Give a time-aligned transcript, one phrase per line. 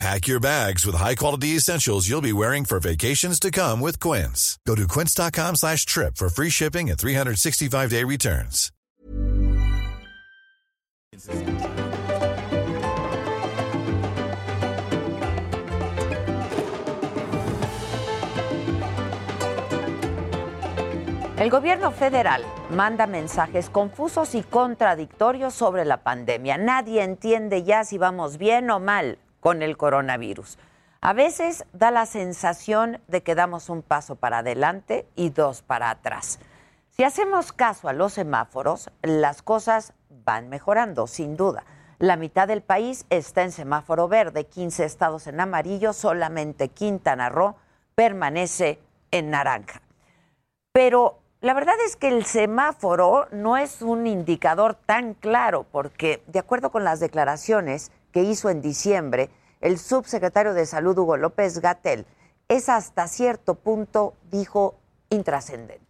[0.00, 4.58] Pack your bags with high-quality essentials you'll be wearing for vacations to come with Quince.
[4.66, 8.70] Go to quince.com slash trip for free shipping and 365-day returns.
[21.36, 26.58] El gobierno federal manda mensajes confusos y contradictorios sobre la pandemia.
[26.58, 30.56] Nadie entiende ya si vamos bien o mal con el coronavirus.
[31.02, 35.90] A veces da la sensación de que damos un paso para adelante y dos para
[35.90, 36.38] atrás.
[36.88, 41.64] Si hacemos caso a los semáforos, las cosas van mejorando, sin duda.
[41.98, 47.54] La mitad del país está en semáforo verde, 15 estados en amarillo, solamente Quintana Roo
[47.94, 49.82] permanece en naranja.
[50.72, 56.38] Pero la verdad es que el semáforo no es un indicador tan claro, porque de
[56.38, 59.28] acuerdo con las declaraciones que hizo en diciembre
[59.60, 62.06] el subsecretario de Salud Hugo López Gatel,
[62.48, 64.78] es hasta cierto punto, dijo,
[65.10, 65.82] intrascendente.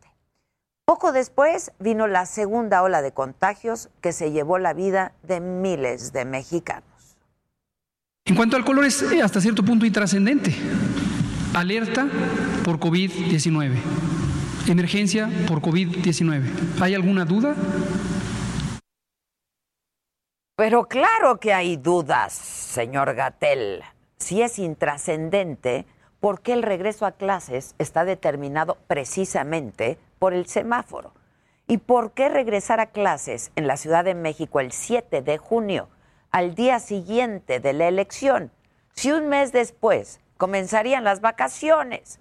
[0.86, 6.12] Poco después vino la segunda ola de contagios que se llevó la vida de miles
[6.12, 6.84] de mexicanos.
[8.24, 10.54] En cuanto al color es eh, hasta cierto punto intrascendente.
[11.54, 12.08] Alerta
[12.64, 14.14] por COVID-19
[14.72, 16.42] emergencia por COVID-19.
[16.80, 17.54] ¿Hay alguna duda?
[20.56, 23.82] Pero claro que hay dudas, señor Gatel.
[24.18, 25.84] Si es intrascendente,
[26.20, 31.12] ¿por qué el regreso a clases está determinado precisamente por el semáforo?
[31.66, 35.88] ¿Y por qué regresar a clases en la Ciudad de México el 7 de junio,
[36.30, 38.52] al día siguiente de la elección,
[38.92, 42.20] si un mes después comenzarían las vacaciones?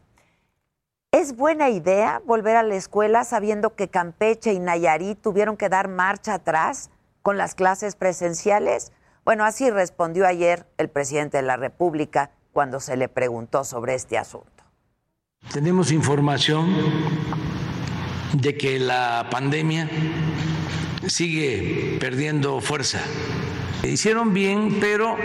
[1.12, 5.88] ¿Es buena idea volver a la escuela sabiendo que Campeche y Nayarit tuvieron que dar
[5.88, 6.90] marcha atrás
[7.24, 8.92] con las clases presenciales?
[9.26, 14.20] Bueno, así respondió ayer el presidente de la República cuando se le preguntó sobre este
[14.20, 14.64] asunto.
[15.52, 16.76] Tenemos información
[18.34, 19.90] de que la pandemia
[21.08, 23.00] sigue perdiendo fuerza.
[23.84, 25.18] Hicieron bien, pero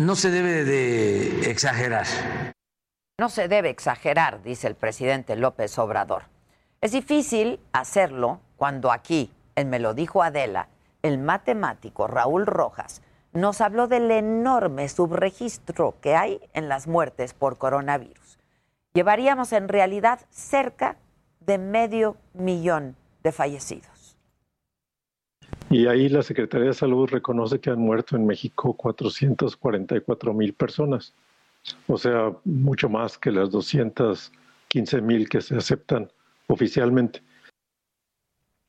[0.00, 2.06] no se debe de exagerar.
[3.18, 6.24] No se debe exagerar, dice el presidente López Obrador.
[6.80, 10.68] Es difícil hacerlo cuando aquí, en Me lo dijo Adela,
[11.02, 17.58] el matemático Raúl Rojas nos habló del enorme subregistro que hay en las muertes por
[17.58, 18.38] coronavirus.
[18.94, 20.96] Llevaríamos en realidad cerca
[21.40, 24.16] de medio millón de fallecidos.
[25.70, 31.14] Y ahí la Secretaría de Salud reconoce que han muerto en México 444 mil personas
[31.86, 36.10] o sea, mucho más que las 215 mil que se aceptan
[36.46, 37.22] oficialmente.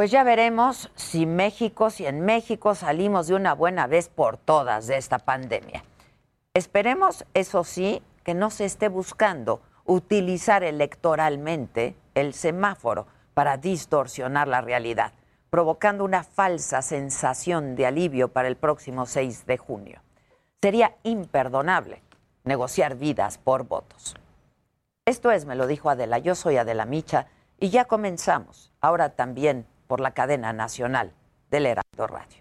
[0.00, 4.86] Pues ya veremos si México, si en México salimos de una buena vez por todas
[4.86, 5.84] de esta pandemia.
[6.54, 14.62] Esperemos, eso sí, que no se esté buscando utilizar electoralmente el semáforo para distorsionar la
[14.62, 15.12] realidad,
[15.50, 20.00] provocando una falsa sensación de alivio para el próximo 6 de junio.
[20.62, 22.02] Sería imperdonable
[22.44, 24.14] negociar vidas por votos.
[25.04, 27.26] Esto es, me lo dijo Adela, yo soy Adela Micha
[27.58, 31.12] y ya comenzamos, ahora también por la cadena nacional
[31.50, 32.39] del Heraldo Radio.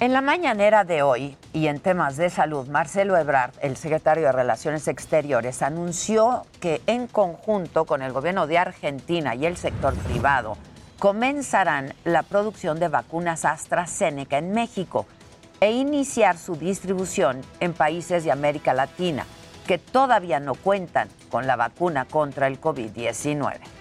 [0.00, 4.32] En la mañanera de hoy y en temas de salud, Marcelo Ebrard, el secretario de
[4.32, 10.56] Relaciones Exteriores, anunció que en conjunto con el gobierno de Argentina y el sector privado
[10.98, 15.04] comenzarán la producción de vacunas AstraZeneca en México
[15.60, 19.26] e iniciar su distribución en países de América Latina
[19.66, 23.79] que todavía no cuentan con la vacuna contra el COVID-19.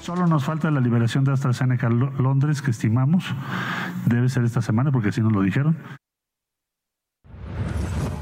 [0.00, 3.24] Solo nos falta la liberación de AstraZeneca Londres, que estimamos
[4.06, 5.76] debe ser esta semana, porque así nos lo dijeron.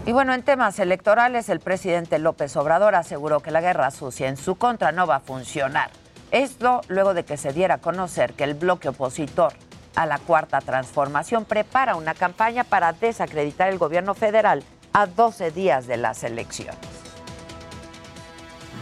[0.07, 4.37] Y bueno, en temas electorales, el presidente López Obrador aseguró que la guerra sucia en
[4.39, 5.91] su contra no va a funcionar.
[6.31, 9.53] Esto luego de que se diera a conocer que el bloque opositor
[9.95, 15.87] a la cuarta transformación prepara una campaña para desacreditar el gobierno federal a 12 días
[15.87, 16.79] de las elecciones.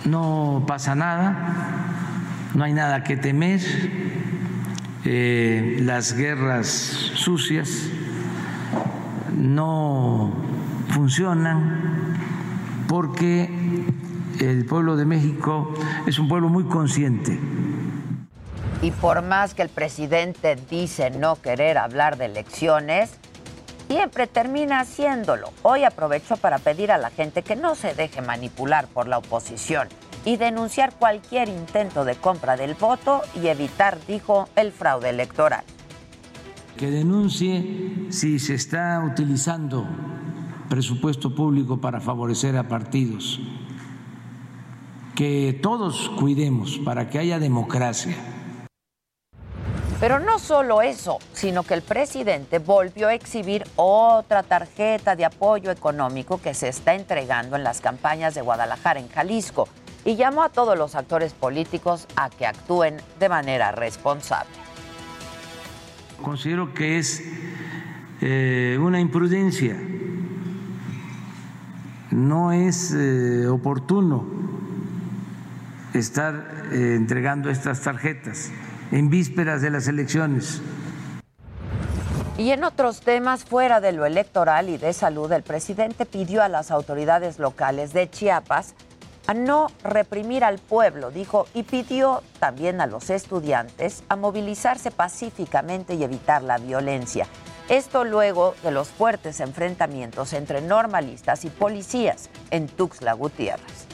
[0.04, 2.15] No pasa nada,
[2.54, 3.60] no hay nada que temer.
[5.04, 6.66] Eh, las guerras
[7.14, 7.88] sucias
[9.36, 10.32] no
[10.88, 12.16] funcionan
[12.88, 13.48] porque
[14.40, 15.72] el pueblo de México
[16.06, 17.38] es un pueblo muy consciente.
[18.82, 23.10] Y por más que el presidente dice no querer hablar de elecciones,
[23.88, 25.52] siempre termina haciéndolo.
[25.62, 29.88] Hoy aprovecho para pedir a la gente que no se deje manipular por la oposición
[30.26, 35.64] y denunciar cualquier intento de compra del voto y evitar, dijo, el fraude electoral.
[36.76, 39.86] Que denuncie si se está utilizando
[40.68, 43.40] presupuesto público para favorecer a partidos.
[45.14, 48.16] Que todos cuidemos para que haya democracia
[49.98, 55.70] pero no solo eso, sino que el presidente volvió a exhibir otra tarjeta de apoyo
[55.70, 59.68] económico que se está entregando en las campañas de Guadalajara en Jalisco
[60.06, 64.48] y llamó a todos los actores políticos a que actúen de manera responsable.
[66.22, 67.22] Considero que es
[68.20, 69.76] eh, una imprudencia,
[72.12, 74.24] no es eh, oportuno
[75.92, 78.52] estar eh, entregando estas tarjetas
[78.92, 80.62] en vísperas de las elecciones.
[82.38, 86.48] Y en otros temas fuera de lo electoral y de salud, el presidente pidió a
[86.48, 88.74] las autoridades locales de Chiapas
[89.26, 95.94] a no reprimir al pueblo, dijo, y pidió también a los estudiantes a movilizarse pacíficamente
[95.94, 97.26] y evitar la violencia.
[97.68, 103.86] Esto luego de los fuertes enfrentamientos entre normalistas y policías en Tuxtla Gutiérrez.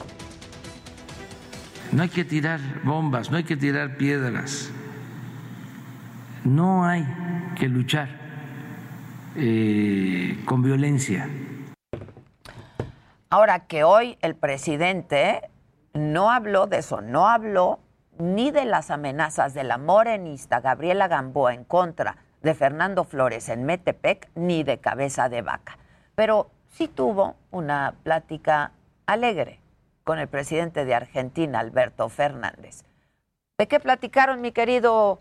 [1.91, 4.69] No hay que tirar bombas, no hay que tirar piedras
[6.43, 7.05] no hay
[7.55, 8.09] que luchar
[9.35, 11.29] eh, con violencia.
[13.33, 15.49] Ahora que hoy el presidente
[15.95, 17.79] no habló de eso, no habló
[18.19, 23.63] ni de las amenazas de la morenista Gabriela Gamboa en contra de Fernando Flores en
[23.63, 25.79] Metepec, ni de cabeza de vaca.
[26.13, 28.71] Pero sí tuvo una plática
[29.07, 29.59] alegre
[30.03, 32.83] con el presidente de Argentina, Alberto Fernández.
[33.57, 35.17] ¿De qué platicaron, mi querido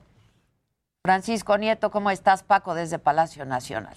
[1.02, 2.42] Francisco Nieto, ¿cómo estás?
[2.42, 3.96] Paco desde Palacio Nacional.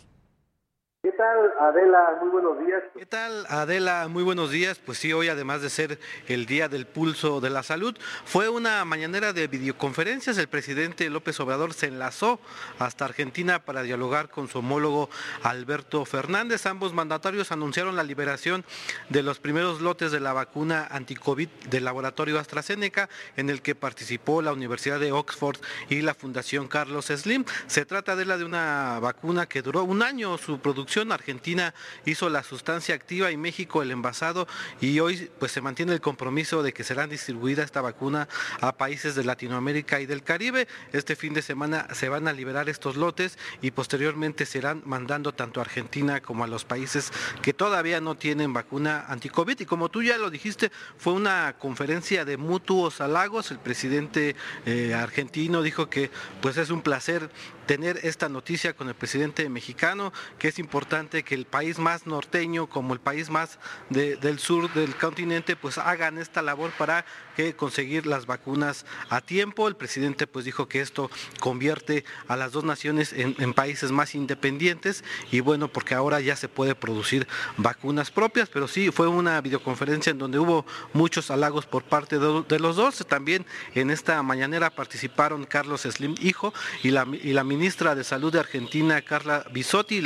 [1.04, 2.18] ¿Qué tal, Adela?
[2.22, 2.84] Muy buenos días.
[2.96, 4.08] ¿Qué tal, Adela?
[4.08, 4.80] Muy buenos días.
[4.86, 8.86] Pues sí, hoy además de ser el Día del Pulso de la Salud, fue una
[8.86, 10.38] mañanera de videoconferencias.
[10.38, 12.40] El presidente López Obrador se enlazó
[12.78, 15.10] hasta Argentina para dialogar con su homólogo
[15.42, 16.66] Alberto Fernández.
[16.66, 18.64] Ambos mandatarios anunciaron la liberación
[19.10, 24.42] de los primeros lotes de la vacuna anticovid del laboratorio AstraZeneca, en el que participó
[24.42, 25.58] la Universidad de Oxford
[25.90, 27.46] y la Fundación Carlos Slim.
[27.68, 31.74] Se trata de la de una vacuna que duró un año su producción Argentina
[32.06, 34.48] hizo la sustancia activa y México el envasado
[34.80, 38.28] y hoy pues se mantiene el compromiso de que serán distribuida esta vacuna
[38.62, 40.68] a países de Latinoamérica y del Caribe.
[40.94, 45.60] Este fin de semana se van a liberar estos lotes y posteriormente serán mandando tanto
[45.60, 49.60] a Argentina como a los países que todavía no tienen vacuna anticovid.
[49.60, 53.52] Y como tú ya lo dijiste, fue una conferencia de mutuos halagos.
[53.52, 57.30] El presidente eh, argentino dijo que pues es un placer
[57.66, 62.68] tener esta noticia con el presidente mexicano, que es importante que el país más norteño
[62.68, 68.06] como el país más del sur del continente pues hagan esta labor para que conseguir
[68.06, 69.68] las vacunas a tiempo.
[69.68, 75.04] El presidente pues dijo que esto convierte a las dos naciones en, países más independientes
[75.32, 77.28] y bueno, porque ahora ya se puede producir
[77.58, 82.60] vacunas propias, pero sí fue una videoconferencia en donde hubo muchos halagos por parte de,
[82.60, 83.06] los dos.
[83.08, 88.32] También en esta mañanera participaron Carlos Slim, hijo, y la, y la ministra de Salud
[88.32, 90.02] de Argentina, Carla Bisotti,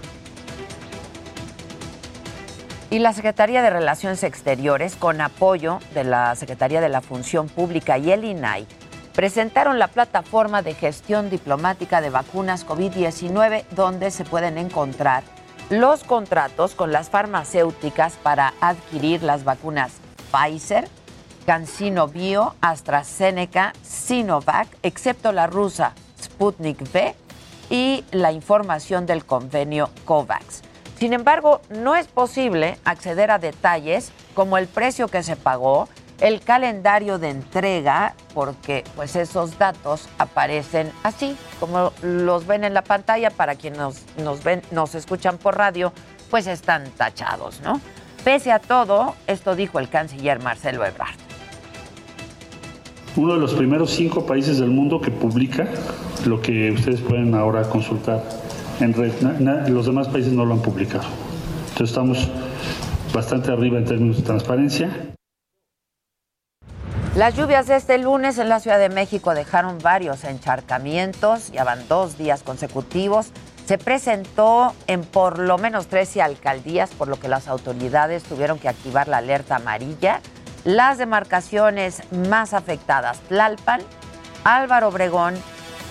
[2.89, 7.97] Y la Secretaría de Relaciones Exteriores, con apoyo de la Secretaría de la Función Pública
[7.97, 8.67] y el INAI,
[9.15, 15.23] presentaron la plataforma de gestión diplomática de vacunas COVID-19, donde se pueden encontrar
[15.69, 19.93] los contratos con las farmacéuticas para adquirir las vacunas
[20.31, 20.87] Pfizer,
[21.45, 27.15] CanSino Bio, AstraZeneca, Sinovac, excepto la rusa Sputnik V,
[27.69, 30.61] y la información del convenio COVAX.
[30.97, 35.89] Sin embargo, no es posible acceder a detalles como el precio que se pagó,
[36.21, 42.83] el calendario de entrega, porque pues esos datos aparecen así, como los ven en la
[42.83, 45.91] pantalla para quienes nos, nos ven, nos escuchan por radio,
[46.29, 47.81] pues están tachados, ¿no?
[48.23, 51.32] Pese a todo, esto dijo el canciller Marcelo Ebrard.
[53.15, 55.67] Uno de los primeros cinco países del mundo que publica
[56.25, 58.23] lo que ustedes pueden ahora consultar
[58.79, 59.11] en red.
[59.67, 61.03] los demás países no lo han publicado.
[61.69, 62.27] Entonces estamos
[63.13, 65.13] bastante arriba en términos de transparencia.
[67.15, 71.87] Las lluvias de este lunes en la Ciudad de México dejaron varios encharcamientos, ya van
[71.87, 73.27] dos días consecutivos.
[73.67, 78.67] Se presentó en por lo menos 13 alcaldías, por lo que las autoridades tuvieron que
[78.67, 80.21] activar la alerta amarilla.
[80.63, 83.81] Las demarcaciones más afectadas, Tlalpan,
[84.45, 85.35] Álvaro Obregón,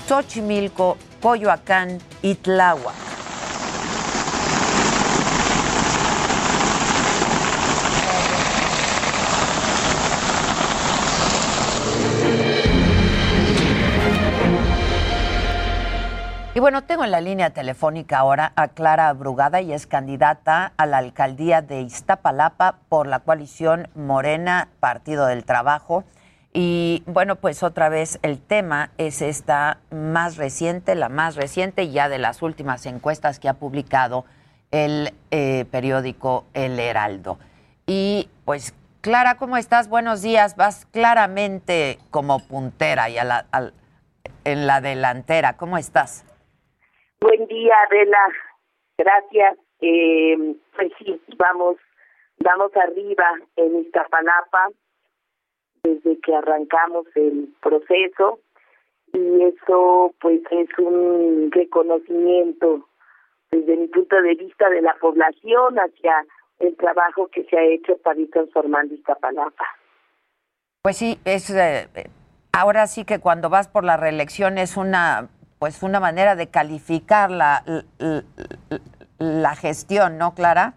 [0.09, 3.12] Xochimilco, Coyoacán y Tláhuac.
[16.55, 20.85] Y bueno, tengo en la línea telefónica ahora a Clara Brugada y es candidata a
[20.85, 26.05] la alcaldía de Iztapalapa por la coalición Morena, Partido del Trabajo.
[26.53, 32.11] Y bueno, pues otra vez el tema es esta más reciente, la más reciente ya
[32.11, 34.27] de las últimas encuestas que ha publicado
[34.73, 37.39] el eh, periódico El Heraldo.
[37.87, 39.89] Y pues Clara, ¿cómo estás?
[39.89, 40.57] Buenos días.
[40.57, 43.17] Vas claramente como puntera y
[44.45, 45.57] en la delantera.
[45.57, 46.27] ¿Cómo estás?
[47.23, 48.19] Buen día, Adela.
[48.99, 49.57] Gracias.
[49.81, 51.77] Eh, pues sí, vamos,
[52.39, 53.25] vamos arriba
[53.55, 54.71] en Iztapalapa
[55.85, 58.41] desde que arrancamos el proceso
[59.13, 62.89] y eso pues es un reconocimiento
[63.53, 66.25] desde mi punto de vista de la población hacia
[66.59, 69.67] el trabajo que se ha hecho para ir transformando Iztapalapa.
[70.83, 71.89] Pues sí, es eh,
[72.53, 75.29] ahora sí que cuando vas por la reelección es una
[75.63, 77.63] pues una manera de calificar la,
[79.21, 80.75] la, gestión, ¿no, Clara?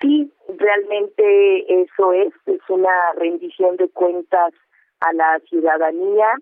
[0.00, 4.52] Sí, realmente eso es, es una rendición de cuentas
[4.98, 6.34] a la ciudadanía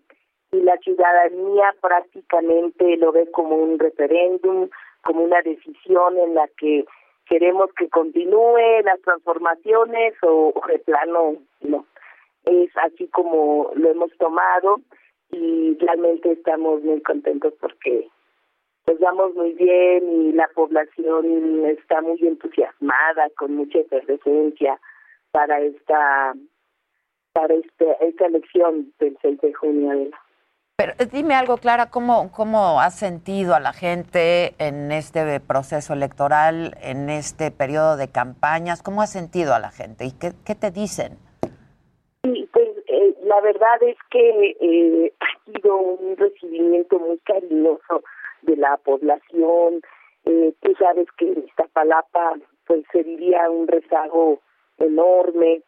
[0.53, 4.71] y la ciudadanía prácticamente lo ve como un referéndum,
[5.03, 6.87] como una decisión en la que
[7.27, 11.85] queremos que continúe las transformaciones o, de plano no.
[12.47, 14.81] Es así como lo hemos tomado
[15.31, 18.09] y realmente estamos muy contentos porque
[18.85, 24.81] pues vamos muy bien y la población está muy entusiasmada, con mucha efervescencia
[25.31, 26.35] para esta
[27.33, 30.11] para este, esta elección del 6 de junio.
[30.77, 36.77] Pero dime algo, Clara, ¿cómo, ¿cómo has sentido a la gente en este proceso electoral,
[36.81, 38.83] en este periodo de campañas?
[38.83, 41.19] ¿Cómo has sentido a la gente y qué, qué te dicen?
[43.29, 48.03] La verdad es que eh, ha sido un recibimiento muy cariñoso
[48.41, 49.83] de la población.
[50.25, 54.41] Eh, tú sabes que en Iztapalapa pues se vivía un rezago
[54.79, 55.61] enorme,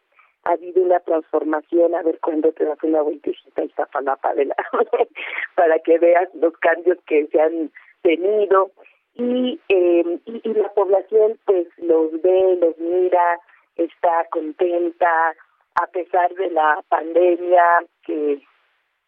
[0.43, 4.55] ha habido una transformación, a ver cuándo te das una vueltecita a Iztapalapa de la,
[5.55, 8.71] para que veas los cambios que se han tenido.
[9.13, 13.39] Y, eh, y la población pues los ve, los mira,
[13.75, 15.35] está contenta
[15.75, 17.63] a pesar de la pandemia
[18.03, 18.41] que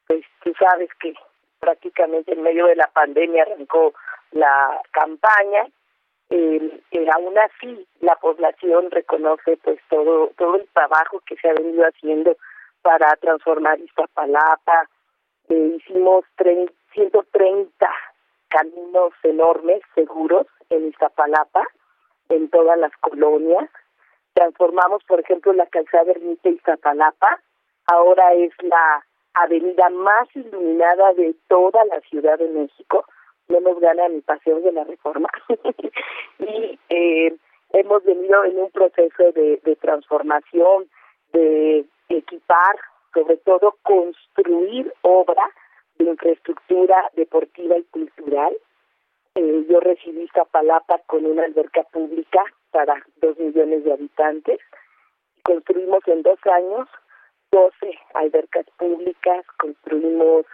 [0.07, 1.13] pues tú sabes que
[1.59, 3.93] prácticamente en medio de la pandemia arrancó
[4.31, 5.67] la campaña.
[6.29, 6.81] Eh,
[7.15, 12.35] aún así, la población reconoce pues todo todo el trabajo que se ha venido haciendo
[12.81, 14.89] para transformar Iztapalapa.
[15.49, 16.25] Eh, hicimos
[16.93, 17.87] 130
[18.49, 21.63] caminos enormes, seguros, en Iztapalapa,
[22.29, 23.69] en todas las colonias.
[24.33, 27.41] Transformamos, por ejemplo, la calzada Ermita Iztapalapa,
[27.85, 33.05] ahora es la avenida más iluminada de toda la Ciudad de México,
[33.47, 35.29] no nos gana ni Paseo de la Reforma.
[36.39, 37.35] y eh,
[37.71, 40.87] hemos venido en un proceso de, transformación,
[41.33, 42.77] de equipar,
[43.13, 45.49] sobre todo construir obra
[45.97, 48.55] de infraestructura deportiva y cultural.
[49.35, 54.59] Eh, yo recibí Zapalapa con una alberca pública para dos millones de habitantes.
[55.43, 56.89] Construimos en dos años
[57.51, 60.45] 12 albercas públicas, construimos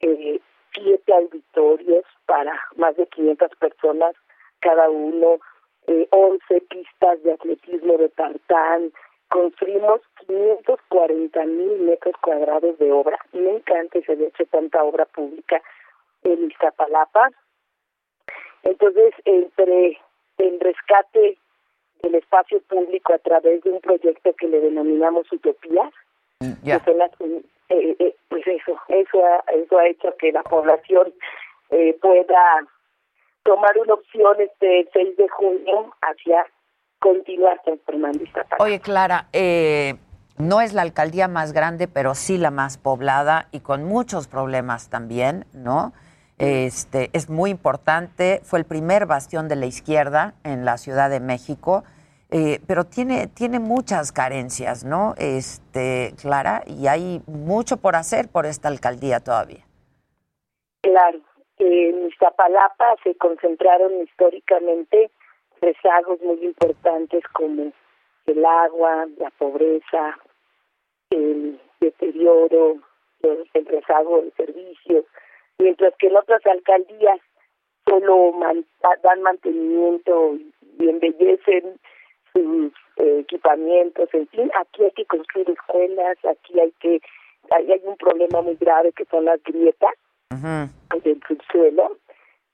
[0.00, 0.38] eh,
[0.74, 4.14] siete auditorios para más de 500 personas
[4.60, 5.38] cada uno,
[5.86, 8.92] eh, 11 pistas de atletismo de tartán,
[9.28, 13.18] construimos 540 mil metros cuadrados de obra.
[13.32, 15.62] Nunca antes se había hecho tanta obra pública
[16.24, 17.30] en Iztapalapa.
[18.64, 19.98] Entonces, entre
[20.38, 21.38] el rescate
[22.04, 25.90] del espacio público a través de un proyecto que le denominamos Utopía,
[26.62, 26.78] Ya.
[26.78, 27.10] que son las-
[27.70, 31.12] eh, eh, pues eso, eso ha, eso ha hecho que la población
[31.70, 32.36] eh, pueda
[33.42, 36.44] tomar una opción este 6 de junio hacia
[37.00, 38.62] continuar transformando Iztapalapa.
[38.62, 39.94] Oye, Clara, eh,
[40.38, 44.88] no es la alcaldía más grande, pero sí la más poblada y con muchos problemas
[44.90, 45.92] también, ¿no?
[46.38, 51.20] Este, es muy importante, fue el primer bastión de la izquierda en la Ciudad de
[51.20, 51.84] México,
[52.36, 55.14] eh, pero tiene, tiene muchas carencias, ¿no?
[55.18, 59.64] Este, Clara, y hay mucho por hacer por esta alcaldía todavía.
[60.82, 61.20] Claro,
[61.58, 65.12] en Iztapalapa se concentraron históricamente
[65.60, 67.72] rezagos muy importantes como
[68.26, 70.18] el agua, la pobreza,
[71.10, 72.78] el deterioro,
[73.22, 75.04] el, rezago de servicios,
[75.60, 77.20] mientras que en otras alcaldías
[77.86, 78.32] solo
[79.04, 80.34] dan mantenimiento
[80.80, 81.78] y embellecen
[82.34, 87.00] sus eh, equipamientos, en fin, aquí hay que construir escuelas, aquí hay que,
[87.50, 89.94] ahí hay un problema muy grave que son las grietas
[90.30, 91.00] Ujú.
[91.02, 91.96] del subsuelo,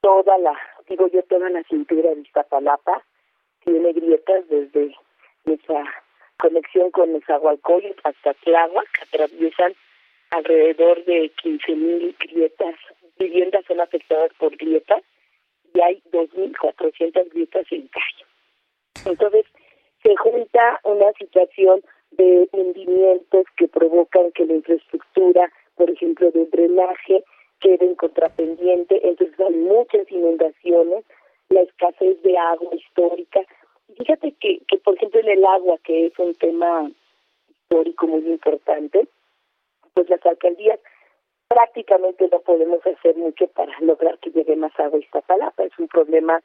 [0.01, 0.57] toda la,
[0.87, 3.03] digo yo, toda la cintura de Iztapalapa
[3.63, 4.95] tiene grietas desde
[5.45, 5.83] nuestra
[6.37, 9.73] conexión con Nezahualcóyotl hasta Tláhuac, que atraviesan
[10.31, 12.75] alrededor de 15.000 grietas,
[13.17, 15.03] viviendas son afectadas por grietas
[15.73, 18.25] y hay 2.400 grietas en calle.
[19.05, 19.45] Entonces,
[20.03, 27.23] se junta una situación de hundimientos que provocan que la infraestructura, por ejemplo, de drenaje,
[27.59, 31.05] quede en contrapendiente, entonces hay muchas inundaciones,
[31.49, 33.41] la escasez de agua histórica.
[33.97, 36.89] Fíjate que, que, por ejemplo, en el agua, que es un tema
[37.49, 39.07] histórico muy importante,
[39.93, 40.79] pues las alcaldías
[41.47, 45.63] prácticamente no podemos hacer mucho para lograr que llegue más agua a Iztapalapa.
[45.63, 46.41] Es un problema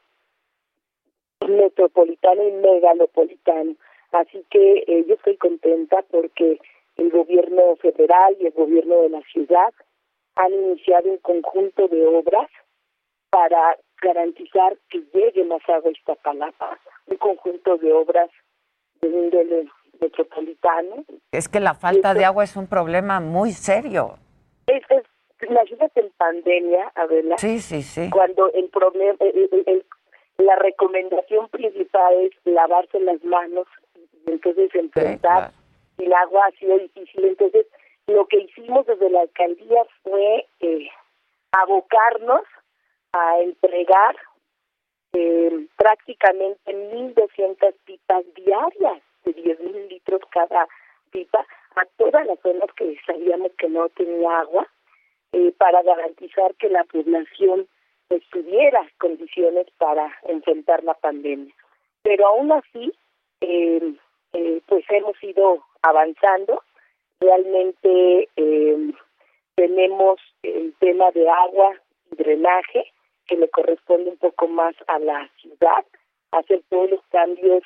[1.46, 3.74] metropolitano y megalopolitano.
[4.12, 6.58] Así que eh, yo estoy contenta porque
[6.96, 9.72] el gobierno federal y el gobierno de la ciudad
[10.36, 12.48] han iniciado un conjunto de obras
[13.30, 18.30] para garantizar que llegue más agua a Iztapalapa, un conjunto de obras
[19.00, 19.68] de índole
[20.00, 21.04] metropolitano.
[21.32, 24.16] Es que la falta de agua es un problema muy serio.
[24.66, 25.02] Es, es,
[25.48, 28.08] imagínate en pandemia, Adela, Sí, sí, sí.
[28.10, 29.86] cuando el problema, el- el- el-
[30.38, 33.66] la recomendación principal es lavarse las manos,
[34.26, 35.52] entonces enfrentar
[35.98, 37.24] el agua ha sido difícil.
[37.24, 37.66] Entonces,
[38.06, 40.88] lo que hicimos desde la alcaldía fue eh,
[41.52, 42.42] abocarnos
[43.12, 44.16] a entregar
[45.12, 50.68] eh, prácticamente 1.200 pipas diarias de 10.000 litros cada
[51.10, 51.46] pipa
[51.76, 54.66] a todas las zonas que sabíamos que no tenía agua
[55.32, 57.66] eh, para garantizar que la población
[58.08, 61.54] pues, tuviera condiciones para enfrentar la pandemia.
[62.02, 62.92] Pero aún así,
[63.40, 63.94] eh,
[64.32, 66.62] eh, pues hemos ido avanzando.
[67.20, 68.92] Realmente eh,
[69.54, 71.74] tenemos el tema de agua
[72.12, 72.92] y drenaje,
[73.26, 75.84] que le corresponde un poco más a la ciudad,
[76.32, 77.62] hacer todos los cambios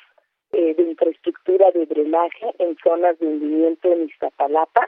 [0.53, 4.87] eh, de infraestructura de drenaje en zonas de hundimiento en Iztapalapa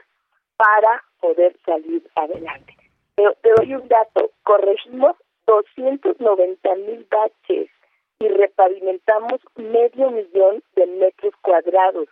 [0.56, 2.74] para poder salir adelante.
[3.14, 7.70] Te, te doy un dato, corregimos 290 mil baches
[8.18, 12.08] y repavimentamos medio millón de metros cuadrados.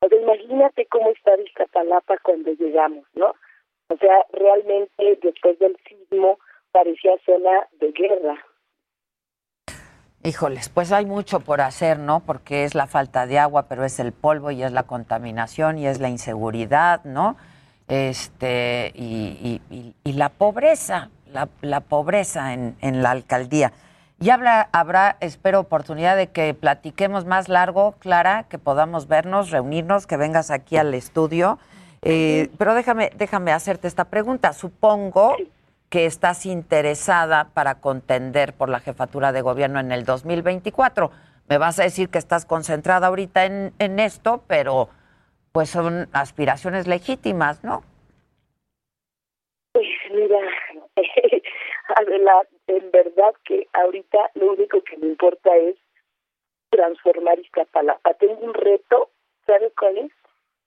[0.00, 3.34] O sea, imagínate cómo está Iztapalapa cuando llegamos, ¿no?
[3.88, 6.38] O sea, realmente después del sismo
[6.72, 8.44] parecía zona de guerra.
[10.22, 12.20] Híjoles, pues hay mucho por hacer, ¿no?
[12.26, 15.86] Porque es la falta de agua, pero es el polvo y es la contaminación y
[15.86, 17.36] es la inseguridad, ¿no?
[17.86, 19.60] Este, y,
[20.04, 23.72] la pobreza, la, la pobreza en, en la alcaldía.
[24.18, 30.06] Y habrá, habrá, espero, oportunidad de que platiquemos más largo, Clara, que podamos vernos, reunirnos,
[30.06, 31.58] que vengas aquí al estudio.
[32.00, 34.54] Eh, pero déjame, déjame hacerte esta pregunta.
[34.54, 35.36] Supongo
[35.90, 41.10] que estás interesada para contender por la jefatura de gobierno en el 2024.
[41.48, 44.88] Me vas a decir que estás concentrada ahorita en, en esto, pero
[45.52, 47.82] pues son aspiraciones legítimas, ¿no?
[49.72, 50.38] Pues mira,
[52.06, 55.76] Adela, en verdad que ahorita lo único que me importa es
[56.70, 58.14] transformar Iztapalapa.
[58.14, 59.10] Tengo un reto,
[59.46, 60.12] ¿sabes cuál es?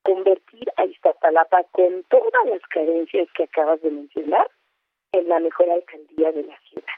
[0.03, 4.49] Convertir a Iztapalapa con todas las carencias que acabas de mencionar
[5.11, 6.93] en la mejor alcaldía de la ciudad.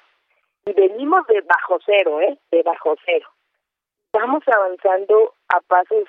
[0.66, 2.38] Y venimos de bajo cero, ¿eh?
[2.52, 3.28] De bajo cero.
[4.14, 6.08] Estamos avanzando a pasos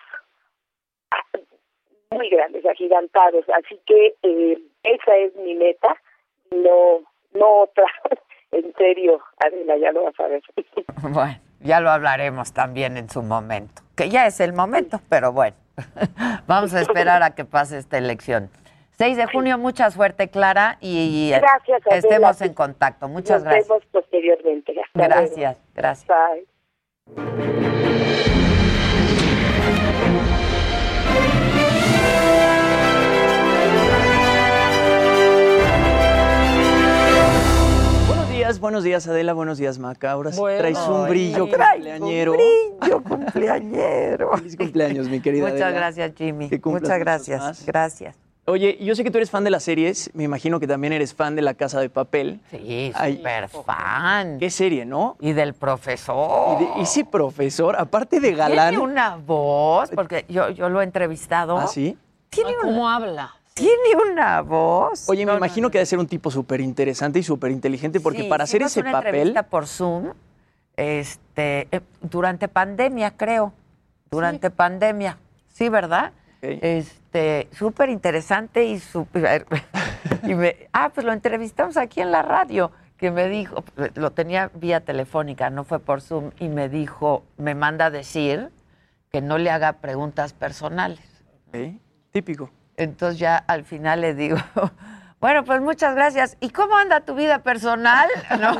[2.10, 3.48] muy grandes, agigantados.
[3.50, 5.96] Así que eh, esa es mi meta,
[6.50, 7.02] no,
[7.34, 7.84] no otra.
[8.52, 10.42] en serio, Adela, ya lo vas a ver.
[11.02, 15.56] Bueno, ya lo hablaremos también en su momento, que ya es el momento, pero bueno,
[16.46, 18.50] vamos a esperar a que pase esta elección.
[18.98, 21.96] 6 de junio, mucha suerte, Clara, y gracias, Adela.
[21.98, 23.08] estemos en contacto.
[23.08, 23.68] Muchas Nos gracias.
[23.68, 24.74] vemos posteriormente.
[24.80, 25.58] Hasta Gracias, luego.
[25.74, 26.06] gracias.
[27.16, 28.21] Bye.
[38.46, 40.10] Días, buenos días Adela, buenos días Maca.
[40.12, 42.32] Ahora sí Bueno, traes un brillo cumpleañero.
[42.32, 42.38] un
[42.80, 44.32] brillo cumpleañero.
[44.36, 45.78] Feliz cumpleaños, mi querida Muchas Adela.
[45.78, 46.50] gracias, Jimmy.
[46.64, 47.40] Muchas gracias.
[47.40, 47.66] más.
[47.66, 48.16] Gracias.
[48.46, 51.14] Oye, yo sé que tú eres fan de las series, me imagino que también eres
[51.14, 52.40] fan de La Casa de Papel.
[52.50, 54.38] Sí, súper fan.
[54.40, 55.16] Qué serie, ¿no?
[55.20, 56.60] Y del profesor.
[56.60, 58.70] Y, de- y sí, profesor, aparte de galán.
[58.70, 61.56] Tiene una voz, porque yo, yo lo he entrevistado.
[61.56, 61.96] ¿Ah, sí?
[62.30, 63.36] Tiene, Ay, una, ¿Cómo habla?
[63.54, 65.08] Tiene una voz.
[65.08, 65.70] Oye, me No, no, imagino no.
[65.70, 68.80] que debe ser un tipo súper interesante y súper inteligente, porque Sí, para hacer ese
[68.80, 69.08] una papel.
[69.14, 70.12] entrevista por Zoom,
[70.76, 73.52] este, eh, durante pandemia, creo.
[74.10, 75.18] Durante pandemia.
[75.48, 76.12] Sí, ¿verdad?
[76.38, 76.58] Ok.
[76.62, 79.46] Este, súper interesante y súper.
[80.24, 84.50] y me- ah, pues lo entrevistamos aquí en la radio, que me dijo, lo tenía
[84.54, 88.50] vía telefónica, no fue por Zoom, y me dijo, me manda a decir
[89.10, 91.00] que no le haga preguntas personales.
[91.48, 91.78] Ok,
[92.12, 92.50] Típico.
[92.82, 94.36] Entonces ya al final le digo,
[95.20, 96.36] bueno, pues muchas gracias.
[96.40, 98.08] ¿Y cómo anda tu vida personal?
[98.40, 98.56] ¿No?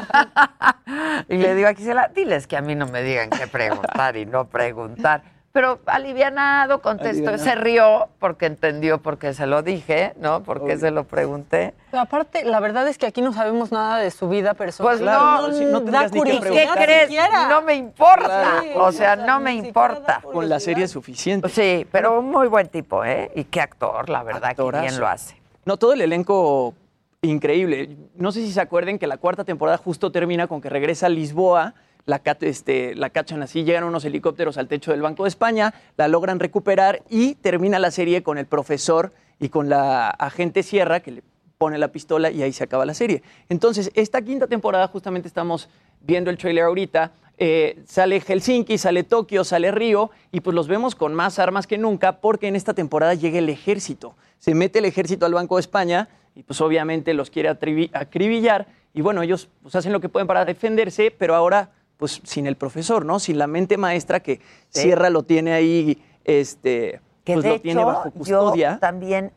[1.28, 4.26] y le digo a Gisela, diles que a mí no me digan qué preguntar y
[4.26, 5.22] no preguntar.
[5.52, 7.44] Pero alivianado contestó, Alivianado.
[7.44, 10.42] se rió porque entendió por qué se lo dije, ¿no?
[10.42, 10.78] Porque Obvio.
[10.78, 11.74] se lo pregunté.
[11.90, 14.92] Pero aparte, la verdad es que aquí no sabemos nada de su vida personal.
[14.92, 16.84] Pues Claro, no, sí, no da tendrías ni que ¿Y curiosidad qué preguntar.
[16.84, 17.02] crees?
[17.02, 17.48] siquiera.
[17.50, 18.24] No me importa.
[18.62, 18.84] Claro.
[18.84, 20.22] O sea, no me importa.
[20.22, 21.46] Con la serie es suficiente.
[21.50, 23.30] Sí, pero un muy buen tipo, ¿eh?
[23.34, 24.82] Y qué actor, la verdad, Actorazo.
[24.84, 25.36] que bien lo hace.
[25.66, 26.72] No, todo el elenco
[27.20, 27.96] increíble.
[28.16, 31.08] No sé si se acuerden que la cuarta temporada justo termina con que regresa a
[31.10, 35.74] Lisboa, la, este, la cachan así, llegan unos helicópteros al techo del Banco de España,
[35.96, 41.00] la logran recuperar y termina la serie con el profesor y con la agente Sierra
[41.00, 41.22] que le
[41.58, 43.22] pone la pistola y ahí se acaba la serie.
[43.48, 45.68] Entonces, esta quinta temporada justamente estamos
[46.00, 47.12] viendo el trailer ahorita.
[47.38, 51.78] eh, sale Helsinki, sale Tokio, sale Río y pues los vemos con más armas que
[51.78, 54.14] nunca porque en esta temporada llega el ejército.
[54.38, 59.00] Se mete el ejército al Banco de España y pues obviamente los quiere acribillar y
[59.00, 61.70] bueno, ellos pues hacen lo que pueden para defenderse, pero ahora
[62.02, 63.20] pues sin el profesor, ¿no?
[63.20, 64.80] Sin la mente maestra que Sí.
[64.82, 69.30] Sierra lo tiene ahí, este, Que pues de lo tiene bajo custodia yo también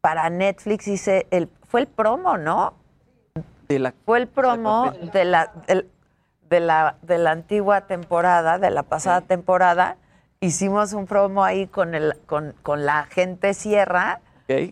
[0.00, 2.72] para Netflix hice el fue el promo, ¿no?
[3.68, 5.52] de la Fue el promo de la
[6.48, 9.98] de la de la antigua temporada, de la pasada temporada.
[10.40, 14.22] Hicimos un promo ahí con el con, con la gente Sierra,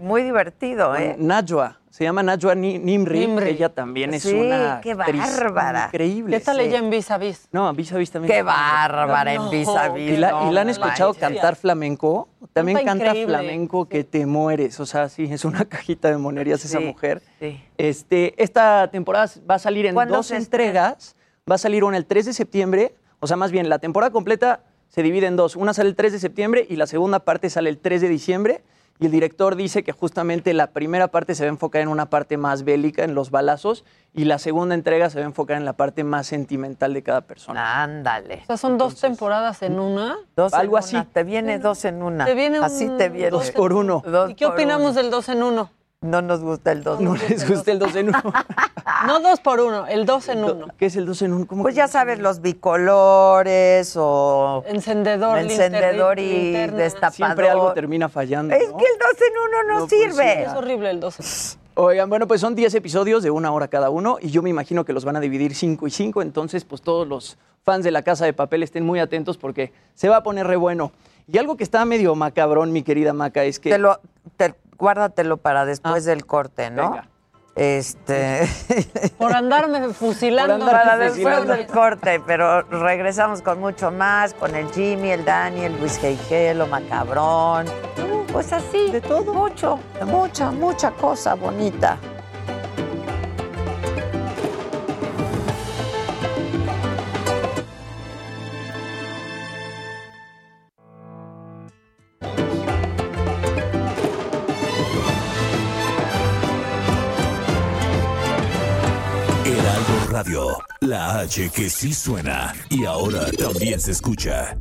[0.01, 1.15] muy divertido, ¿eh?
[1.19, 3.49] Najwa, se llama Najwa Ni- Nimri, Nimri.
[3.51, 5.87] ella también es Sí, una qué bárbara.
[5.87, 6.39] increíble.
[6.39, 6.63] ¿Qué tal Sí.
[6.63, 7.49] ella en Vis a Vis?
[7.51, 8.33] No, vis a vis también.
[8.33, 10.13] Qué bárbara en vis a vis.
[10.13, 12.29] Y la, no y la han escuchado cantar flamenco.
[12.53, 14.79] También Canta flamenco que te mueres.
[14.79, 17.21] O sea, sí, es una cajita de monerías esa mujer.
[17.41, 17.61] sí.
[17.77, 21.17] Este, esta temporada va a salir en ¿Cuándo dos entregas.
[21.51, 22.95] Va a salir una el 3 de septiembre.
[23.19, 25.57] O sea, más bien, la temporada completa se divide en dos.
[25.57, 28.63] Una sale el 3 de septiembre y la segunda parte sale el 3 de diciembre.
[29.01, 32.11] Y el director dice que justamente la primera parte se va a enfocar en una
[32.11, 35.65] parte más bélica, en los balazos, y la segunda entrega se va a enfocar en
[35.65, 37.83] la parte más sentimental de cada persona.
[37.85, 38.41] Ándale.
[38.43, 40.17] O sea, son dos temporadas en una.
[40.35, 40.81] Dos en algo una.
[40.81, 40.97] así.
[41.13, 42.25] Te viene dos en una.
[42.25, 43.31] Te viene Así un- te viene.
[43.31, 44.03] Dos por uno.
[44.05, 45.03] Dos ¿Y qué opinamos uno.
[45.03, 45.71] del dos en uno?
[46.01, 47.01] No nos gusta el dos.
[47.01, 48.23] No les gusta el 2 en 1.
[49.07, 50.67] No dos por uno, el dos en uno.
[50.77, 51.47] ¿Qué es el 2 en 1?
[51.47, 56.77] ¿Cómo Pues ya en sabes, los bicolores o Encendedor, encendedor y linterna.
[56.79, 57.15] destapador.
[57.15, 58.55] Siempre algo termina fallando.
[58.55, 58.77] Es ¿no?
[58.77, 60.07] que el dos en uno no, No sirve.
[60.09, 60.31] funciona.
[60.43, 61.87] Es horrible el dos en uno.
[61.89, 64.85] Oigan, bueno, pues son 10 episodios de una hora cada uno y yo me imagino
[64.85, 68.03] que los van a dividir 5 y 5, entonces pues todos los fans de La
[68.03, 70.91] Casa de Papel estén muy atentos porque se va a poner re bueno.
[71.31, 73.71] Y algo que está medio macabrón, mi querida Maca, es que...
[73.71, 74.01] Te lo,
[74.37, 76.91] te- guárdatelo para después del corte, ¿no?
[76.91, 77.09] venga.
[77.59, 78.49] Este.
[79.19, 80.65] Por andarme fusilando.
[80.65, 85.77] para después del corte, pero regresamos con mucho más, con el Jimmy, el Dani, el
[85.81, 87.67] Luis Geigelo, Macabrón.
[88.33, 88.93] Pues así.
[88.93, 89.35] De todo.
[89.35, 91.99] Mucho, mucha, mucha cosa bonita.
[110.81, 114.59] La H que sí suena y ahora también se escucha.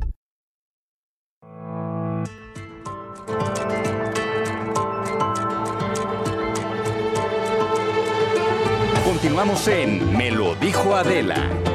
[9.04, 11.67] Continuamos en Me lo dijo Adela.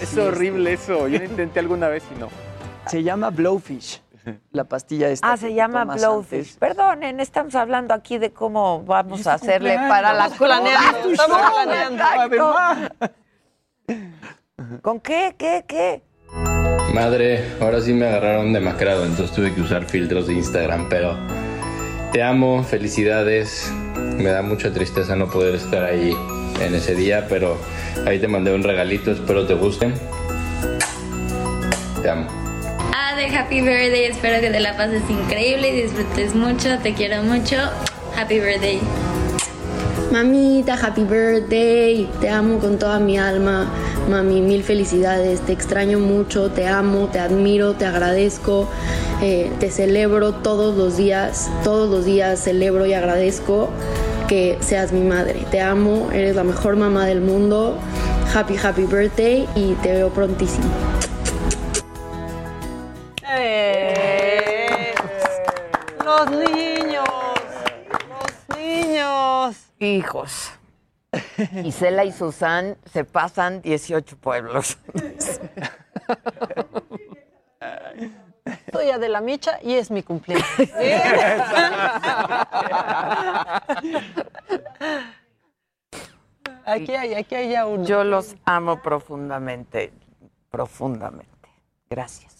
[0.00, 1.08] Es horrible eso.
[1.08, 2.28] Yo lo intenté alguna vez y no.
[2.86, 4.02] Se llama Blowfish,
[4.52, 5.32] la pastilla esta.
[5.32, 6.38] Ah, se llama Blowfish.
[6.38, 6.56] antes.
[6.56, 12.04] Perdonen, estamos hablando aquí de cómo vamos a hacerle para la Estamos planeando, estamos planeando.
[14.82, 16.02] ¿Con qué, qué, qué?
[16.94, 21.16] Madre, ahora sí me agarraron demacrado, entonces tuve que usar filtros de Instagram, pero
[22.12, 23.70] te amo, felicidades.
[24.16, 26.12] Me da mucha tristeza no poder estar ahí
[26.60, 27.58] en ese día, pero
[28.06, 29.92] ahí te mandé un regalito, espero te guste.
[32.02, 32.26] Te amo.
[32.94, 37.22] Ah, de Happy Birthday, espero que te la pases increíble y disfrutes mucho, te quiero
[37.22, 37.56] mucho.
[38.16, 38.80] Happy Birthday.
[40.10, 42.08] Mamita, happy birthday.
[42.18, 43.70] Te amo con toda mi alma.
[44.08, 45.42] Mami, mil felicidades.
[45.42, 48.70] Te extraño mucho, te amo, te admiro, te agradezco.
[49.20, 51.50] eh, te celebro todos los días.
[51.62, 53.68] Todos los días celebro y agradezco
[54.28, 55.44] que seas mi madre.
[55.50, 57.78] Te amo, eres la mejor mamá del mundo.
[58.34, 60.66] Happy, happy birthday y te veo prontísimo.
[63.30, 64.92] Eh,
[66.04, 67.08] Los niños.
[68.08, 69.56] Los niños.
[69.80, 70.50] Hijos.
[71.62, 74.76] Gisela y Susan se pasan 18 pueblos.
[78.72, 80.46] Soy Adela Micha y es mi cumpleaños.
[86.64, 87.84] Aquí hay, aquí hay ya uno.
[87.84, 89.92] Yo los amo profundamente,
[90.50, 91.26] profundamente.
[91.88, 92.36] Gracias.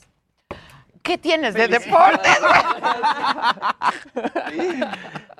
[1.02, 2.36] ¿Qué tienes de deportes?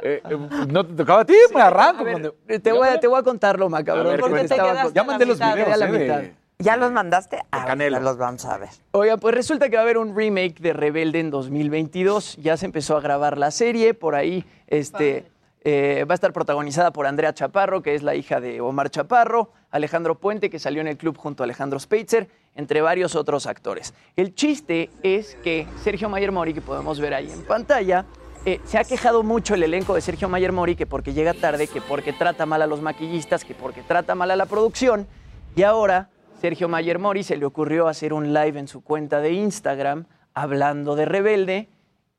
[0.00, 0.36] Eh, eh,
[0.68, 1.34] ¿No te tocaba a ti?
[1.54, 2.04] Me arranco.
[2.04, 4.06] cuando- Te voy, a, te voy a contarlo, macabrón.
[4.06, 5.86] A ver, porque ¿por qué te estaba quedaste con- Ya mandé los videos, a la
[5.86, 6.22] eh, mitad.
[6.60, 7.38] ¿Ya los mandaste?
[7.52, 8.70] Ah, ahorita los vamos a ver.
[8.90, 12.36] Oigan, pues resulta que va a haber un remake de Rebelde en 2022.
[12.38, 13.94] Ya se empezó a grabar la serie.
[13.94, 15.30] Por ahí este,
[15.62, 19.52] eh, va a estar protagonizada por Andrea Chaparro, que es la hija de Omar Chaparro,
[19.70, 23.94] Alejandro Puente, que salió en el club junto a Alejandro Speitzer, entre varios otros actores.
[24.16, 28.04] El chiste es que Sergio Mayer Mori, que podemos ver ahí en pantalla,
[28.44, 31.68] eh, se ha quejado mucho el elenco de Sergio Mayer Mori, que porque llega tarde,
[31.68, 35.06] que porque trata mal a los maquillistas, que porque trata mal a la producción.
[35.54, 36.08] Y ahora
[36.40, 40.94] Sergio Mayer Mori se le ocurrió hacer un live en su cuenta de Instagram hablando
[40.94, 41.68] de Rebelde.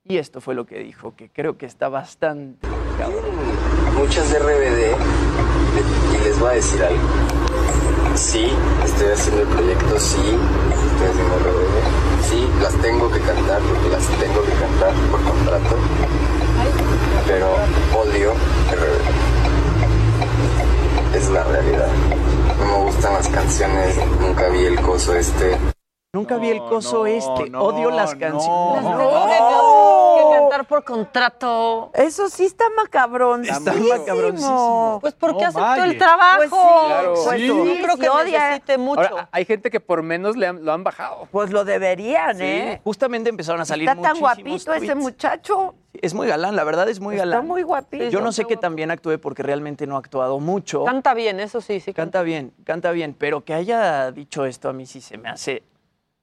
[0.03, 2.67] Y esto fue lo que dijo, que creo que está bastante
[3.99, 4.95] muchas de RBD
[6.13, 6.99] y les voy a decir algo.
[8.15, 8.51] Sí,
[8.83, 11.75] estoy haciendo el proyecto, sí, estoy haciendo RBD.
[12.29, 15.75] Sí, las tengo que cantar porque las tengo que cantar por contrato.
[17.27, 17.55] Pero
[17.97, 18.33] odio
[18.71, 19.01] RBD.
[21.15, 21.89] Es la realidad.
[22.59, 25.57] No me gustan las canciones, nunca vi el coso este.
[26.13, 28.83] Nunca vi el coso este, odio las canciones.
[28.83, 28.95] Las
[30.67, 31.91] por contrato.
[31.93, 33.43] Eso sí está macabrón.
[33.45, 34.97] Está macabroncísimo.
[35.01, 36.37] Pues porque No aceptó el trabajo.
[36.37, 37.13] Pues sí, Claro.
[37.13, 37.47] pues Sí.
[37.47, 38.61] sí, No creo sí que odia.
[38.77, 39.01] mucho.
[39.01, 41.27] Ahora, hay gente que por menos le han- lo han bajado.
[41.31, 42.81] Pues lo deberían, Sí, ¿eh?
[42.83, 45.75] Justamente empezaron a salir Está tan guapito ese muchacho.
[45.93, 47.47] Es muy galán, la verdad es muy Está galán.
[47.47, 48.05] muy guapito.
[48.09, 50.83] Yo no sé qué también actúe porque realmente no ha actuado mucho.
[50.85, 51.93] Canta bien, eso sí, sí.
[51.93, 55.63] Canta bien, canta bien, pero que haya dicho esto a mí sí se me hace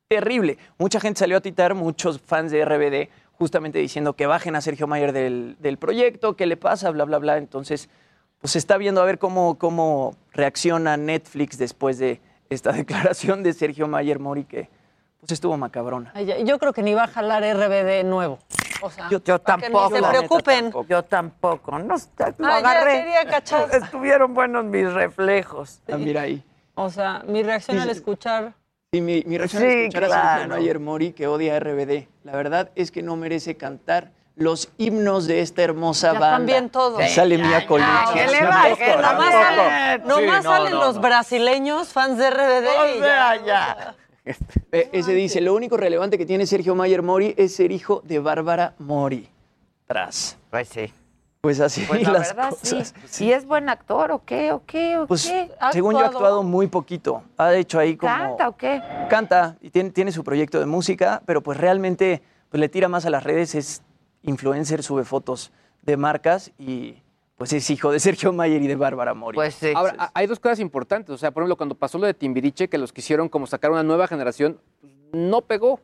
[0.08, 0.56] terrible.
[0.78, 4.86] Mucha gente salió a titar, muchos fans de RBD, justamente diciendo que bajen a Sergio
[4.86, 7.36] Mayer del, del proyecto, qué le pasa, bla, bla, bla.
[7.36, 7.88] Entonces,
[8.40, 12.20] pues se está viendo a ver cómo, cómo reacciona Netflix después de
[12.50, 14.68] esta declaración de Sergio Mayer Mori, que
[15.20, 16.12] pues estuvo macabrona.
[16.14, 18.38] Ay, Yo creo que ni va a jalar RBD nuevo.
[18.82, 19.96] O sea, Yo, yo para que ni tampoco.
[19.96, 20.72] se preocupen.
[20.88, 21.78] Yo tampoco.
[21.78, 23.06] No, está- lo agarré.
[23.72, 25.80] Estuvieron buenos mis reflejos.
[25.90, 26.44] Ah, mira ahí.
[26.74, 28.52] O sea, mi reacción al escuchar.
[28.96, 30.40] Sí, mi, mi reacción Sí, es escuchar a claro.
[30.40, 32.06] Sergio Mayer Mori que odia a RBD.
[32.24, 36.36] La verdad es que no merece cantar los himnos de esta hermosa Ya banda.
[36.36, 37.02] también todos.
[37.02, 38.04] Y Sale Mía Colicha.
[38.12, 41.00] que le Sí, tampoco, Nomás, nomás Sí, no, salen no, los no.
[41.00, 42.66] brasileños fans de RBD.
[42.68, 43.94] O sea, ya.
[44.72, 48.18] Eh, ese dice, lo único relevante que tiene Sergio Mayer Mori es ser hijo de
[48.18, 49.28] Bárbara Mori.
[49.86, 50.36] Tras.
[50.50, 50.92] Pues sí.
[51.46, 52.92] Pues así Pues la las verdad, cosas.
[53.04, 53.26] sí.
[53.26, 54.50] ¿Y es buen actor o qué?
[54.50, 54.98] ¿O qué?
[54.98, 55.48] ¿O Pues qué?
[55.70, 57.22] según yo ha actuado muy poquito.
[57.38, 58.12] Ha hecho ahí como...
[58.12, 58.82] ¿Canta o qué?
[59.08, 63.06] Canta y tiene, tiene su proyecto de música, pero pues realmente pues, le tira más
[63.06, 63.80] a las redes, es
[64.24, 66.96] influencer, sube fotos de marcas y
[67.36, 69.36] pues es hijo de Sergio Mayer y de Bárbara Mori.
[69.36, 69.70] Pues sí.
[69.72, 71.10] Ahora, hay dos cosas importantes.
[71.10, 73.84] O sea, por ejemplo, cuando pasó lo de Timbiriche, que los quisieron como sacar una
[73.84, 75.78] nueva generación, pues, no pegó.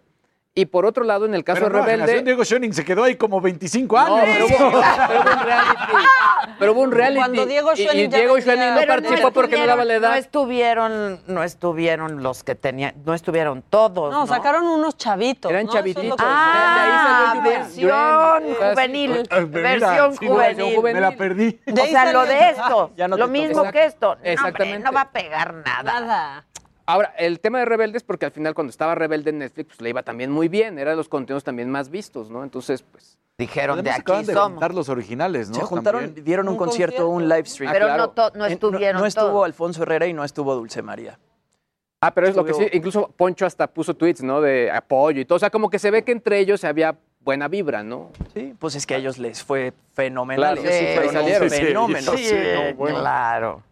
[0.55, 1.93] Y por otro lado, en el caso Pero de Rebelde.
[1.93, 4.27] generación Diego Schoening se quedó ahí como 25 No, años.
[4.35, 5.83] pero hubo, pero hubo un reality.
[6.59, 7.17] Pero hubo un reality.
[7.17, 10.11] Cuando Diego y- y, Schoening ya Diego Schoening no participó porque no daba la edad.
[10.11, 14.13] No estuvieron, no estuvieron los que tenían, no estuvieron todos.
[14.13, 15.51] No, No, sacaron unos chavitos.
[15.51, 15.79] Eran que-
[16.19, 18.55] Ah, De ahí salió Yuren.
[18.55, 19.11] versión juvenil.
[19.31, 20.83] Eh, mira, versión sí, no, juvenil.
[20.83, 21.61] me la perdí.
[21.67, 24.07] O sea, lo de esto, Ya no lo mismo que esto.
[24.09, 24.79] No, hombre, Exactamente.
[24.81, 25.83] no va a pegar nada.
[26.01, 26.45] Nada.
[26.93, 29.81] Ahora, el tema de Rebelde es porque al final cuando estaba Rebelde en Netflix, pues
[29.81, 30.79] le iba también muy bien.
[30.79, 32.43] Era de los contenidos también más vistos, ¿no?
[32.43, 33.19] Entonces, pues...
[33.39, 34.51] Dijeron de aquí de somos.
[34.53, 35.55] juntar los originales, ¿no?
[35.55, 36.25] Se juntaron, También.
[36.25, 37.09] dieron un, Un concierto, concierto.
[37.09, 37.73] un live stream.
[37.73, 38.03] Pero claro.
[38.03, 39.45] no, to- no estuvieron no estuvo todos.
[39.47, 41.19] Alfonso Herrera y no estuvo Dulce María.
[42.03, 44.41] Ah, pero es lo que sí, incluso Poncho hasta puso tweets, ¿no?
[44.43, 45.37] De apoyo y todo.
[45.37, 48.11] O sea, como que se ve que entre ellos había buena vibra, ¿no?
[48.35, 50.59] Sí, pues es que a ellos les fue fenomenal.
[50.59, 51.49] Claro, ellos sí sí, salieron.
[51.51, 52.13] Sí, sí, fenómeno.
[52.13, 52.99] Sí, Sí, no, bueno.
[53.01, 53.63] claro.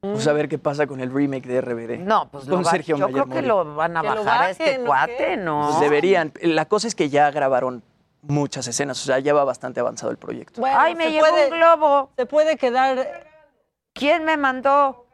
[0.00, 1.98] Pues a ver qué pasa con el remake de RBD.
[1.98, 4.42] No, pues lo con va- Sergio yo Mayer creo que lo van a lo bajar
[4.42, 5.36] a este bajen, ¿o cuate, qué?
[5.36, 5.66] ¿no?
[5.70, 6.32] Pues deberían.
[6.40, 7.82] La cosa es que ya grabaron
[8.22, 10.60] muchas escenas, o sea, ya va bastante avanzado el proyecto.
[10.60, 12.10] Bueno, Ay, me se llegó puede- un globo.
[12.16, 13.24] Se puede quedar.
[13.92, 15.04] ¿Quién me mandó?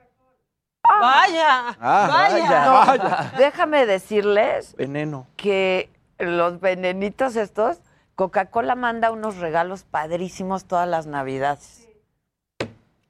[1.01, 2.65] Vaya, Ah, vaya.
[2.67, 3.33] No, Vaya.
[3.39, 5.27] déjame decirles Veneno.
[5.37, 7.79] que los venenitos estos,
[8.17, 11.84] Coca-Cola manda unos regalos padrísimos todas las navidades.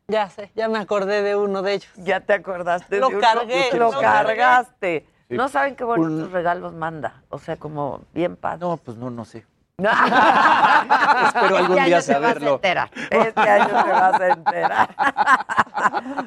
[0.09, 1.91] Ya sé, ya me acordé de uno de ellos.
[1.97, 3.21] ¿Ya te acordaste Lo de uno?
[3.23, 5.07] cargué, Lo lo cargaste.
[5.31, 5.35] Sí.
[5.37, 7.23] No saben qué bonitos Un- regalos manda.
[7.31, 8.59] O sea, como bien padre.
[8.61, 9.47] No, pues no, no sé.
[9.79, 12.55] Espero algún este día año te vas a saberlo.
[12.57, 12.91] enterar.
[13.11, 14.89] Este año te vas a enterar.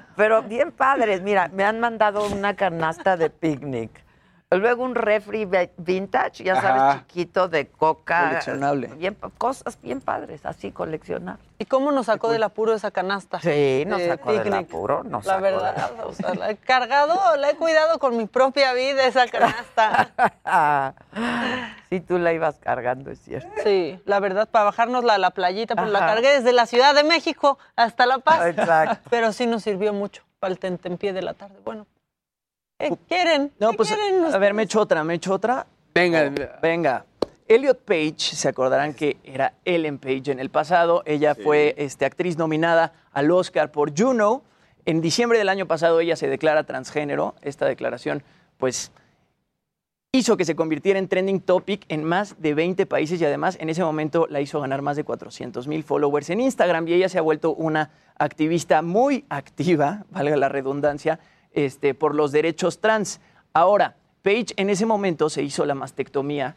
[0.15, 1.21] Pero bien padres.
[1.21, 4.03] Mira, me han mandado una canasta de picnic.
[4.49, 7.03] Luego un refri ve- vintage, ya sabes, Ajá.
[7.09, 8.29] chiquito de coca.
[8.29, 8.87] Coleccionable.
[8.95, 11.35] Bien, pa- cosas bien padres, así coleccionar.
[11.59, 13.41] ¿Y cómo nos sacó del apuro esa canasta?
[13.41, 16.55] Sí, nos de sacó del apuro, nos La sacó del verdad, o sea, la he
[16.55, 20.11] cargado, la he cuidado con mi propia vida esa canasta.
[21.89, 23.49] Sí, tú la ibas cargando, es cierto.
[23.63, 27.05] Sí, la verdad, para bajárnosla a la playita, pero la cargué desde la Ciudad de
[27.05, 28.45] México hasta La Paz.
[28.47, 29.09] Exacto.
[29.09, 31.55] Pero sí nos sirvió mucho para el tentempié de la tarde.
[31.63, 31.85] Bueno,
[32.77, 33.51] ¿qué quieren?
[33.59, 35.67] No, ¿Qué pues, quieren a ver, me echo otra, me echo otra.
[35.93, 37.05] Venga, Venga.
[37.47, 41.01] Elliot Page, se acordarán que era Ellen Page en el pasado.
[41.05, 44.43] Ella fue este, actriz nominada al Oscar por Juno.
[44.85, 47.35] En diciembre del año pasado ella se declara transgénero.
[47.41, 48.21] Esta declaración,
[48.57, 48.91] pues,
[50.11, 53.69] hizo que se convirtiera en trending topic en más de 20 países y además en
[53.69, 57.17] ese momento la hizo ganar más de 400 mil followers en Instagram y ella se
[57.17, 61.19] ha vuelto una activista muy activa, valga la redundancia,
[61.57, 63.19] este, por los derechos trans.
[63.51, 66.55] Ahora, Paige en ese momento se hizo la mastectomía,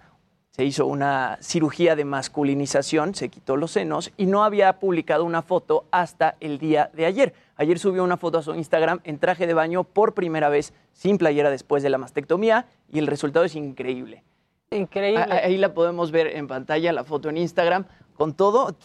[0.51, 5.41] se hizo una cirugía de masculinización, se quitó los senos y no había publicado una
[5.41, 7.33] foto hasta el día de ayer.
[7.57, 11.17] Ayer subió una foto a su Instagram en traje de baño por primera vez sin
[11.17, 14.23] playera después de la mastectomía y el resultado es increíble.
[14.71, 15.25] Increíble.
[15.31, 17.87] Ah, Ahí la podemos ver en pantalla, la foto en Instagram,
[18.17, 18.77] con todo,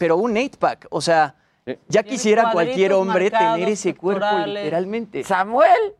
[0.00, 0.88] pero un 8-pack.
[0.90, 5.24] O sea, ya Tiene quisiera cualquier hombre tener ese cuerpo, literalmente.
[5.24, 5.94] Samuel.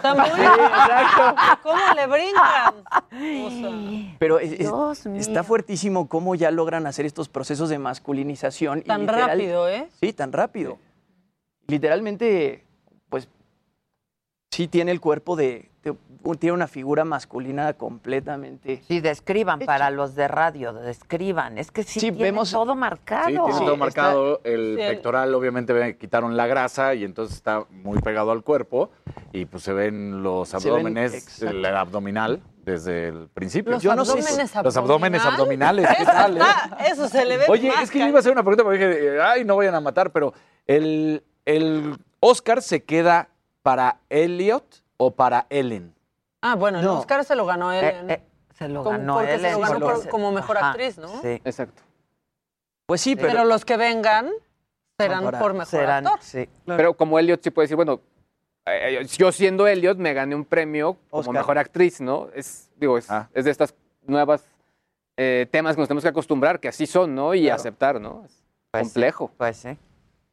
[0.00, 0.30] Samuel,
[1.64, 4.14] ¿Cómo le brincan?
[4.20, 8.78] Pero es- es- Dios está fuertísimo cómo ya logran hacer estos procesos de masculinización.
[8.78, 9.88] y tan literal- rápido, ¿eh?
[10.00, 10.78] Sí, tan rápido.
[11.66, 12.62] Literalmente,
[13.08, 13.26] pues,
[14.52, 15.68] sí tiene el cuerpo de-
[16.38, 18.82] tiene una figura masculina completamente.
[18.86, 21.58] Sí, describan para los de radio, describan.
[21.58, 23.26] Es que sí, Sí, tiene vemos- todo marcado.
[23.26, 24.40] Sí, tiene Sí, todo está- marcado.
[24.44, 28.90] El Sí, el- pectoral, obviamente, quitaron la grasa y entonces está muy pegado al cuerpo.
[29.32, 31.48] Y pues se ven los ven- abdómenes, exacto.
[31.56, 33.72] el abdominal, desde el principio.
[33.72, 35.78] Los Yo no sé abdómenes Los abdómenes abdominal.
[35.80, 36.36] abdominales, ¿qué Eso, tal?
[36.38, 36.90] eh?
[36.92, 38.86] eso se le ve Oye, más es que yo iba a hacer una pregunta porque
[38.86, 40.32] dije, ay, no vayan a matar, pero
[40.68, 43.28] el, el Oscar se queda
[43.62, 45.94] para Elliot o para Ellen.
[46.40, 46.98] Ah, bueno, el No.
[47.00, 47.84] Oscar se lo ganó él.
[47.84, 48.22] Eh, eh,
[48.54, 51.08] Se lo Como- ganó porque él se lo ganó por- como mejor Ajá, actriz, ¿no?
[51.22, 51.40] Sí.
[51.44, 51.82] Exacto.
[52.86, 54.30] Pues sí, pero, pero, los que vengan
[54.98, 56.22] serán para- por mejor serán- actor.
[56.22, 56.48] sí.
[56.66, 58.00] Pero como Elliot sí puede decir, bueno,
[58.66, 61.34] eh, yo siendo Elliot me gané un premio como Oscar.
[61.34, 62.28] mejor actriz, ¿no?
[62.34, 63.74] Es, digo, es, es de estas
[64.06, 64.44] nuevas
[65.16, 67.34] eh, temas que nos tenemos que acostumbrar, que así son, ¿no?
[67.34, 67.56] Y Claro.
[67.56, 68.22] aceptar, ¿no?
[68.26, 69.30] Es Pues sí, complejo.
[69.36, 69.76] Pues sí.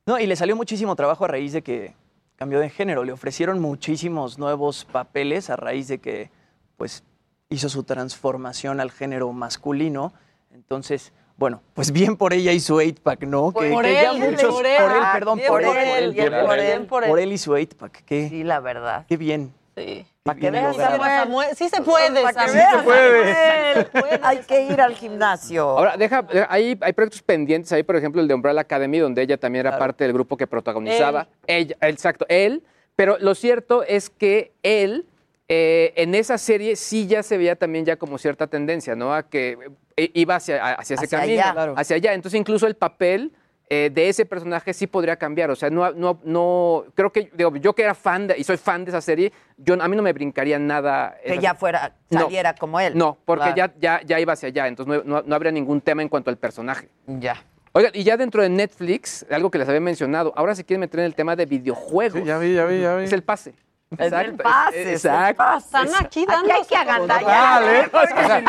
[0.05, 1.95] No, y le salió muchísimo trabajo a raíz de que
[2.39, 3.03] cambió de género.
[3.03, 6.31] Le ofrecieron muchísimos nuevos papeles a raíz de que,
[6.77, 7.03] pues,
[7.49, 10.13] hizo su transformación al género masculino.
[10.53, 13.51] Entonces, bueno, pues bien por ella y su 8-pack, ¿no?
[13.51, 14.77] Por- que, por que ya él, muchos, por él.
[14.81, 17.09] por él, Ah, perdón, por, él, por él, por él.
[17.09, 18.03] por él y su 8-pack.
[18.05, 19.05] Qué, Sí, la verdad.
[19.09, 19.53] qué bien.
[19.79, 20.05] Sí.
[20.23, 20.75] Para que veas.
[20.75, 23.11] Samuel, sí se puede, Para que Samuel.
[23.13, 24.19] veas, Samuel.
[24.23, 25.63] Hay que ir al gimnasio.
[25.63, 29.37] Ahora, deja, hay, hay proyectos pendientes ahí, por ejemplo, el de Umbrella Academy, donde ella
[29.37, 31.27] también era parte del grupo que protagonizaba.
[31.47, 32.63] Ella, exacto, él.
[32.95, 35.05] Pero lo cierto es que él,
[35.47, 39.13] eh, en esa serie, sí ya se veía también ya como cierta tendencia, ¿no?
[39.13, 39.57] A que
[39.95, 41.51] eh, iba hacia, hacia ese Hacia camino, allá.
[41.53, 41.73] Claro.
[41.77, 42.13] hacia allá.
[42.13, 43.31] Entonces, incluso el papel
[43.71, 45.51] eh, de ese personaje sí podría cambiar.
[45.51, 48.57] O sea, no, no, no, creo que, digo, yo que era fan de, y soy
[48.57, 51.15] fan de esa serie, yo, a mí no me brincaría nada.
[51.23, 52.21] que esa- ya fuera, No.
[52.21, 52.97] saliera como él.
[52.97, 53.73] no, porque Claro.
[53.79, 56.29] ya, ya, ya iba hacia allá, entonces no, no- no habría ningún tema en cuanto
[56.31, 56.89] al personaje.
[57.05, 57.43] Ya.
[57.73, 61.01] Oigan, y ya dentro de Netflix, algo que les había mencionado, ahora se quieren meter
[61.01, 62.23] en el tema de videojuegos.
[62.25, 63.03] ya vi, ya vi, ya vi.
[63.03, 63.53] Es el pase.
[63.97, 65.43] Es el pase, Exacto.
[65.57, 67.89] Están aquí Aquí hay que agandallar.
[67.91, 68.43] O sea,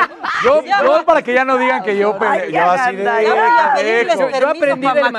[0.45, 3.05] yo, yo para que ya no digan que yo, pe- yo así de...
[3.25, 5.13] yo permiso aprendí del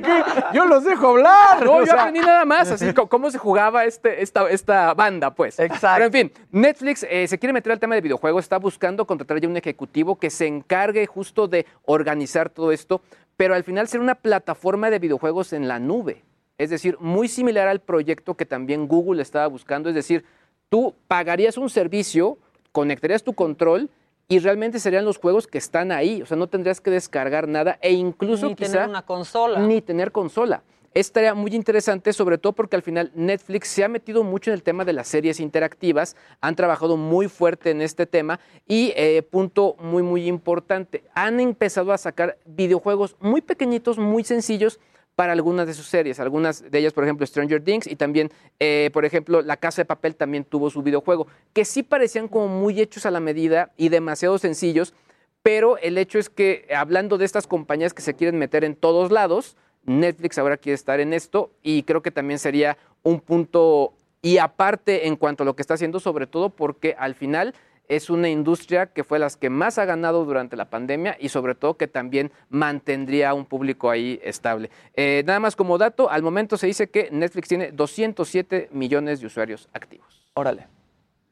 [0.00, 1.62] que yo los dejo hablar.
[1.62, 5.58] No, yo sea, aprendí nada más, así cómo se jugaba este, esta, esta banda, pues.
[5.58, 5.88] Exacto.
[5.96, 9.40] Pero en fin, Netflix eh, se quiere meter al tema de videojuegos, está buscando contratar
[9.40, 13.02] ya un ejecutivo que se encargue justo de organizar todo esto,
[13.36, 16.22] pero al final ser una plataforma de videojuegos en la nube.
[16.56, 20.24] Es decir, muy similar al proyecto que también Google estaba buscando, es decir,
[20.68, 22.38] tú pagarías un servicio,
[22.70, 23.90] conectarías tu control
[24.28, 27.78] y realmente serían los juegos que están ahí, o sea, no tendrías que descargar nada
[27.82, 29.58] e incluso Ni quizá tener una consola.
[29.60, 30.62] ni tener consola.
[30.94, 34.62] Estaría muy interesante, sobre todo porque al final Netflix se ha metido mucho en el
[34.62, 38.38] tema de las series interactivas, han trabajado muy fuerte en este tema
[38.68, 44.78] y, eh, punto muy, muy importante, han empezado a sacar videojuegos muy pequeñitos, muy sencillos
[45.14, 48.90] para algunas de sus series, algunas de ellas, por ejemplo, Stranger Things y también, eh,
[48.92, 52.80] por ejemplo, La Casa de Papel también tuvo su videojuego, que sí parecían como muy
[52.80, 54.94] hechos a la medida y demasiado sencillos,
[55.42, 59.12] pero el hecho es que hablando de estas compañías que se quieren meter en todos
[59.12, 63.92] lados, Netflix ahora quiere estar en esto y creo que también sería un punto
[64.22, 67.54] y aparte en cuanto a lo que está haciendo, sobre todo porque al final
[67.88, 71.54] es una industria que fue las que más ha ganado durante la pandemia y sobre
[71.54, 74.70] todo que también mantendría un público ahí estable.
[74.94, 79.26] Eh, nada más como dato, al momento se dice que Netflix tiene 207 millones de
[79.26, 80.26] usuarios activos.
[80.34, 80.66] Órale.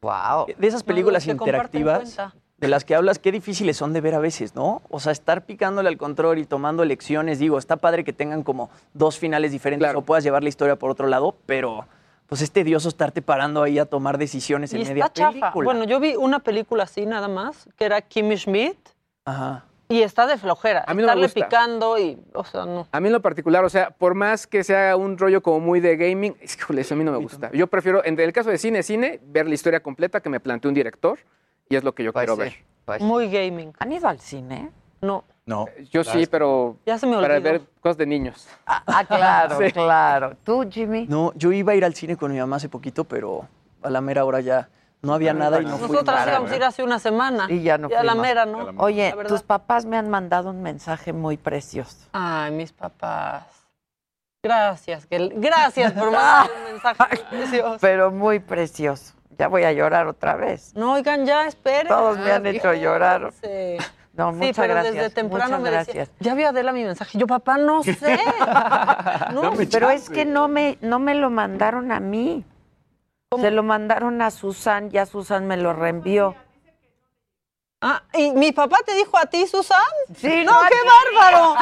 [0.00, 0.46] Wow.
[0.58, 2.18] De esas películas comparten interactivas
[2.58, 4.82] de las que hablas, qué difíciles son de ver a veces, ¿no?
[4.88, 8.70] O sea, estar picándole al control y tomando lecciones, digo, está padre que tengan como
[8.94, 9.98] dos finales diferentes Claro.
[9.98, 11.86] o puedas llevar la historia por otro lado, pero
[12.32, 15.32] pues es tedioso estarte parando ahí a tomar decisiones Y en media está chafa.
[15.52, 15.64] película.
[15.66, 18.78] Bueno, yo vi una película así nada más, que era Kimmy Schmidt,
[19.26, 19.66] Ajá.
[19.90, 20.82] y está de flojera.
[20.86, 21.44] A mí no me Estarle gusta.
[21.44, 22.86] picando y, o sea, no.
[22.90, 25.80] A mí en lo particular, o sea, por más que sea un rollo como muy
[25.80, 27.50] de gaming, híjole, eso a mí no me gusta.
[27.52, 30.70] Yo prefiero, en el caso de cine, cine, ver la historia completa que me plantea
[30.70, 31.18] un director
[31.68, 32.64] y es lo que yo Pues quiero sí, ver.
[32.86, 33.74] pues Muy gaming.
[33.78, 34.70] ¿Han ido al cine?
[35.02, 35.24] No.
[35.44, 35.66] No.
[35.90, 37.52] Yo sí, pero Ya se me para olvidó.
[37.52, 38.46] ver cosas de niños.
[38.66, 39.72] Ah, claro, Sí.
[39.72, 40.36] claro.
[40.44, 41.06] ¿Tú, Jimmy?
[41.08, 43.46] No, yo iba a ir al cine con mi mamá hace poquito, pero
[43.82, 44.68] a la mera hora ya
[45.02, 45.88] no había nada y no fui.
[45.88, 47.46] Nosotras íbamos a ir hace una semana.
[47.50, 48.26] Y ya no Y a la fuimos.
[48.28, 48.70] mera, ¿no?
[48.76, 52.06] Oye, La tus papás me han mandado un mensaje muy precioso.
[52.12, 53.44] Ay, mis papás.
[54.44, 56.98] Gracias, que gracias por mandar un mensaje
[57.30, 57.78] muy precioso.
[57.80, 59.14] Pero muy precioso.
[59.38, 60.72] Ya voy a llorar otra vez.
[60.76, 61.88] No, oigan, ya, esperen.
[61.88, 63.32] Todos me han hecho llorar.
[63.42, 63.76] Sí.
[64.14, 64.94] No, Sí, muchas pero gracias.
[64.94, 65.96] desde temprano muchas me gracias.
[66.08, 67.16] decía, ya vio Adela mi mensaje.
[67.18, 68.20] Yo, papá, no sé.
[69.32, 72.44] no, Pero es que no me, no me lo mandaron a mí.
[73.40, 76.34] Se lo mandaron a Susan, ya Susan me lo reenvió.
[77.80, 79.78] Ah, ¿y mi papá te dijo a ti, Susan?
[80.14, 80.88] Sí, no, no, qué ti.
[81.16, 81.56] bárbaro.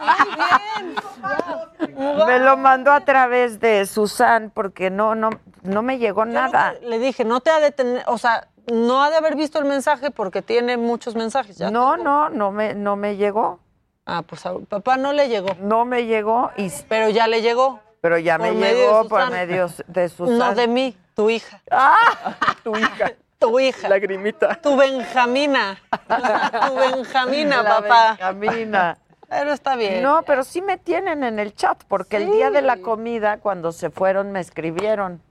[1.94, 2.26] Muy bien.
[2.26, 5.30] Me lo mandó a través de Susan porque no, no,
[5.62, 6.74] no me llegó Yo nada.
[6.82, 9.64] Le dije, no te ha de tener, o sea, no ha de haber visto el
[9.64, 11.56] mensaje porque tiene muchos mensajes.
[11.56, 13.60] Ya No, no, no me, no me llegó.
[14.06, 15.48] Ah, pues a papá no le llegó.
[15.60, 17.80] No me llegó, y, Pero ya le llegó.
[18.00, 20.38] pero ya Por me llegó por medio de Susan.
[20.38, 21.60] No de mí, tu hija.
[21.70, 22.56] ¡Ah!
[22.64, 23.88] Tu hija, Tu hija.
[23.88, 24.54] lagrimita.
[24.60, 25.80] Tu Benjamina.
[26.66, 28.16] tu Benjamina, La papá.
[28.32, 28.98] Benjamina.
[29.28, 30.02] Pero está bien.
[30.02, 33.70] No, pero sí me tienen en el chat, porque el día de la comida, cuando
[33.70, 35.22] se fueron, me escribieron.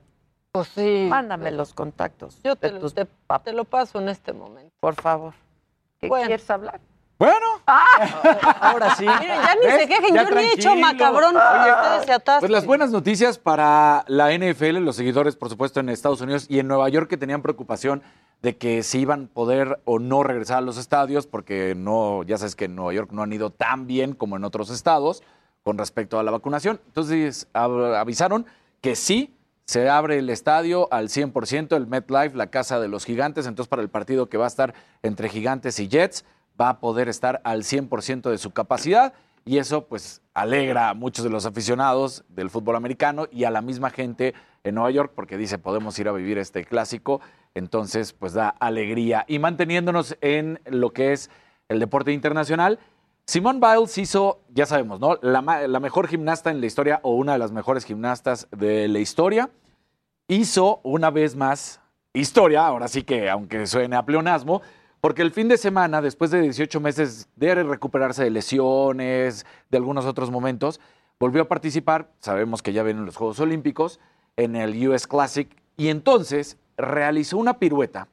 [0.52, 1.06] Pues sí.
[1.08, 2.38] Mándame los contactos.
[2.42, 4.72] Yo te, lo- tus te- pap- te lo paso en este momento.
[4.80, 5.34] Por favor.
[6.00, 6.26] ¿Qué Bueno.
[6.26, 6.80] quieres hablar?
[7.18, 7.46] Bueno.
[8.60, 9.04] Ahora sí.
[9.06, 9.80] Miren, ya ni ¿Ves?
[9.82, 10.86] se quejen, Ya yo ni he hecho tranquilo.
[10.86, 11.36] macabrón.
[11.36, 12.40] Oye, Ustedes se atascan.
[12.40, 16.58] Pues las buenas noticias para la NFL, los seguidores, por supuesto, en Estados Unidos y
[16.58, 18.02] en Nueva York que tenían preocupación
[18.42, 22.38] de que si iban a poder o no regresar a los estadios, porque no, ya
[22.38, 25.22] sabes que en Nueva York no han ido tan bien como en otros estados
[25.62, 26.80] con respecto a la vacunación.
[26.86, 28.46] Entonces avisaron
[28.80, 29.36] que sí
[29.70, 33.46] se abre el estadio al 100%, el MetLife, la casa de los gigantes.
[33.46, 36.24] Entonces, para el partido que va a estar entre gigantes y Jets,
[36.60, 39.12] va a poder estar al 100% de su capacidad.
[39.44, 43.62] Y eso, pues, alegra a muchos de los aficionados del fútbol americano y a la
[43.62, 47.20] misma gente en Nueva York, porque dice, podemos ir a vivir este clásico.
[47.54, 49.24] Entonces, pues, da alegría.
[49.28, 51.30] Y manteniéndonos en lo que es
[51.68, 52.80] el deporte internacional,
[53.30, 55.16] Simone Biles hizo, ya sabemos, ¿no?
[55.22, 58.98] La, la mejor gimnasta en la historia o una de las mejores gimnastas de la
[58.98, 59.50] historia.
[60.26, 61.80] Hizo una vez más
[62.12, 64.62] historia, ahora sí que aunque suene a pleonasmo,
[65.00, 70.06] porque el fin de semana, después de 18 meses de recuperarse de lesiones, de algunos
[70.06, 70.80] otros momentos,
[71.20, 74.00] volvió a participar, sabemos que ya vienen los Juegos Olímpicos,
[74.36, 78.08] en el US Classic, y entonces realizó una pirueta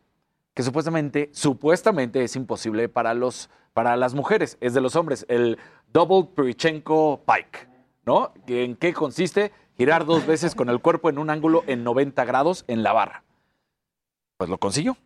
[0.58, 5.60] que supuestamente, supuestamente es imposible para, los, para las mujeres, es de los hombres, el
[5.93, 7.68] Double Perichenko Pike,
[8.08, 8.34] ¿no?
[8.47, 9.51] Que ¿En qué consiste?
[9.78, 13.24] Girar dos veces con el cuerpo en un ángulo en 90 grados en la barra.
[14.38, 14.97] Pues lo consiguió.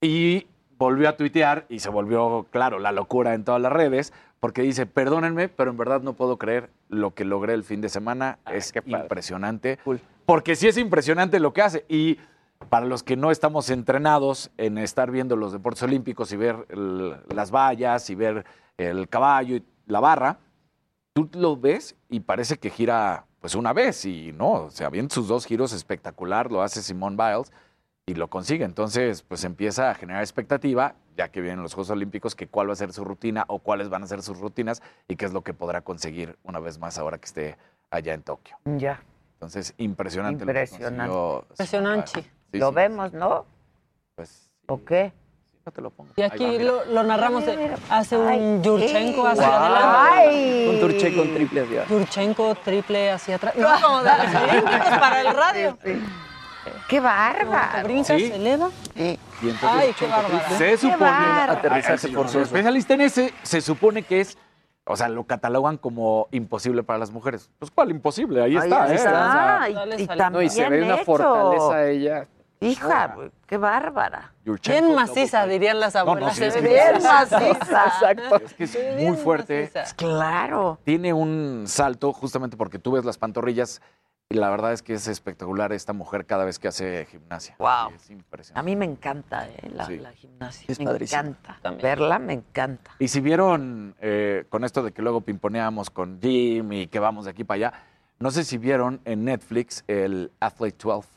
[0.00, 0.46] Y
[0.78, 4.86] volvió a tuitear y se volvió, claro, la locura en todas las redes, porque dice,
[4.86, 8.38] perdónenme, pero en verdad no puedo creer lo que logré el fin de semana.
[8.52, 9.80] es impresionante.
[10.26, 11.84] Porque sí es impresionante lo que hace.
[11.88, 12.18] Y
[12.68, 17.16] para los que no estamos entrenados en estar viendo los deportes olímpicos y ver el-
[17.28, 18.44] las vallas y ver
[18.78, 20.38] el caballo y la barra,
[21.12, 25.10] tú lo ves y parece que gira pues una vez y no, o sea, bien
[25.10, 27.52] sus dos giros espectacular, lo hace Simone Biles
[28.06, 28.64] y lo consigue.
[28.64, 32.72] Entonces, pues empieza a generar expectativa, ya que vienen los Juegos Olímpicos, que cuál va
[32.74, 35.42] a ser su rutina o cuáles van a ser sus rutinas y qué es lo
[35.42, 37.56] que podrá conseguir una vez más ahora que esté
[37.90, 38.56] allá en Tokio.
[38.64, 39.02] Ya.
[39.34, 40.44] Entonces, impresionante.
[40.44, 42.30] lo que Impresionante.
[42.52, 42.74] Sí, Lo sí.
[42.74, 43.46] vemos, ¿no?
[44.14, 45.12] Pues, ¿O qué?
[45.64, 46.10] no te lo pongo.
[46.16, 49.60] Y Ahí va, aquí lo, lo narramos, eh, hace Ay, un Yurchenko hacia guay.
[49.62, 50.70] adelante.
[50.70, 53.54] Un Turche con triple hacia Yurchenko triple hacia atrás.
[53.56, 55.78] No, como de los olímpicos para el radio.
[56.88, 57.84] ¡Qué bárbaro!
[57.84, 58.26] Brinca, Sí.
[58.28, 58.70] se eleva.
[58.96, 59.18] Sí.
[59.42, 60.48] Y entonces, Ay, qué bárbara.
[60.50, 61.52] Se supone, bárbaro.
[61.52, 62.38] Aterrizaje forzoso.
[62.40, 64.36] los especialistas en ese se supone que es,
[64.84, 67.48] o sea, lo catalogan como imposible para las mujeres.
[67.60, 68.94] Pues cuál imposible, ahí está, Ahí ¿eh?
[68.96, 69.68] está.
[69.68, 70.30] y- y.
[70.32, 71.04] No, y se ve también una hecho.
[71.04, 72.26] fortaleza ella.
[72.66, 74.32] Hija, qué bárbara.
[74.44, 76.36] Yurchenko, Bien maciza, dirían las no, abuelas.
[76.36, 77.48] sí, es bien maciza.
[77.50, 78.36] Exacto.
[78.36, 79.70] Es que es muy fuerte.
[79.74, 79.96] maciza.
[79.96, 80.78] Claro.
[80.84, 83.80] Tiene un salto justamente porque tú ves las pantorrillas
[84.28, 87.54] y la verdad es que es espectacular esta mujer cada vez que hace gimnasia.
[87.58, 87.90] Wow.
[87.94, 88.64] Es A impresionante.
[88.70, 89.70] mí me encanta ¿eh?
[89.74, 89.98] la, Sí.
[89.98, 90.64] la gimnasia.
[90.68, 91.20] Es me padrísimo.
[91.20, 91.58] encanta.
[91.60, 91.82] También.
[91.82, 92.92] Verla me encanta.
[92.98, 97.26] Y si vieron eh, con esto de que luego pimponeamos con Jim y que vamos
[97.26, 97.72] de aquí para allá,
[98.20, 101.08] no sé si vieron en Netflix el Athlete 12,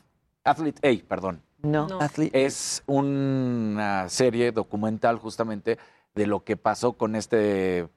[0.46, 1.42] Athlete A, perdón.
[1.62, 1.88] No.
[1.88, 2.00] No.
[2.00, 2.44] Athlete.
[2.44, 5.78] Es una serie documental justamente
[6.14, 7.88] de lo que pasó con este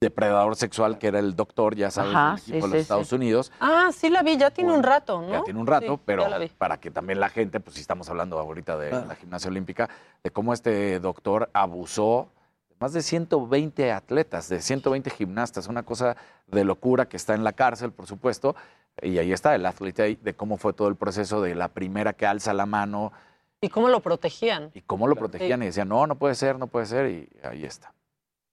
[0.00, 3.14] depredador sexual que era el doctor, ya sabes, Ajá, sí, de sí, los Estados sí.
[3.14, 3.50] Unidos.
[3.58, 5.28] Ah, sí la vi, ya tiene un rato, ¿no?
[5.30, 6.26] Ya tiene un rato, Sí, pero
[6.58, 9.06] para que también la gente, pues si estamos hablando ahorita de Claro.
[9.06, 9.88] la gimnasia olímpica,
[10.22, 12.28] de cómo este doctor abusó
[12.68, 16.16] de más de 120 atletas, de 120 gimnastas, una cosa
[16.48, 18.54] de locura que está en la cárcel, por supuesto,
[19.02, 22.12] y ahí está el Athlete A, de cómo fue todo el proceso de la primera
[22.12, 23.12] que alza la mano
[23.60, 24.70] ¿Y cómo lo protegían?
[24.74, 27.64] y cómo lo protegían y decían, no, no puede ser, no puede ser, y ahí
[27.64, 27.94] está.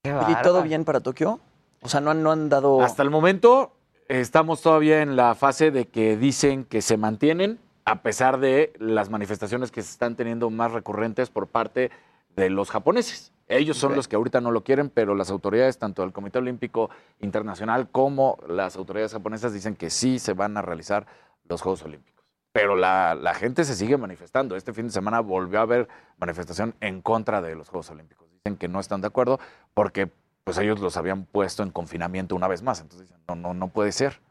[0.04, 1.39] Qué ¿y todo bien para Tokio?
[1.82, 2.82] O sea, no han, no han dado...
[2.82, 3.74] Hasta el momento
[4.08, 9.10] estamos todavía en la fase de que dicen que se mantienen a pesar de las
[9.10, 11.92] manifestaciones que se están teniendo más recurrentes por parte
[12.36, 13.34] de los japoneses.
[13.52, 16.89] Ellos son los que ahorita no lo quieren, pero las autoridades, tanto el Comité Olímpico
[17.20, 21.06] Internacional como las autoridades japonesas, dicen que sí se van a realizar
[21.49, 22.26] los Juegos Olímpicos.
[22.54, 24.56] Pero la, la gente se sigue manifestando.
[24.56, 28.30] Este fin de semana volvió a haber manifestación en contra de los Juegos Olímpicos.
[28.32, 29.39] Dicen que no están de acuerdo
[29.74, 30.10] porque
[30.45, 32.80] pues ellos los habían puesto en confinamiento una vez más.
[32.80, 34.22] Entonces dicen, no, no, no puede ser.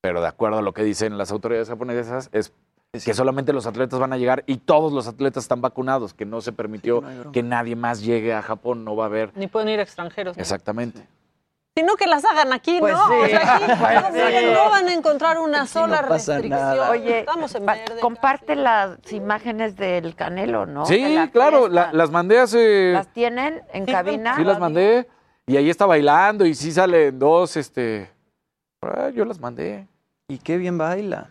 [0.00, 2.52] Pero de acuerdo a lo que dicen las autoridades japonesas, es
[3.02, 6.40] que solamente los atletas van a llegar y todos los atletas están vacunados, que no
[6.40, 9.32] se permitió no que nadie más llegue a Japón, no va a haber.
[9.36, 10.36] Ni pueden ir extranjeros.
[10.38, 11.06] Exactamente.
[11.76, 13.08] Sino que las hagan aquí, Pues ¿no?
[13.08, 13.14] sí.
[13.24, 14.70] O sea, aquí Pues no, sí.
[14.70, 16.50] van a encontrar una Aquí sola no pasa restricción.
[16.50, 16.90] nada.
[16.90, 18.00] Oye, Estamos en verde.
[18.00, 18.60] comparte casi.
[18.60, 20.86] las imágenes del Canelo, ¿no?
[20.86, 22.92] Sí, la claro, la- las mandé hace.
[22.92, 24.36] ¿Las tienen en Sí, cabina?
[24.36, 25.08] sí, las mandé.
[25.48, 28.08] Y ahí está bailando y sí salen dos, este.
[28.80, 29.88] ah, yo las mandé.
[30.28, 31.28] Y qué bien baila.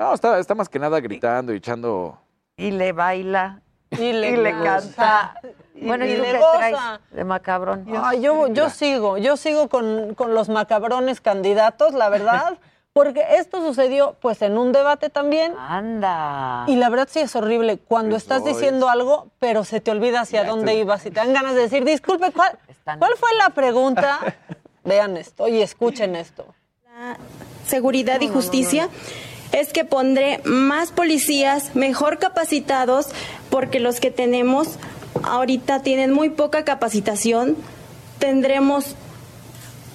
[0.00, 2.18] No, está, está más que nada gritando y echando.
[2.56, 3.60] Y le baila.
[3.90, 4.64] Y le, Y le goza.
[4.64, 5.34] canta.
[5.74, 6.58] Y- Bueno, ¿y y tú le qué goza.
[6.58, 7.86] traes de macabrón?
[8.02, 12.56] Ay, yo, yo sigo, yo sigo con, con los macabrones candidatos, la verdad,
[12.94, 15.52] porque esto sucedió pues en un debate también.
[15.58, 16.64] Anda.
[16.66, 20.22] Y la verdad sí es horrible cuando Pues estás diciendo algo, pero se te olvida
[20.22, 22.58] hacia dónde estoy- ibas y te dan ganas de decir, disculpe, ¿cuál,
[22.98, 24.18] ¿cuál fue la pregunta?
[24.84, 26.46] Vean esto y escuchen esto.
[27.66, 28.88] seguridad y justicia
[29.52, 33.08] es que pondré más policías mejor capacitados
[33.50, 34.78] porque los que tenemos
[35.22, 37.56] ahorita tienen muy poca capacitación.
[38.18, 38.94] Tendremos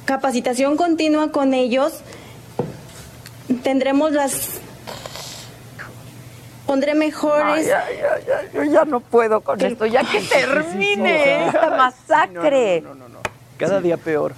[0.06, 2.02] capacitación continua con ellos.
[3.64, 4.60] Tendremos las
[6.66, 8.00] pondré mejores ay,
[8.54, 9.86] yo ya no puedo con esto.
[9.86, 12.84] Ya que termine esta masacre.
[13.58, 14.34] Cada día peor.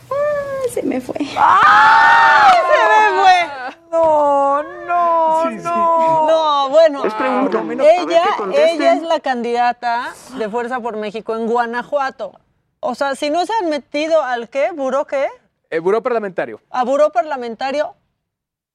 [0.74, 1.16] Se me fue.
[1.38, 3.76] ¡Ay, se me fue!
[3.92, 6.28] No, no, no.
[6.28, 7.62] No, bueno, Es pregunta.
[7.84, 12.34] Ella, ella es la candidata de Fuerza por México en Guanajuato.
[12.80, 15.28] O sea, si no se han metido al qué, buró qué,
[15.70, 16.62] El buró parlamentario.
[16.70, 17.96] a buró parlamentario,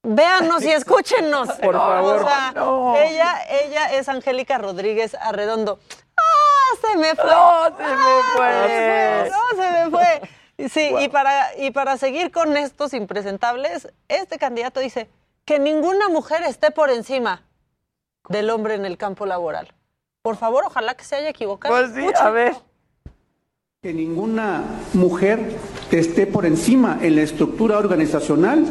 [0.03, 1.49] véanos y escúchenos.
[1.63, 2.23] Por favor.
[2.23, 2.97] O sea, No.
[2.97, 5.79] ella, ella es Angélica Rodríguez Arredondo.
[6.19, 7.31] ¡Ah, se me fue!
[7.31, 9.31] No, se me ¡Ah, fue.
[9.31, 10.23] No, se me fue.
[10.59, 15.09] Sí, y, para, y para seguir con estos impresentables, este candidato dice
[15.45, 17.43] que ninguna mujer esté por encima
[18.29, 19.73] del hombre en el campo laboral.
[20.23, 21.75] Por favor, ojalá que se haya equivocado.
[21.75, 22.55] Pues sí, a ver.
[23.83, 25.41] Que ninguna mujer
[25.91, 28.65] esté por encima en la estructura organizacional,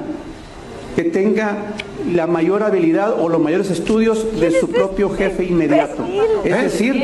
[0.95, 1.73] que tenga
[2.09, 6.05] la mayor habilidad o los mayores estudios de su propio jefe inmediato.
[6.45, 7.01] Es decir,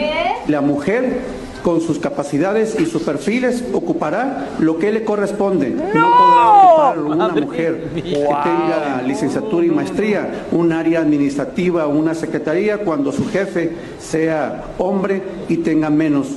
[0.47, 1.21] la mujer
[1.67, 5.71] con sus capacidades y sus perfiles ocupará lo que le corresponde.
[5.71, 12.15] No, podrá ocupar una mujer que tenga licenciatura y maestría, un área administrativa o una
[12.15, 16.27] secretaría cuando su jefe sea hombre y tenga menos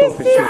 [0.00, 0.46] profesión.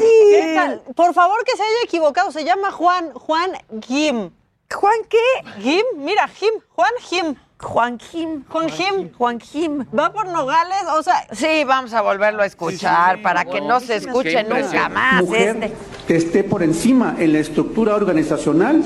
[0.00, 0.82] ¿Qué tal?
[0.96, 2.32] Por favor, que se haya equivocado.
[2.32, 3.52] Se llama Juan, Juan
[3.86, 4.30] Gim.
[4.68, 5.60] ¿Juan qué?
[5.60, 7.22] Gim, mira, Gim, Juan Gim.
[7.22, 7.47] Juan Jim.
[7.60, 8.44] Juan Gim.
[8.48, 9.84] Juan Jim.
[9.96, 11.26] Va por Nogales, o sea.
[11.32, 15.72] Sí, vamos a volverlo a escuchar para que no se escuche nunca más mujer este.
[16.06, 18.82] que esté por encima en la estructura organizacional,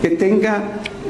[0.00, 0.62] que tenga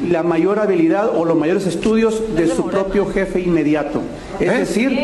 [0.09, 4.03] la mayor habilidad o los mayores estudios de su propio jefe inmediato.
[4.41, 4.99] Es decir,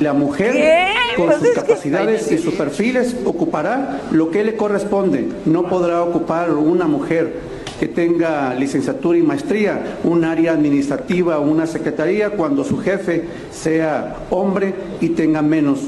[0.00, 0.86] la mujer ¿Qué?
[1.16, 5.28] con Pues sus que- capacidades y sus perfiles ocupará lo que le corresponde.
[5.44, 11.66] No podrá ocupar una mujer que tenga licenciatura y maestría, un área administrativa o una
[11.66, 15.80] secretaría cuando su jefe sea hombre y tenga menos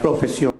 [0.00, 0.52] profesión.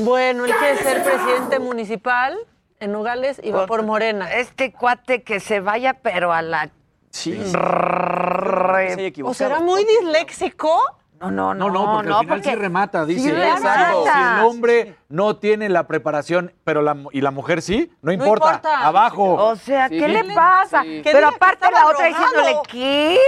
[0.00, 2.38] Bueno, él quiere ser presidente municipal
[2.78, 4.32] en Nogales y va por Morena.
[4.32, 6.70] Este cuate que se vaya, pero a la.
[7.10, 7.38] Sí.
[9.24, 10.80] ¿O será muy disléxico?
[11.20, 13.20] No, no, No, no, porque al final sí remata, dice.
[13.22, 14.04] Sí Exacto.
[14.04, 14.08] Si
[14.40, 18.46] el hombre no tiene la preparación, pero la, y la mujer sí, no importa.
[18.54, 18.86] importa.
[18.86, 19.34] Abajo.
[19.34, 19.98] O sea, Sí.
[19.98, 20.82] ¿qué le pasa?
[20.82, 21.02] Sí.
[21.04, 22.24] Pero aparte la otra drogado.
[22.26, 23.18] diciéndole, ¿qué?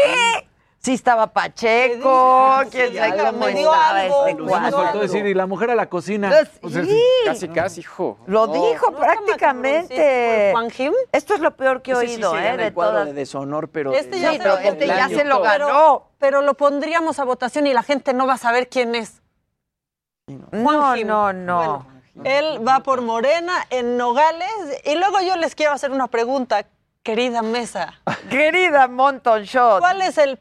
[0.85, 4.71] Sí estaba Pacheco, quién sabe algo, cómo estaba algo, este cuate.
[4.73, 6.29] faltó decir, y la mujer a la cocina.
[6.31, 7.01] Pues O sea, sí.
[7.25, 8.19] Casi, casi, hijo.
[8.27, 8.53] Lo No.
[8.53, 10.49] dijo ¿No está prácticamente.
[10.51, 10.93] Juan Jim?
[11.13, 12.43] Esto es lo peor que he Ese sí oído, se ¿eh?
[12.43, 13.07] gana De el cuadro todas.
[13.07, 13.93] de deshonor, pero...
[13.93, 15.17] Este ya Sí, se pero lo este ya ganó.
[15.17, 16.09] se lo Pero- ganó.
[16.19, 19.23] Pero lo pondríamos a votación y la gente no va a saber quién es.
[20.27, 21.07] No, Juan Jim.
[21.07, 21.87] no, no.
[22.17, 24.51] Bueno, él va por Morena en Nogales
[24.85, 26.67] y luego yo les quiero hacer una pregunta,
[27.05, 28.01] querida mesa.
[28.31, 29.79] Querida Monton Shot.
[29.79, 30.41] ¿Cuál es el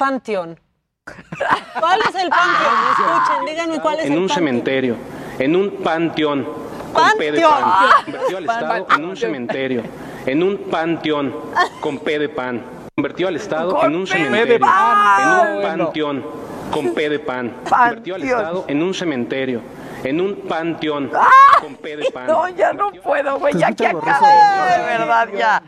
[0.00, 0.58] panteón?
[1.78, 2.74] ¿Cuál es el panteón?
[2.90, 4.34] Escuchen, díganme cuál es en el un panteón.
[4.34, 4.96] cementerio,
[5.38, 6.48] en un panteón,
[6.94, 7.52] con P de Panteón.
[7.60, 7.90] pan.
[8.04, 9.82] Convirtió al Estado en un cementerio,
[10.26, 11.36] en un panteón,
[11.80, 12.62] con P de pan.
[12.96, 14.64] Convirtió al Estado en un cementerio, en
[15.58, 16.24] un panteón,
[16.72, 17.56] con P de pan.
[17.68, 18.22] Convirtió al.
[18.22, 19.60] Estado en un cementerio,
[20.02, 21.10] en un panteón,
[21.60, 22.26] con P de pan.
[22.26, 24.26] No, ya no puedo, güey, ya que acabe,
[24.78, 25.62] de verdad, ya.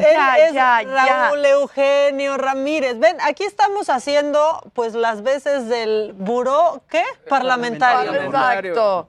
[0.00, 1.28] Él Ya, es ya, ya.
[1.30, 2.98] Raúl Eugenio Ramírez.
[2.98, 7.02] Ven, aquí estamos haciendo pues las veces del buró, ¿qué?
[7.28, 8.14] Parlamentario.
[8.14, 9.08] Exacto.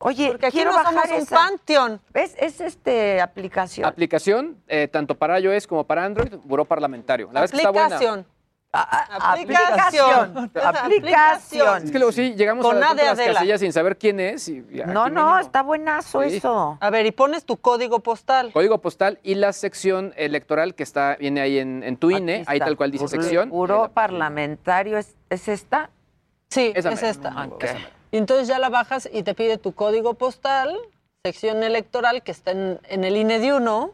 [0.00, 1.34] Oye, Porque aquí quiero no somos bajar un esa.
[1.34, 2.00] panteón.
[2.10, 2.36] ¿Ves?
[2.38, 3.84] Es este aplicación.
[3.84, 7.28] Aplicación, eh, tanto para iOS como para Android, buró parlamentario.
[7.32, 7.98] La es que está buena.
[8.70, 10.36] Aplicación.
[10.36, 10.50] Aplicación.
[10.62, 11.84] Aplicación.
[11.84, 14.48] Es que luego sí llegamos Con a la las casillas sin saber quién es.
[14.48, 16.36] Y, y No, no, está buenazo Sí.
[16.36, 16.76] eso.
[16.80, 18.52] A ver, y pones tu código postal.
[18.52, 22.58] Código postal y la sección electoral que está viene ahí en, en tu INE, ahí
[22.58, 23.48] tal cual dice sección.
[23.48, 25.90] Buró parlamentario, ¿es, es esta?
[26.50, 27.48] Sí, Esa es esta.
[28.12, 30.76] Entonces ya la bajas y te pide tu código postal,
[31.24, 33.92] sección electoral que está en, en el INE de uno,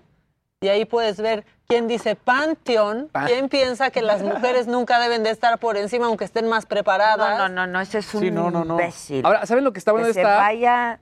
[0.60, 3.08] y ahí puedes ver ¿Quién dice panteón?
[3.10, 6.66] Pa- ¿Quién piensa que las mujeres nunca deben de estar por encima aunque estén más
[6.66, 7.38] preparadas?
[7.38, 8.74] No, no, no, no, ese es un Sí, no, no, no.
[8.74, 9.24] imbécil.
[9.24, 11.00] Ahora, ¿saben lo que está bueno de esta vaya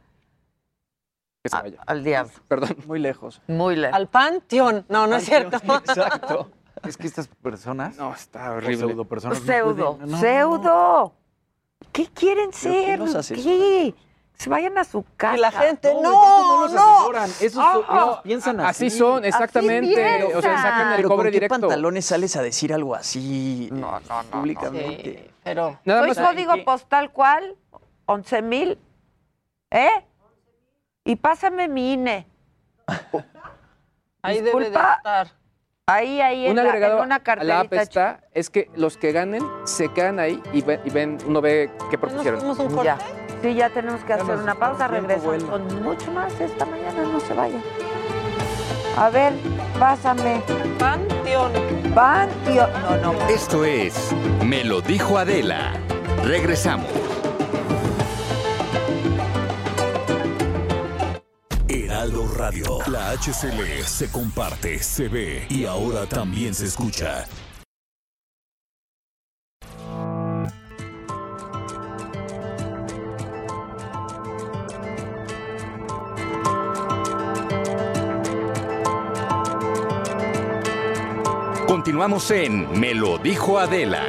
[1.42, 1.78] Que se vaya.
[1.86, 2.32] al diablo.
[2.46, 2.76] Perdón.
[2.86, 3.42] Muy lejos.
[3.48, 3.96] Muy lejos.
[3.96, 4.86] Al panteón.
[4.88, 5.56] No, no es cierto.
[5.84, 6.50] Exacto.
[6.86, 7.96] Es que estas personas.
[7.96, 8.86] No, está horrible.
[8.86, 9.38] pseudo personas.
[9.40, 11.12] Pseudo, pseudo.
[11.92, 13.36] ¿Qué quieren ¿Pero quién ser?
[13.36, 13.94] ¿Qué?
[14.42, 15.36] Se vayan a su casa.
[15.36, 16.80] Y la gente, No, no, esos no los no.
[16.96, 17.30] asesoran.
[17.30, 18.86] Esos son- Ah, ellos piensan así.
[18.86, 19.94] Así son, exactamente.
[19.94, 20.36] piensan.
[20.36, 21.60] o sea, sacan el Pero cobre ¿con qué directo.
[21.60, 25.02] pantalones sales a decir algo así No, no, no, públicamente?
[25.26, 26.28] Sí, pero Nada ¿Soy más.
[26.32, 26.62] código ¿qué?
[26.62, 27.54] postal cuál?
[28.06, 28.78] 11 mil.
[29.70, 29.90] ¿Eh?
[31.04, 32.26] Y pásame mi INE.
[34.22, 35.28] ahí debe de estar.
[35.86, 37.60] Ahí, ahí, en, Un la- agregado en una a la carterita.
[37.60, 41.40] app está es que los que ganen se quedan ahí y ven, y ven uno
[41.40, 42.40] ve qué ¿Nos propusieron.
[42.40, 42.84] fuimos un corte?
[42.84, 42.98] Ya.
[43.42, 44.86] Sí, ya tenemos que hacer nos una pausa.
[44.86, 47.02] Regresamos con mucho más esta mañana.
[47.02, 47.62] No se vayan.
[48.96, 49.32] A ver,
[49.80, 50.42] pásame.
[50.78, 51.52] Panteón.
[51.92, 52.70] Panteón.
[53.02, 53.28] No, no.
[53.28, 54.12] Esto es
[54.44, 55.72] Me lo dijo Adela.
[56.24, 56.86] Regresamos.
[61.66, 62.78] Heraldo Radio.
[62.86, 67.24] La HCL se comparte, se ve y ahora también se escucha.
[81.82, 84.04] Continuamos en Me lo dijo Adela.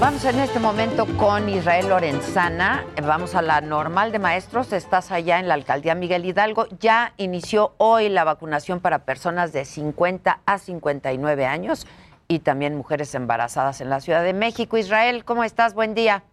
[0.00, 2.86] Vamos en este momento con Israel Lorenzana.
[3.02, 4.72] Vamos a la normal de maestros.
[4.72, 6.66] Estás allá en la alcaldía Miguel Hidalgo.
[6.78, 11.86] Ya inició hoy la vacunación para personas de 50 a 59 años
[12.26, 14.78] y también mujeres embarazadas en la Ciudad de México.
[14.78, 15.74] Israel, ¿cómo estás?
[15.74, 16.24] Buen día.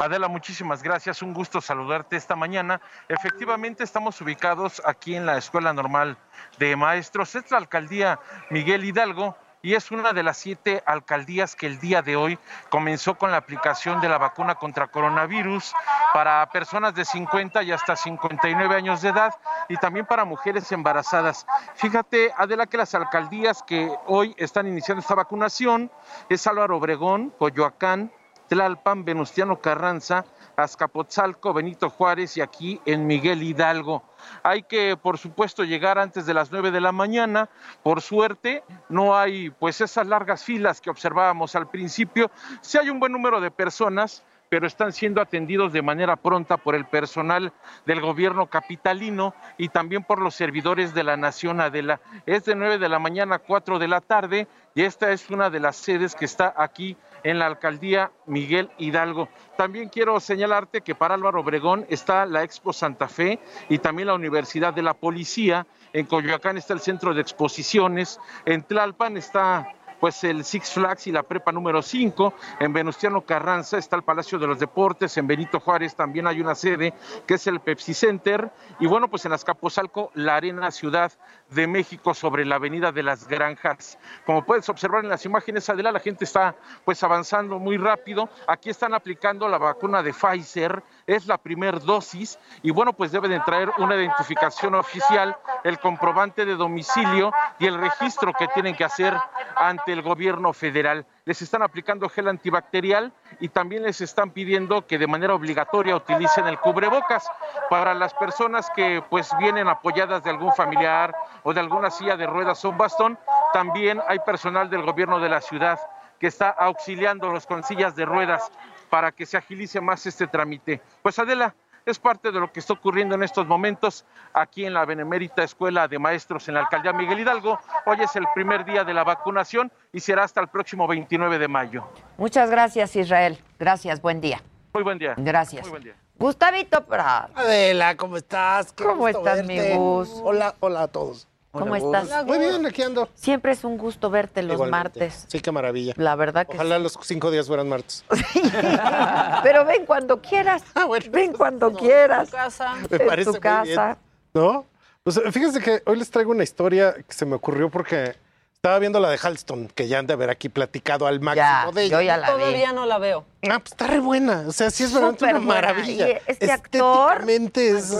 [0.00, 1.22] Adela, muchísimas gracias.
[1.22, 2.80] Un gusto saludarte esta mañana.
[3.08, 6.16] Efectivamente, estamos ubicados aquí en la Escuela Normal
[6.58, 7.34] de Maestros.
[7.34, 8.18] Es la alcaldía
[8.50, 12.38] Miguel Hidalgo y es una de las siete alcaldías que el día de hoy
[12.68, 15.72] comenzó con la aplicación de la vacuna contra coronavirus
[16.12, 19.32] para personas de 50 y hasta 59 años de edad
[19.68, 21.46] y también para mujeres embarazadas.
[21.76, 25.92] Fíjate, Adela, que las alcaldías que hoy están iniciando esta vacunación
[26.28, 28.10] es Álvaro Obregón, Coyoacán,
[28.52, 30.26] Tlalpan, Venustiano Carranza,
[30.56, 34.02] Azcapotzalco, Benito Juárez y aquí en Miguel Hidalgo.
[34.42, 37.48] Hay que, por supuesto, llegar antes de las 9 de la mañana.
[37.82, 42.30] Por suerte, no hay pues esas largas filas que observábamos al principio.
[42.60, 44.22] Sí hay un buen número de personas,
[44.52, 47.54] pero están siendo atendidos de manera pronta por el personal
[47.86, 52.02] del gobierno capitalino y también por los servidores de la Nación Adela.
[52.26, 55.48] Es de 9 de la mañana a 4 de la tarde y esta es una
[55.48, 59.30] de las sedes que está aquí en la alcaldía Miguel Hidalgo.
[59.56, 63.38] También quiero señalarte que para Álvaro Obregón está la Expo Santa Fe
[63.70, 65.66] y también la Universidad de la Policía.
[65.94, 68.20] En Coyoacán está el Centro de Exposiciones.
[68.44, 69.66] En Tlalpan está
[70.02, 72.34] pues el Six Flags y la prepa número 5.
[72.58, 75.16] En Venustiano Carranza está el Palacio de los Deportes.
[75.16, 76.92] En Benito Juárez también hay una sede
[77.24, 78.50] que es el Pepsi Center.
[78.80, 81.12] Y bueno, pues en Azcapotzalco, la Arena Ciudad
[81.54, 83.98] de México sobre la Avenida de las Granjas.
[84.26, 88.28] Como puedes observar en las imágenes, Adela, la gente está pues avanzando muy rápido.
[88.46, 90.82] Aquí están aplicando la vacuna de Pfizer.
[91.06, 96.44] Es la primer dosis y bueno, pues deben de traer una identificación oficial, el comprobante
[96.44, 99.14] de domicilio y el registro que tienen que hacer
[99.56, 101.06] ante el gobierno federal.
[101.24, 106.48] Les están aplicando gel antibacterial y también les están pidiendo que de manera obligatoria utilicen
[106.48, 107.30] el cubrebocas
[107.70, 111.14] para las personas que pues vienen apoyadas de algún familiar
[111.44, 113.18] o de alguna silla de ruedas o un bastón.
[113.52, 115.78] También hay personal del gobierno de la ciudad
[116.18, 118.50] que está auxiliándolos con sillas de ruedas
[118.90, 120.82] para que se agilice más este trámite.
[121.02, 121.54] Pues Adela,
[121.86, 125.88] es parte de lo que está ocurriendo en estos momentos aquí en la Benemérita Escuela
[125.88, 127.58] de Maestros en la Alcaldía Miguel Hidalgo.
[127.86, 131.48] Hoy es el primer día de la vacunación y será hasta el próximo 29 de
[131.48, 131.84] mayo.
[132.18, 133.38] Muchas gracias, Israel.
[133.58, 134.42] Gracias, buen día.
[134.72, 135.14] Muy buen día.
[135.16, 135.62] Gracias.
[135.62, 135.94] Muy buen día.
[136.18, 137.30] Gustavito Prat.
[137.34, 138.72] Adela, ¿cómo estás?
[138.72, 139.58] Qué ¿Cómo estás, mi.
[139.74, 140.08] Gus?
[140.22, 141.28] Hola, hola a todos.
[141.52, 142.24] ¿Cómo estás?
[142.26, 143.08] Muy bien, aquí ando.
[143.14, 145.00] Siempre es un gusto verte los Igualmente.
[145.00, 145.26] martes.
[145.28, 145.92] Sí, qué maravilla.
[145.96, 148.04] La verdad que Ojalá los cinco días fueran martes.
[149.42, 150.62] Pero ven cuando quieras.
[151.10, 152.30] ven cuando quieras.
[152.30, 152.74] casa.
[152.90, 153.64] Me en parece tu muy casa.
[153.84, 153.96] bien.
[154.34, 154.66] ¿No?
[155.02, 158.14] Pues fíjense que hoy les traigo una historia que se me ocurrió porque
[158.54, 161.70] Estaba viendo la de Halston, que ya han de haber aquí platicado al máximo Ya,
[161.72, 161.96] de ella.
[161.98, 162.40] yo ya la vi.
[162.42, 163.24] Todavía no la veo.
[163.50, 164.44] Ah, pues está re buena.
[164.46, 165.38] O sea, sí es Súper una buena.
[165.40, 166.08] maravilla.
[166.08, 167.84] Y este actor- Estéticamente es...
[167.86, 167.96] Sí.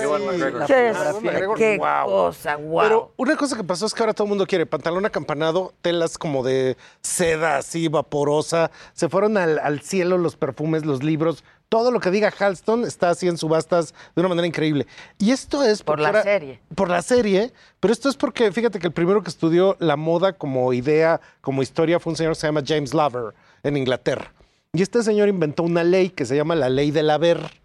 [1.22, 1.59] McGregor.
[1.59, 2.86] Qué, cosa, guau.
[2.88, 6.16] Pero una cosa que pasó es que ahora todo el mundo quiere pantalón acampanado, telas
[6.16, 8.70] como de seda así, vaporosa.
[8.93, 11.43] Se fueron al, al cielo los perfumes, los libros.
[11.68, 14.86] Todo lo que diga Halston está así en subastas de una manera increíble.
[15.18, 16.61] Y esto es Por la ahora- serie.
[16.74, 20.34] por la serie, pero esto es porque fíjate que el primero que estudió la moda
[20.34, 24.32] como idea, como historia, fue un señor que se llama James Lover en Inglaterra.
[24.75, 27.61] Y este señor inventó una ley que se llama la ley del haber.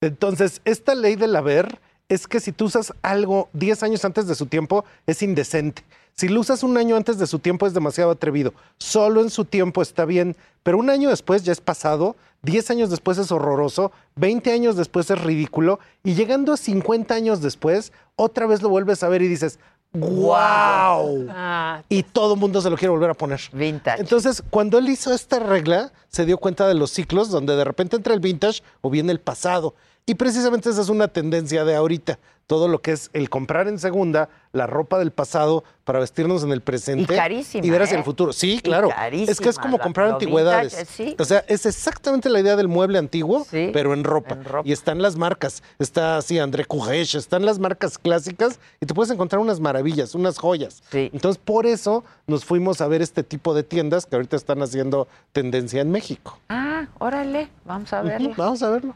[0.00, 4.36] Entonces, esta ley del haber es que si tú usas algo 10 años antes de
[4.36, 5.82] su tiempo, es indecente.
[6.12, 8.54] Si lo usas un año antes de su tiempo, es demasiado atrevido.
[8.78, 12.90] Solo en su tiempo está bien, pero un año después ya es pasado, 10 años
[12.90, 18.46] después es horroroso, 20 años después es ridículo, y llegando a 50 años después, otra
[18.46, 19.58] vez lo vuelves a ver y dices,
[19.94, 21.26] ¡Wow!
[21.30, 23.40] Ah, Y todo el mundo se lo quiere volver a poner.
[23.52, 24.00] Vintage.
[24.00, 27.96] Entonces, cuando él hizo esta regla, se dio cuenta de los ciclos donde de repente
[27.96, 29.74] entra el vintage o viene el pasado.
[30.06, 32.18] Y precisamente esa es una tendencia de ahorita.
[32.46, 36.52] Todo lo que es el comprar en segunda, la ropa del pasado para vestirnos en
[36.52, 37.14] el presente.
[37.14, 38.00] Y carísima, Y ver hacia ¿eh?
[38.00, 38.34] el futuro.
[38.34, 38.90] Sí, claro.
[39.10, 40.72] Es que es como la- comprar antigüedades.
[40.76, 41.16] vintage, sí.
[41.18, 44.34] O sea, es exactamente la idea del mueble antiguo, pero en ropa.
[44.34, 44.68] en ropa.
[44.68, 45.62] Y están las marcas.
[45.78, 50.36] Está así André Courrèges, están las marcas clásicas y te puedes encontrar unas maravillas, unas
[50.36, 50.82] joyas.
[50.92, 55.08] Entonces, por eso nos fuimos a ver este tipo de tiendas que ahorita están haciendo
[55.32, 56.38] tendencia en México.
[56.50, 58.32] Ah, órale, vamos a verlo.
[58.36, 58.94] Vamos a verlo.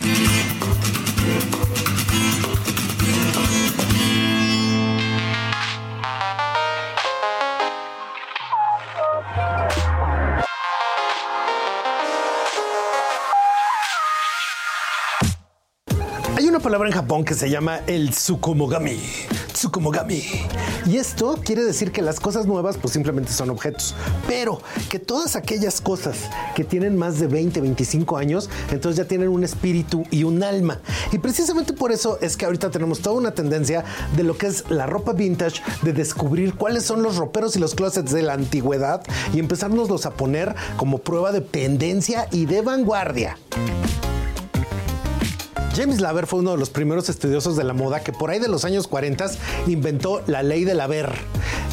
[0.00, 0.43] Hay una
[16.64, 18.98] palabra en Japón que se llama el tsukumogami.
[19.52, 20.22] Tsukumogami.
[20.86, 23.94] Y esto quiere decir que las cosas nuevas pues simplemente son objetos.
[24.26, 26.16] Pero que todas aquellas cosas
[26.56, 30.80] que tienen más de 20, 25 años, entonces ya tienen un espíritu y un alma.
[31.12, 33.84] Y precisamente por eso es que ahorita tenemos toda una tendencia
[34.16, 37.74] de lo que es la ropa vintage, de descubrir cuáles son los roperos y los
[37.74, 39.02] closets de la antigüedad
[39.34, 43.36] y empezárnoslos a poner como prueba de tendencia y de vanguardia.
[45.74, 48.46] James Laver fue uno de los primeros estudiosos de la moda que por ahí de
[48.46, 49.26] los años 40
[49.66, 51.12] inventó la ley del haber.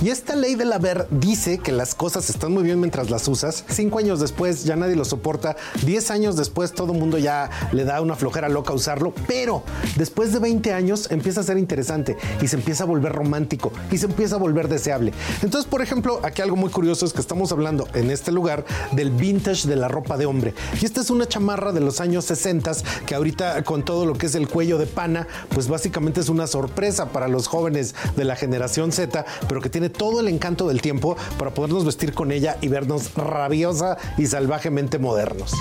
[0.01, 3.63] Y esta ley del haber dice que las cosas están muy bien mientras las usas.
[3.69, 5.55] Cinco años después ya nadie lo soporta.
[5.83, 9.13] Diez años después todo el mundo ya le da una flojera loca usarlo.
[9.27, 9.61] Pero
[9.97, 13.99] después de 20 años empieza a ser interesante y se empieza a volver romántico y
[13.99, 15.13] se empieza a volver deseable.
[15.43, 19.11] Entonces, por ejemplo, aquí algo muy curioso es que estamos hablando en este lugar del
[19.11, 20.55] vintage de la ropa de hombre.
[20.81, 22.71] Y esta es una chamarra de los años 60
[23.05, 26.47] que ahorita con todo lo que es el cuello de pana, pues básicamente es una
[26.47, 30.81] sorpresa para los jóvenes de la generación Z, pero que tiene todo el encanto del
[30.81, 35.53] tiempo para podernos vestir con ella y vernos rabiosa y salvajemente modernos.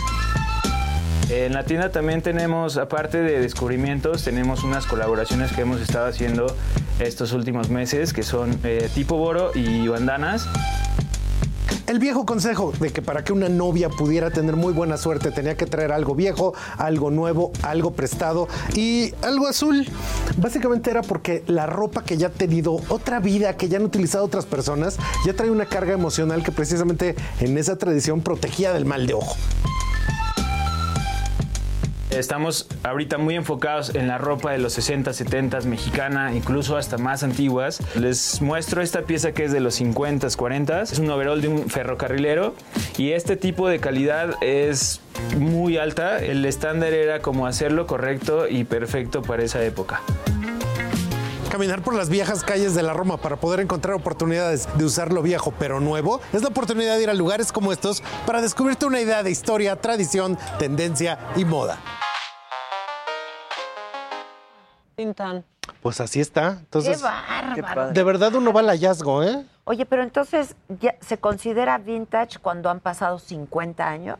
[1.30, 6.56] En la tienda también tenemos, aparte de descubrimientos, tenemos unas colaboraciones que hemos estado haciendo
[6.98, 10.48] estos últimos meses, que son eh, tipo boro y bandanas.
[11.90, 15.56] El viejo consejo de que para que una novia pudiera tener muy buena suerte tenía
[15.56, 19.88] que traer algo viejo, algo nuevo, algo prestado y algo azul.
[20.36, 24.24] Básicamente era porque la ropa que ya ha tenido otra vida, que ya han utilizado
[24.24, 29.08] otras personas, ya trae una carga emocional que precisamente en esa tradición protegía del mal
[29.08, 29.34] de ojo.
[32.10, 37.22] Estamos ahorita muy enfocados en la ropa de los 60, 70 mexicana, incluso hasta más
[37.22, 37.80] antiguas.
[37.96, 40.82] Les muestro esta pieza que es de los 50, 40.
[40.82, 42.54] Es un overall de un ferrocarrilero
[42.98, 45.00] y este tipo de calidad es
[45.38, 46.18] muy alta.
[46.18, 50.00] El estándar era como hacerlo correcto y perfecto para esa época.
[51.50, 55.20] Caminar por las viejas calles de la Roma para poder encontrar oportunidades de usar lo
[55.20, 59.00] viejo pero nuevo es la oportunidad de ir a lugares como estos para descubrirte una
[59.00, 61.78] idea de historia, tradición, tendencia y moda.
[65.82, 66.58] Pues así está.
[66.60, 67.02] Entonces,
[67.54, 67.90] Qué bárbaro.
[67.92, 69.44] de verdad uno va al hallazgo, ¿eh?
[69.64, 74.18] Oye, pero entonces, ¿ya ¿se considera vintage cuando han pasado 50 años?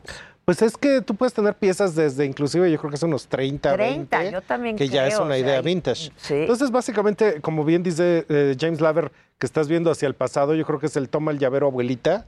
[0.51, 3.73] Pues es que tú puedes tener piezas desde inclusive yo creo que son unos 30,
[3.73, 6.11] 30, 20, yo también que ya es creo, una o sea, idea vintage.
[6.17, 6.33] sí.
[6.33, 10.65] Entonces, básicamente, como bien dice eh, James Laver, que estás viendo hacia el pasado, yo
[10.65, 12.25] creo que es el toma el llavero abuelita.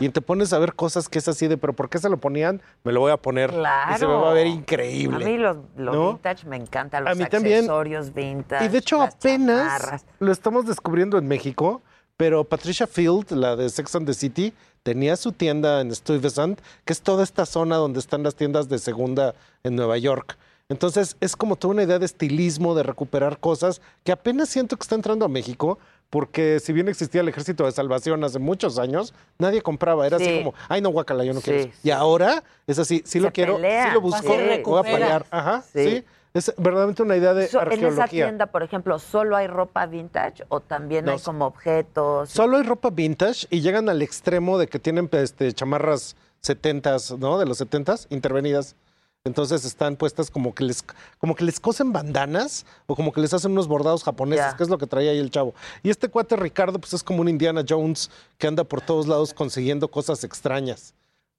[0.00, 2.16] Y te pones a ver cosas que es así de, pero ¿por qué se lo
[2.16, 2.62] ponían?
[2.82, 3.50] Me lo voy a poner.
[3.50, 3.94] Claro.
[3.94, 5.22] Y se me va a ver increíble.
[5.22, 6.12] A mí los, los ¿no?
[6.14, 7.58] vintage me encantan, los A mí también.
[7.58, 8.64] accesorios vintage.
[8.64, 10.06] Y de hecho las apenas chamarras.
[10.18, 11.82] lo estamos descubriendo en México,
[12.16, 14.54] pero Patricia Field, la de Sex and the City,
[14.86, 18.78] tenía su tienda en Stuyvesant, que es toda esta zona donde están las tiendas de
[18.78, 19.34] segunda
[19.64, 20.38] en Nueva York.
[20.68, 24.82] Entonces es como toda una idea de estilismo, de recuperar cosas que apenas siento que
[24.84, 29.12] está entrando a México, porque si bien existía el Ejército de Salvación hace muchos años,
[29.38, 30.06] nadie compraba.
[30.06, 30.24] Era Sí.
[30.26, 31.60] así como, ay no, guacala, yo no Sí, quiero.
[31.62, 31.70] eso".
[31.72, 31.88] sí.
[31.88, 33.88] Y ahora es así, sí lo Se quiero, pelean.
[33.88, 34.22] sí lo busco,
[34.64, 35.26] voy a pelear.
[35.32, 36.04] Ajá, Sí.
[36.36, 38.26] Es verdaderamente una idea de So- en esa arqueología.
[38.26, 42.28] tienda, por ejemplo, ¿solo hay ropa vintage o también No, hay como objetos?
[42.28, 47.38] Solo hay ropa vintage y llegan al extremo de que tienen este, chamarras 70s, ¿no?
[47.38, 48.76] De los 70s, intervenidas.
[49.24, 50.84] Entonces están puestas como que les
[51.18, 54.56] como que les cosen bandanas o como que les hacen unos bordados japoneses, Ya.
[54.56, 55.54] que es lo que traía ahí el chavo.
[55.82, 59.32] Y este cuate Ricardo pues es como un Indiana Jones que anda por todos lados
[59.34, 60.94] consiguiendo cosas extrañas.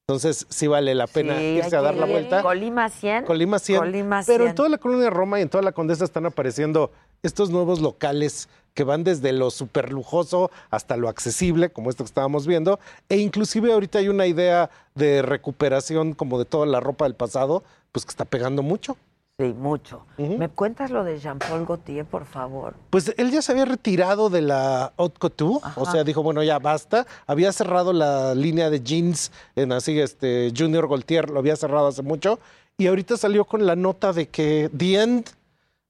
[0.10, 2.12] Entonces sí vale la pena Sí, irse a dar la ir.
[2.14, 2.41] vuelta.
[2.41, 3.26] Colima 100.
[3.26, 3.80] Colima 100.
[3.80, 4.49] Colima Pero 100.
[4.51, 6.91] en toda la colonia de Roma y en toda la Condesa están apareciendo
[7.24, 12.08] estos nuevos locales que van desde lo súper lujoso hasta lo accesible, como esto que
[12.08, 12.80] estábamos viendo,
[13.10, 17.66] e inclusive ahorita hay una idea de recuperación como de toda la ropa del pasado,
[17.91, 18.95] pues que está pegando mucho.
[19.40, 20.04] Sí, mucho.
[20.18, 22.74] ¿Me cuentas lo de Jean-Paul Gaultier, por favor?
[22.90, 26.58] Pues él ya se había retirado de la haute couture, o sea, dijo, bueno, ya
[26.58, 27.06] basta.
[27.28, 32.02] Había cerrado la línea de jeans en así, este, Junior Gaultier lo había cerrado hace
[32.02, 32.40] mucho,
[32.80, 35.30] y ahorita salió con la nota de que The End.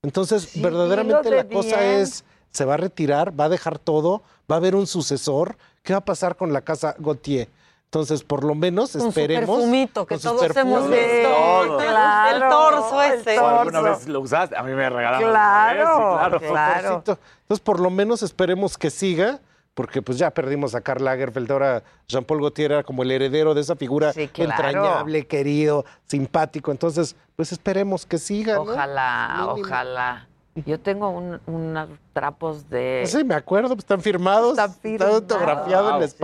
[0.02, 2.02] Entonces, verdaderamente la cosa End.
[2.02, 5.56] es, se va a retirar, va a dejar todo, va a haber un sucesor.
[5.84, 7.48] ¿Qué va a pasar con la casa Gaultier?
[7.88, 9.50] Entonces, por lo menos Con su esperemos.
[9.58, 10.90] perfumito que todos hemos perfumes.
[10.90, 11.30] visto.
[11.30, 11.80] Todo.
[11.82, 13.40] el torso ese.
[13.40, 14.58] ¿O alguna vez lo usaste?
[14.58, 15.30] A mí me regalaron.
[15.30, 16.96] Claro, sí, claro.
[16.98, 19.40] Entonces, por lo menos esperemos que siga,
[19.74, 23.62] porque pues ya perdimos a Karl Lagerfeld, ahora Jean-Paul Gaultier era como el heredero de
[23.62, 24.52] esa figura Sí, claro.
[24.52, 26.72] entrañable, querido, simpático.
[26.72, 28.60] Entonces, pues esperemos que siga.
[28.60, 30.28] Ojalá, ojalá.
[30.66, 33.04] Yo tengo un- unos trapos de...
[33.06, 35.16] Sí, me acuerdo, pues, están firmados, Están está firmados.
[35.16, 36.16] autografiado en la Sí.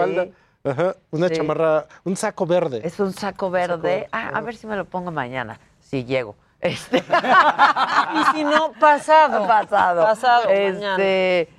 [0.64, 1.36] Ajá, una Sí.
[1.36, 2.82] chamarra, un saco verde.
[2.84, 4.08] Es un saco verde.
[4.12, 6.36] Ah, a ver si me lo pongo mañana, si llego.
[6.64, 9.46] Este, Y si no, pasado.
[9.46, 10.04] pasado.
[10.04, 11.50] Pasado, Este,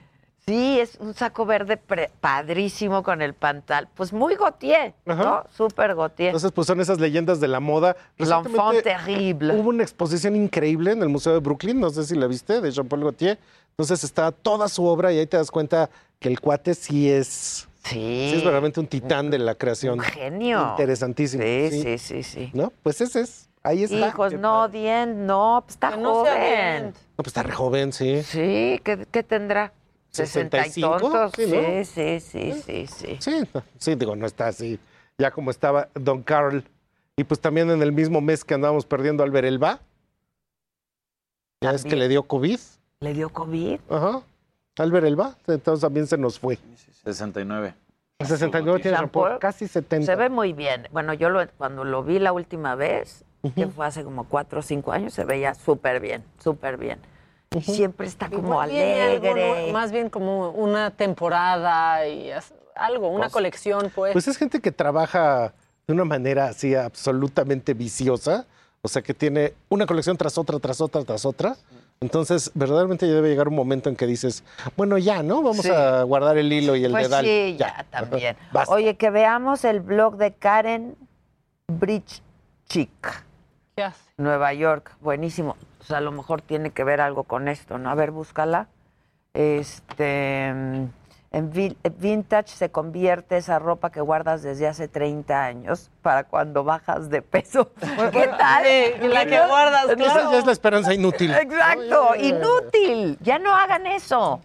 [0.46, 3.86] sí, es un saco verde pre- padrísimo con el pantal.
[3.94, 5.12] Pues muy Gautier, ¿no?
[5.12, 5.44] Ajá.
[5.54, 6.28] Súper Gautier.
[6.28, 7.96] Entonces, pues son esas leyendas de la moda.
[8.16, 9.54] L'enfant terrible.
[9.54, 12.70] Hubo una exposición increíble en el Museo de Brooklyn, no sé si la viste, de
[12.70, 13.38] Jean-Paul Gaultier.
[13.72, 17.68] Entonces está toda su obra y ahí te das cuenta que el cuate sí es...
[17.84, 18.30] Sí.
[18.32, 19.98] es verdaderamente un titán de la creación.
[19.98, 20.70] Un genio.
[20.70, 21.42] Interesantísimo.
[21.42, 22.50] Sí, sí, sí, sí.
[22.54, 22.72] ¿No?
[22.82, 23.48] Pues ese es.
[23.62, 24.08] Ahí está.
[24.08, 26.86] Hijos, no, Dien, no, pues está Que joven.
[26.86, 28.22] No, pues está re joven, sí.
[28.22, 29.72] Sí, ¿qué, qué tendrá?
[30.10, 31.32] 60 y 65, tontos.
[31.36, 31.84] sí, ¿no?
[31.84, 33.16] Sí, sí, sí, sí, sí.
[33.20, 34.78] Sí, sí, digo, no está así.
[35.18, 36.64] Ya como estaba Don Carl.
[37.16, 39.80] Y pues también en el mismo mes que andábamos perdiendo al Elba.
[41.62, 42.58] Ya es que le dio COVID.
[43.00, 43.80] ¿Le dio COVID?
[43.88, 44.22] Ajá.
[44.78, 45.36] Albert Elba.
[45.46, 46.58] Entonces también se nos fue.
[47.04, 47.74] 69.
[48.18, 50.06] El 69 tiene Jean-Paul, casi 70.
[50.06, 50.88] Se ve muy bien.
[50.92, 54.62] Bueno, yo lo, cuando lo vi la última vez, que fue hace como cuatro o
[54.62, 56.98] cinco años, se veía súper bien, súper bien.
[57.54, 59.70] Y siempre está como algo, alegre.
[59.72, 62.30] Más bien como una temporada y
[62.74, 64.12] algo, una Pues- colección, pues.
[64.12, 65.52] Pues es gente que trabaja
[65.86, 68.46] de una manera así absolutamente viciosa,
[68.80, 71.56] o sea que tiene una colección tras otra, tras otra, tras otra.
[72.00, 74.44] Entonces, verdaderamente ya debe llegar un momento en que dices,
[74.76, 75.42] bueno, ya, ¿no?
[75.42, 75.70] Vamos Sí.
[75.70, 77.24] a guardar el hilo y el pues dedal.
[77.24, 78.36] sí, ya, también.
[78.52, 78.74] Basta.
[78.74, 80.96] Oye, que veamos el blog de Karen
[81.68, 83.24] Bridge-Chick.
[83.76, 84.02] ¿Qué hace?
[84.18, 85.56] Nueva York, buenísimo.
[85.78, 87.90] Pues a lo mejor tiene que ver algo con esto, ¿no?
[87.90, 88.68] A ver, búscala.
[89.32, 90.84] Este, mm,
[91.34, 96.62] en vi- vintage se convierte esa ropa que guardas desde hace 30 años para cuando
[96.62, 97.72] bajas de peso.
[98.12, 98.64] ¿Qué tal?
[98.64, 100.30] Sí, la que guardas, Esa claro.
[100.32, 101.34] ya es la esperanza inútil.
[101.34, 103.18] Exacto, inútil.
[103.20, 104.40] Ya no hagan eso.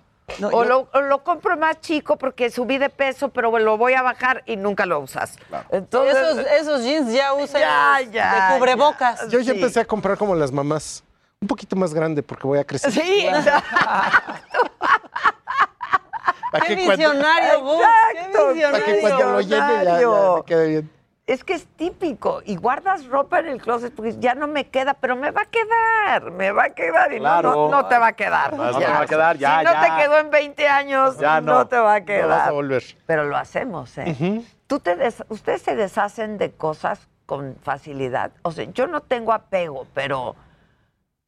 [0.51, 4.01] o, lo, o lo compro más chico porque subí de peso, pero lo voy a
[4.01, 5.37] bajar y nunca lo usas.
[5.69, 9.27] Entonces, esos, esos jeans ya usan Ya, ya, de cubrebocas.
[9.29, 11.03] Yo ya empecé a comprar como las mamás.
[11.41, 12.91] Un poquito más grande porque voy a crecer.
[12.91, 13.69] Sí, exacto.
[16.51, 17.63] Para Qué visionario.
[18.53, 20.35] Qué Para que cuando lo llene ya, ya Visionario.
[20.37, 20.91] me quede bien.
[21.27, 22.41] Es que es típico.
[22.43, 25.45] Y guardas ropa en el closet porque ya no me queda, pero me va a
[25.45, 26.31] quedar.
[26.31, 27.11] Me va a quedar.
[27.13, 27.51] Y no- Claro.
[27.53, 28.53] no, no te va a quedar.
[28.55, 29.81] No te va a quedar, ya, Si no ya.
[29.81, 31.53] te quedó en 20 años, Ya no.
[31.53, 31.67] no.
[31.67, 32.27] te va a No quedar.
[32.27, 32.83] vas a volver.
[33.05, 34.43] Pero lo hacemos, ¿eh?
[34.65, 38.31] Tú te des- Ustedes se deshacen de cosas con facilidad.
[38.41, 40.35] O sea, yo no tengo apego, pero...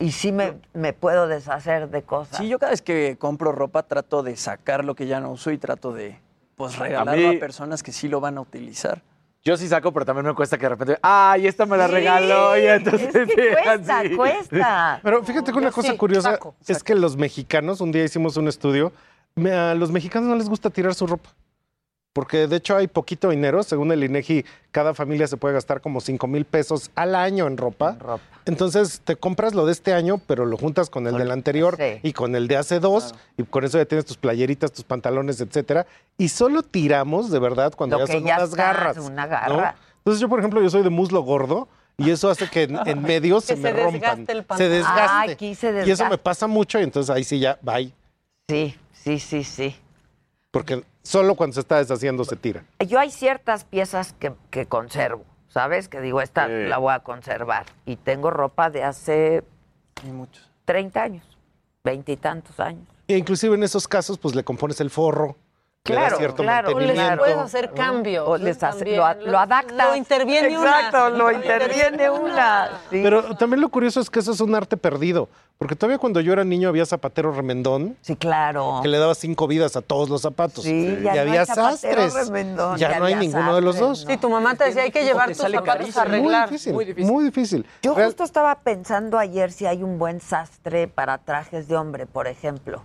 [0.02, 2.38] Y sí me, me puedo deshacer de cosas.
[2.38, 5.52] Sí, yo cada vez que compro ropa trato de sacar lo que ya no uso
[5.52, 6.20] y trato de
[6.56, 9.02] pues regalarlo a, mí- personas que sí lo van a utilizar.
[9.44, 11.94] Yo sí saco, pero también me cuesta que de repente, ay, esta me la Sí,
[11.94, 14.16] regaló y entonces es que cuesta, así.
[14.16, 15.00] cuesta.
[15.04, 18.04] Pero fíjate que una yo cosa sí, curiosa saco, es que los mexicanos, un día
[18.04, 18.92] hicimos un estudio,
[19.34, 21.32] me- a los mexicanos no les gusta tirar su ropa.
[22.14, 26.02] Porque de hecho hay poquito dinero, según el INEGI, cada familia se puede gastar como
[26.02, 27.98] 5 mil pesos al año en ropa.
[28.46, 32.12] Entonces te compras lo de este año, pero lo juntas con el del anterior y
[32.12, 35.86] con el de hace dos, y con eso ya tienes tus playeritas, tus pantalones, etcétera.
[36.18, 38.98] Y solo tiramos, de verdad, cuando Lo ya son ya unas garras.
[38.98, 39.30] una ¿no?
[39.30, 39.76] garra.
[40.00, 41.68] Entonces yo, por ejemplo, yo soy de muslo gordo.
[41.98, 44.26] Y eso hace que en, en medio se, Que me se rompan.
[44.26, 45.02] desgaste el Se desgaste.
[45.02, 47.94] Ah, aquí se Y eso me pasa mucho y entonces ahí sí ya, bye.
[48.50, 49.76] Sí, sí, sí, sí.
[50.50, 52.64] Porque solo cuando se está deshaciendo se tira.
[52.88, 55.88] Yo hay ciertas piezas que, que conservo, ¿sabes?
[55.88, 57.66] Que digo, esta la voy a conservar.
[57.86, 59.44] Y tengo ropa de hace
[60.66, 61.38] 30 años,
[61.84, 62.88] veintitantos años.
[63.08, 65.36] E inclusive en esos casos, pues le compones el forro,
[65.84, 66.78] Claro, cierto claro.
[66.80, 68.28] Les puedes hacer cambios.
[68.28, 68.68] O les ¿no?
[68.68, 68.98] hace- También.
[68.98, 69.90] lo, lo adaptas.
[69.90, 70.76] Lo interviene una.
[70.80, 72.70] Exacto, lo interviene una.
[72.92, 73.00] Sí.
[73.02, 75.28] Pero también lo curioso es que eso es un arte perdido.
[75.58, 77.96] Porque todavía cuando yo era niño había zapatero remendón.
[78.02, 78.80] Sí, claro.
[78.84, 80.64] Que le daba cinco vidas a todos los zapatos.
[80.64, 82.14] Sí, y ya no había sastres.
[82.14, 84.06] remendón, ya ya no hay ninguno de los dos.
[84.08, 86.48] Sí, tu mamá te decía, hay que llevar tus zapatos a arreglar.
[86.48, 87.62] Muy difícil, Muy muy difícil.
[87.64, 87.66] difícil.
[87.84, 92.06] Yo Real- justo estaba pensando ayer si hay un buen sastre para trajes de hombre,
[92.08, 92.82] por ejemplo.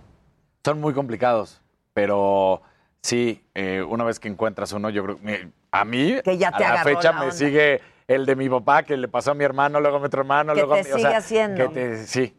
[0.63, 1.61] Son muy complicados,
[1.93, 2.61] pero
[3.01, 6.63] sí, eh, una vez que encuentras uno, yo creo que a mí, Que ya te
[6.65, 9.43] a la fecha la me sigue el de mi papá, que le pasó a mi
[9.43, 11.57] hermano, luego a mi otro hermano, Que luego a mi- o sigue sea, haciendo.
[11.69, 12.33] que te- sí,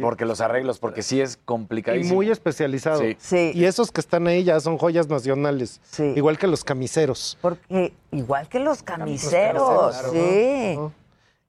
[0.00, 2.14] porque los arreglos, porque sí es y complicadísimo.
[2.14, 3.00] muy especializado.
[3.00, 3.16] Sí.
[3.18, 3.50] Sí.
[3.54, 5.80] Y esos que están ahí ya son joyas nacionales.
[5.90, 6.12] Sí.
[6.14, 7.36] Igual que los camiseros.
[7.40, 10.76] Porque igual que los camiseros, camiseros, sí.
[10.78, 10.90] Ajá.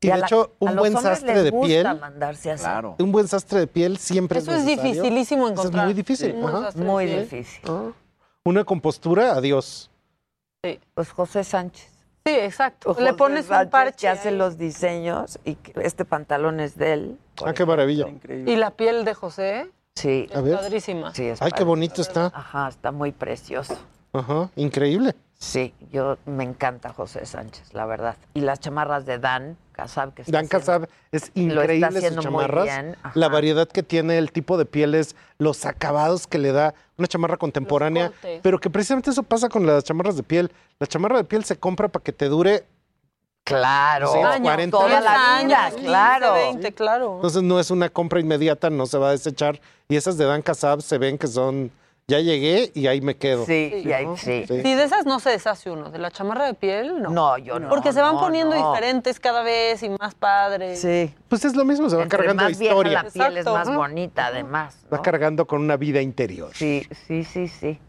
[0.02, 2.00] Y, de la- hecho, un buen sastre de piel.
[2.00, 2.64] mandarse así.
[2.64, 2.96] Claro.
[2.98, 5.84] Un buen sastre de piel siempre Eso es es dificilísimo Eso encontrar.
[5.84, 6.32] es muy difícil.
[6.32, 7.62] De Muy difícil.
[8.50, 9.92] Una compostura, adiós.
[10.96, 11.88] Pues José Sánchez.
[12.26, 12.90] Sí, exacto.
[12.96, 13.96] José Le pones un parche.
[14.00, 17.20] que hace los diseños y este pantalón es de él.
[17.46, 18.08] Ah, qué maravilla.
[18.10, 18.52] Increíble.
[18.52, 20.56] Y la piel de José, Sí, A ver.
[20.56, 21.14] padrísima.
[21.14, 22.32] sí, es Ay, qué bonito está.
[22.34, 23.78] Ajá, está muy precioso.
[24.14, 25.14] Ajá, increíble.
[25.38, 28.16] Sí, yo me encanta José Sánchez, la verdad.
[28.34, 32.96] Y las chamarras de Dan Casab que está Dan Casab es increíble sus chamarras.
[33.14, 37.38] La variedad que tiene, el tipo de pieles, los acabados que le da una chamarra
[37.38, 38.12] contemporánea.
[38.42, 40.52] Pero que precisamente eso pasa con las chamarras de piel.
[40.80, 42.66] La chamarra de piel se compra para que te dure.
[43.44, 46.34] Claro, Sí, Años, 40 toda la años, vida, 15, claro.
[46.34, 47.16] 20, claro.
[47.16, 49.60] Entonces no es una compra inmediata, no se va a desechar.
[49.88, 51.72] Y esas de Dan Casab se ven que son.
[52.10, 53.46] Ya llegué y ahí me quedo.
[53.46, 54.44] Sí, y ahí- sí.
[54.48, 54.62] Sí.
[54.62, 55.90] Sí, de esas no se deshace uno.
[55.92, 57.10] De la chamarra de piel, no.
[57.10, 57.70] No, yo no.
[57.70, 58.70] Porque se van no, poniendo no.
[58.72, 60.82] diferentes cada vez y más padres.
[60.82, 61.14] Sí.
[61.28, 63.04] Pues es lo mismo, se va Entre cargando más vieja historia.
[63.04, 63.54] la piel es Exacto.
[63.54, 63.78] más Ajá.
[63.78, 64.78] bonita, además.
[64.92, 66.50] Va cargando con una vida interior.
[66.54, 67.80] Sí, sí, sí, sí.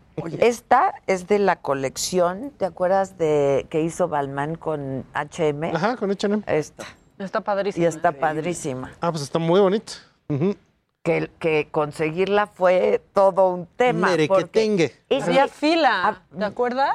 [0.40, 5.70] Esta es de la colección, ¿te acuerdas de que hizo Balmain con H&M?
[5.74, 6.42] Ajá, con H&M.
[6.46, 6.84] Esta.
[7.18, 7.84] Está padrísimo.
[7.84, 8.92] Y está padrísima.
[9.00, 9.92] Ah, pues está muy bonito.
[10.28, 10.54] Ujú.
[11.02, 14.10] Que, que conseguirla fue todo un tema.
[14.10, 14.94] Mere que tengue.
[15.08, 16.94] es Había fila, ¿te acuerdas?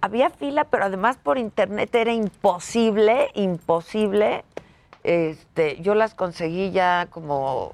[0.00, 4.44] había fila, pero además por internet era imposible, imposible.
[5.04, 7.72] Este, yo las conseguí ya como,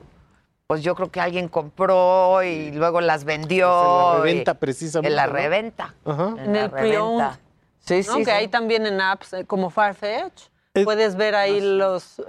[0.67, 3.69] pues yo creo que alguien compró y luego las vendió.
[3.69, 5.33] Pues en la y- reventa, precisamente, En la ¿no?
[5.33, 5.95] reventa.
[6.05, 6.35] Ajá.
[6.39, 7.19] En la el pre-owned.
[7.25, 7.41] reventa.
[7.79, 8.15] Sí, ¿no?
[8.15, 8.19] sí.
[8.19, 8.31] que sí.
[8.33, 10.49] hay también en apps eh, como Farfetch.
[10.75, 12.21] Eh, Puedes ver ahí los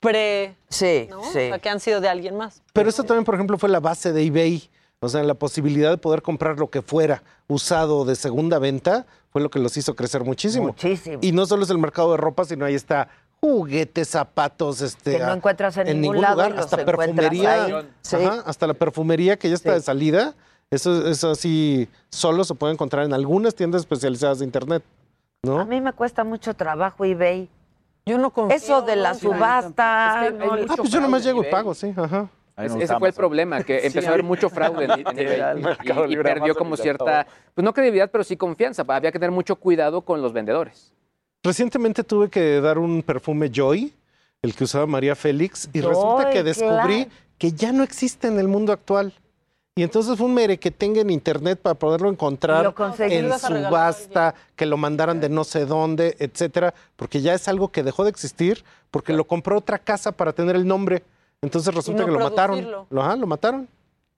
[0.00, 1.22] pre, Sí, ¿no?
[1.24, 1.28] sí.
[1.28, 2.62] O sea, que han sido de alguien más.
[2.72, 4.70] Pero eso también, por ejemplo, fue la base de eBay.
[5.00, 9.40] O sea, la posibilidad de poder comprar lo que fuera usado de segunda venta fue
[9.40, 10.68] lo que los hizo crecer muchísimo.
[10.68, 11.18] Muchísimo.
[11.22, 13.08] Y no solo es el mercado de ropa, sino ahí está
[13.40, 17.88] juguetes, zapatos, este, Que no encuentras en ningún lado y los hasta perfumería, ahí.
[18.02, 18.16] Sí.
[18.16, 19.74] Ajá, hasta la perfumería que ya está Sí.
[19.76, 20.34] de salida.
[20.70, 24.82] Eso, eso sí, solo se puede encontrar en algunas tiendas especializadas de internet,
[25.44, 25.60] ¿no?
[25.60, 27.48] A mí me cuesta mucho trabajo eBay.
[28.08, 28.56] Yo no confío.
[28.56, 30.26] Eso de la subasta.
[30.26, 32.28] Es que hay no- mucho Ah, pues yo nomás llego y en pago, sí, ajá.
[32.56, 36.16] Es- ese fue el problema, que empezó a haber mucho fraude en, en eBay y,
[36.16, 38.84] perdió como cierta, pues no credibilidad, pero sí confianza.
[38.88, 40.92] Había que tener mucho cuidado con los vendedores.
[41.42, 43.94] Recientemente tuve que dar un perfume Joy,
[44.42, 47.10] el que usaba María Félix, y Joy, resulta que descubrí claro.
[47.38, 49.12] que ya no existe en el mundo actual.
[49.78, 54.66] Y entonces fue un mere que tenga en internet para poderlo encontrar en subasta, que
[54.66, 58.64] lo mandaran de no sé dónde, etcétera, porque ya es algo que dejó de existir
[58.90, 61.04] porque lo compró otra casa para tener el nombre.
[61.42, 62.68] Entonces resulta no que lo mataron.
[62.90, 63.68] Lo, ajá, lo mataron.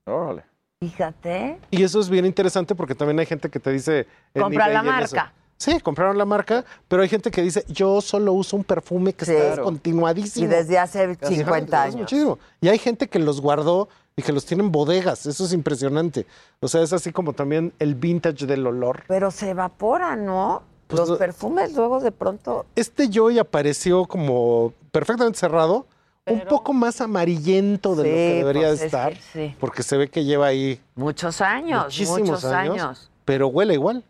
[0.07, 0.45] Órale.
[0.81, 1.59] Fíjate.
[1.71, 4.07] Y eso es bien interesante porque también hay gente que te dice...
[4.33, 5.33] en Compra eBay la marca.
[5.59, 9.27] Sí, compraron la marca, pero hay gente que dice, yo solo uso un perfume que
[9.27, 9.33] Sí.
[9.33, 9.57] está Claro.
[9.57, 10.47] descontinuadísimo.
[10.47, 12.01] Y desde hace Ajá, 50 es años.
[12.01, 12.39] muchísimo.
[12.63, 15.27] Y hay gente que los guardó y que los tiene en bodegas.
[15.27, 16.27] Eso es impresionante.
[16.61, 19.05] O sea, es así como también el vintage del olor.
[19.09, 20.63] Pero se evapora, ¿no?
[20.87, 22.67] Pues Los lo- perfumes luego de pronto.
[22.75, 25.87] Este Joy apareció como perfectamente cerrado,
[26.27, 29.57] un poco más amarillento de lo que debería pues es estar, que sí.
[29.59, 33.11] porque se ve que lleva ahí Muchos años, muchísimos muchos años, años.
[33.25, 34.05] pero huele igual.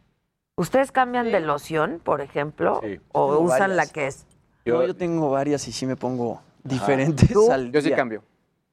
[0.56, 2.80] ¿Ustedes cambian de loción, por ejemplo?
[2.82, 2.98] Sí.
[3.12, 3.76] ¿O Tengo usan varias.
[3.76, 4.26] la que es?
[4.66, 7.50] Yo, yo tengo varias y sí me pongo diferentes ¿Tú?
[7.50, 7.96] al Yo sí día.
[7.96, 8.22] cambio.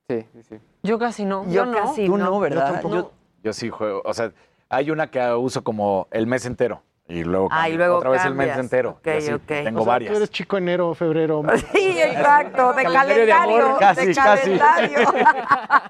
[0.09, 0.55] Sí, sí, sí.
[0.83, 1.43] Yo casi no.
[1.45, 1.77] Yo Yo, no.
[1.77, 2.25] casi Tú no.
[2.25, 2.67] no, ¿verdad?
[2.67, 2.95] Yo tampoco.
[2.95, 3.11] Yo-
[3.43, 4.01] Yo sí juego.
[4.05, 4.31] O sea,
[4.69, 6.81] hay una que uso como el mes entero.
[7.09, 7.77] Y luego, Ah, y cambio.
[7.77, 8.99] luego otra vez el mes entero.
[9.05, 9.31] Así.
[9.45, 10.11] Tengo O sea, varias.
[10.11, 11.41] Tú eres chico enero, febrero.
[11.73, 13.77] Sí, exacto, de Calendario de amor.
[13.79, 14.57] Casi, de casi.
[14.57, 14.99] calendario.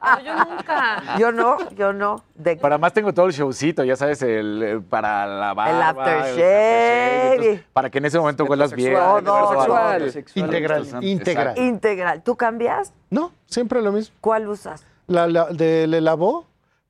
[0.08, 1.04] No, yo nunca.
[1.20, 2.24] Yo no, yo no.
[2.36, 5.90] De, Para más tengo todo el showcito, ya sabes, el, eh, para la barba.
[5.90, 7.32] aftershave.
[7.34, 8.94] entonces, para que en ese momento huelas bien.
[8.94, 9.98] Todo, Todo.
[10.36, 11.06] Integral, Exacto.
[11.06, 11.58] integral.
[11.58, 12.22] integral.
[12.24, 12.94] ¿Tú cambias?
[13.10, 14.16] No, siempre lo mismo.
[14.22, 14.86] ¿Cuál usas?
[15.08, 16.46] La, la de Le Lavó,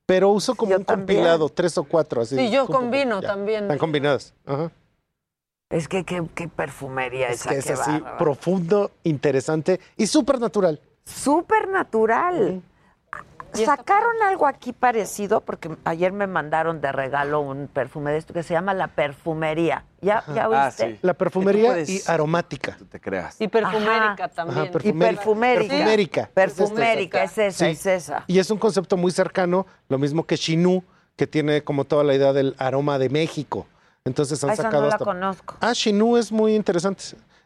[0.08, 1.18] pero uso como Yo un también.
[1.20, 2.22] compilado, tres o cuatro.
[2.22, 3.28] Así, Sí, yo pum, pum, pum, combino ya.
[3.28, 3.64] también.
[3.66, 4.34] Están combinadas.
[4.48, 4.72] Ajá.
[5.70, 10.80] Es que qué, qué perfumería Es esa, que es así, profundo, interesante y súper natural.
[11.04, 12.62] Súper natural.
[13.54, 18.44] Sacaron algo aquí parecido, porque ayer me mandaron de regalo un perfume de esto que
[18.44, 19.84] se llama la perfumería.
[20.02, 20.98] ¿Ya, ya Ah, sí.
[21.02, 22.76] La perfumería puedes- y aromática.
[22.78, 23.36] Tú te creas.
[23.42, 24.28] Y perfumérica Ajá.
[24.30, 24.58] también.
[24.60, 25.16] Ajá, Y perfumérica.
[25.24, 25.68] perfumérica.
[25.74, 26.30] Perfumérica.
[26.34, 27.72] Perfumérica, es esa, Sí.
[27.72, 28.24] es esa.
[28.28, 30.84] Y es un concepto muy cercano, lo mismo que Chinú,
[31.16, 33.66] que tiene como toda la idea del aroma de México.
[34.06, 35.56] Entonces han Ah, Esa sacado no la hasta- conozco.
[35.60, 37.04] Ah, Chinú es muy interesante.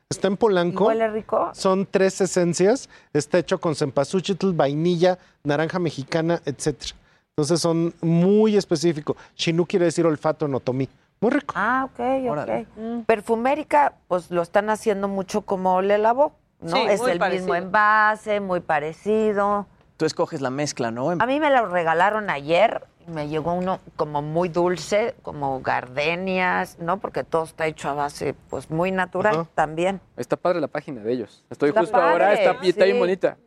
[0.10, 0.88] Está en ¿Y Polanco.
[0.88, 1.52] huele rico?
[1.54, 2.90] Son tres esencias.
[3.14, 6.96] Está hecho con cempasúchil, vainilla, naranja mexicana, etcétera.
[7.30, 9.16] Entonces son muy específicos.
[9.36, 10.90] Chinú quiere decir olfato en otomí.
[11.22, 11.54] Muy rico.
[11.56, 12.00] Ah, ok,
[12.32, 12.66] Órale.
[12.76, 13.06] ok.
[13.06, 16.76] Perfumérica, pues lo están haciendo mucho como le lavó, ¿no?
[16.76, 17.44] Sí, es muy el parecido.
[17.46, 19.68] mismo envase, muy parecido.
[19.98, 21.12] Tú escoges la mezcla, ¿no?
[21.12, 26.80] A mí me lo regalaron ayer y me llegó uno como muy dulce, como gardenias,
[26.80, 26.98] ¿no?
[26.98, 29.48] Porque todo está hecho a base, pues muy natural Ajá.
[29.54, 30.02] también.
[30.18, 31.46] Está padre la página de ellos.
[31.52, 33.00] Estoy Está justo ahora, está, y está bien sí.
[33.00, 33.38] bonita.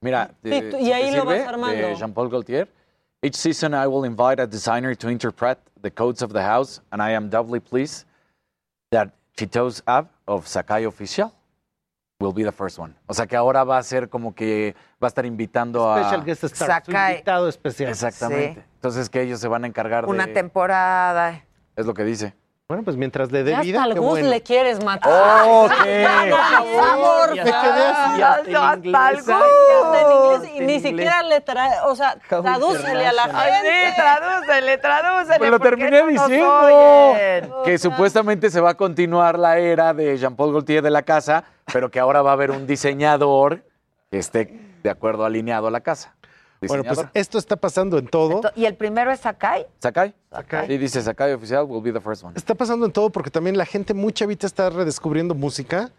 [0.00, 1.88] Mira, tú- y ahí lo vas armando.
[1.88, 2.77] De Jean-Paul Gaultier.
[3.20, 7.02] Each season I will invite a designer to interpret the codes of the house, and
[7.02, 8.06] I am doubly pleased
[8.92, 11.32] that Chito's app of Sakai Official
[12.20, 12.94] will be the first one.
[13.08, 15.98] O sea que ahora va a ser como que va a estar invitando a...
[16.04, 17.12] Special guest star, su Sakai.
[17.14, 17.90] invitado especial.
[17.90, 18.64] Exactamente.
[18.76, 20.32] Entonces que ellos se van a encargar Una de...
[20.34, 21.44] temporada.
[21.74, 22.34] Es lo que dice.
[22.70, 24.28] Bueno, pues mientras le dé Ya vida, hasta al Gus bueno.
[24.28, 25.10] le quieres matar.
[25.46, 26.06] ¡Oh, qué!
[26.28, 27.32] por favor.
[27.32, 28.18] Quedé así.
[28.18, 29.40] Y hasta
[30.54, 33.86] y En ni siquiera le trae, o sea, tradúcele a la gente.
[33.86, 35.38] Sí, tradúcele, tradúcele.
[35.38, 37.62] Pues lo ¿por qué terminé no diciendo.
[37.64, 41.90] Que supuestamente se va a continuar la era de Jean-Paul Gaultier de la casa, pero
[41.90, 43.64] que ahora va a haber un diseñador
[44.10, 46.17] que esté de acuerdo alineado a la casa.
[46.66, 48.40] Bueno, pues esto está pasando en todo.
[48.56, 49.66] ¿Y el primero es Sakai?
[49.78, 50.14] ¿Sakai?
[50.30, 50.66] Sakai.
[50.66, 52.32] Sí, dice Sakai oficial will be the first one.
[52.36, 55.90] Está pasando en todo porque también la gente muy chavita está redescubriendo música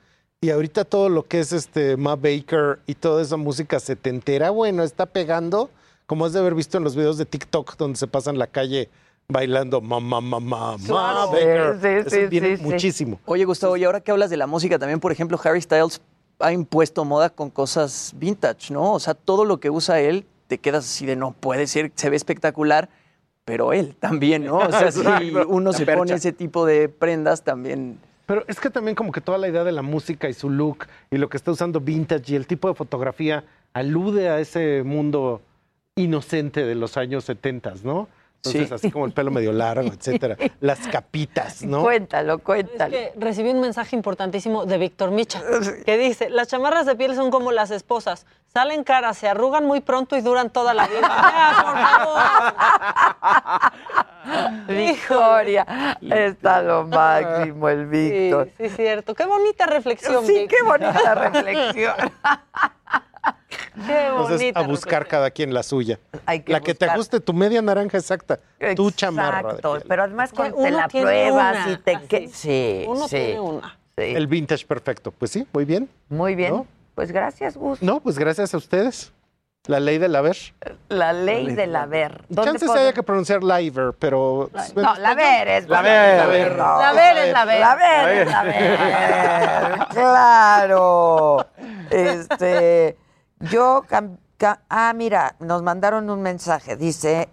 [0.42, 4.84] y ahorita todo lo que es este Ma Baker y toda esa música setentera, bueno,
[4.84, 5.70] está pegando,
[6.06, 8.90] como has de haber visto en los videos de TikTok donde se pasan la calle
[9.30, 11.32] bailando mamá, mamá, Ma Claro.
[11.32, 11.74] Baker.
[11.76, 12.64] Sí, sí, Eso sí, viene sí, sí.
[12.64, 13.20] muchísimo.
[13.26, 16.02] Oye, Gustavo, y ahora que hablas de la música, también, por ejemplo, Harry Styles
[16.40, 18.94] ha impuesto moda con cosas vintage, ¿no?
[18.94, 22.10] O sea, todo lo que usa él, te quedas así de no puede ser, se
[22.10, 22.90] ve espectacular,
[23.46, 24.58] pero él también, ¿no?
[24.58, 25.02] O sea, si
[25.48, 28.00] uno se pone ese tipo de prendas, también.
[28.26, 30.88] Pero es que también como que toda la idea de la música y su look
[31.12, 33.44] y lo que está usando vintage y el tipo de fotografía
[33.74, 35.42] alude a ese mundo
[35.96, 38.08] inocente de los años 70, ¿no?
[38.38, 38.74] Entonces, Sí.
[38.74, 40.38] así como el pelo medio largo, etcétera.
[40.62, 41.82] Las capitas, ¿no?
[41.84, 42.92] Cuéntalo, Es cuéntalo.
[42.92, 45.42] que recibí un mensaje importantísimo de Víctor Micha,
[45.86, 49.82] que dice, las chamarras de piel son como las esposas, salen caras, se arrugan muy
[49.82, 51.00] pronto y duran toda la vida.
[51.10, 53.74] Ya, por favor.
[54.68, 55.66] Victoria,
[56.02, 58.46] está lo máximo el Víctor.
[58.48, 59.16] Sí, sí, es cierto.
[59.16, 61.96] Qué bonita reflexión, Sí, qué bonita reflexión.
[63.86, 66.00] Qué Entonces, bonita a buscar cada quien la suya.
[66.26, 68.40] Hay que la que te ajuste, tu media naranja exacta,
[68.76, 69.54] tu chamarra.
[69.54, 72.08] de Exacto, pero además Que cuando te uno la tiene pruebas una, y te así.
[72.08, 73.80] que sí, Uno sí, tiene una.
[73.98, 74.04] sí.
[74.04, 75.12] El vintage perfecto.
[75.12, 75.90] Pues sí, muy bien.
[76.10, 76.54] Muy bien.
[76.54, 76.68] ¿No?
[77.00, 77.82] Pues gracias, Gus.
[77.82, 79.14] No, pues gracias a ustedes.
[79.68, 80.36] La ley del haber.
[80.90, 82.26] La ley del haber.
[82.28, 84.50] ¿Dónde Chances podemos- haya que pronunciar liver, pero...
[84.76, 86.18] No, la ver es La ver.
[86.18, 86.58] La ver.
[86.58, 86.92] La
[87.24, 87.60] es la ver.
[87.62, 89.88] La ver es la ver.
[89.92, 91.46] Claro.
[91.90, 92.98] Este,
[93.40, 93.86] yo,
[94.68, 97.30] ah, mira, nos mandaron un mensaje, dice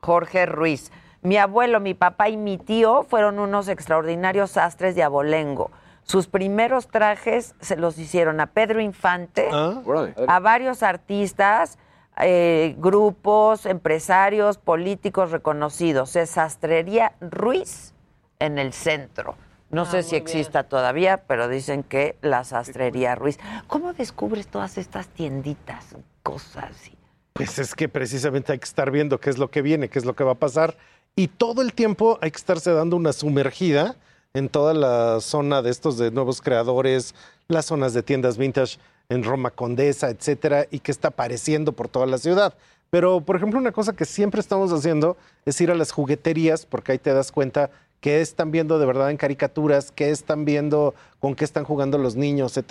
[0.00, 0.90] Jorge Ruiz.
[1.20, 5.70] Mi abuelo, mi papá y mi tío fueron unos extraordinarios sastres de abolengo.
[6.04, 9.80] Sus primeros trajes se los hicieron a Pedro Infante, Ah,
[10.28, 11.78] a varios artistas,
[12.20, 16.14] eh, grupos, empresarios, políticos reconocidos.
[16.16, 17.94] Es Sastrería Ruiz
[18.38, 19.36] en el centro.
[19.70, 23.38] No sé si exista todavía, pero dicen que la Sastrería Ruiz.
[23.68, 26.88] ¿Cómo descubres todas estas tienditas, cosas?
[26.88, 26.96] y-
[27.32, 30.04] Pues es que precisamente hay que estar viendo qué es lo que viene, qué es
[30.04, 30.76] lo que va a pasar.
[31.14, 33.96] y todo el tiempo hay que estarse dando una sumergida
[34.34, 37.14] en toda la zona de estos de nuevos creadores,
[37.48, 38.78] las zonas de tiendas vintage
[39.08, 42.54] en Roma Condesa, etcétera, y que está apareciendo por toda la ciudad.
[42.88, 46.92] Pero, por ejemplo, una cosa que siempre estamos haciendo es ir a las jugueterías, porque
[46.92, 51.34] ahí te das cuenta qué están viendo de verdad en caricaturas, qué están viendo, con
[51.34, 52.70] qué están jugando los niños, etc.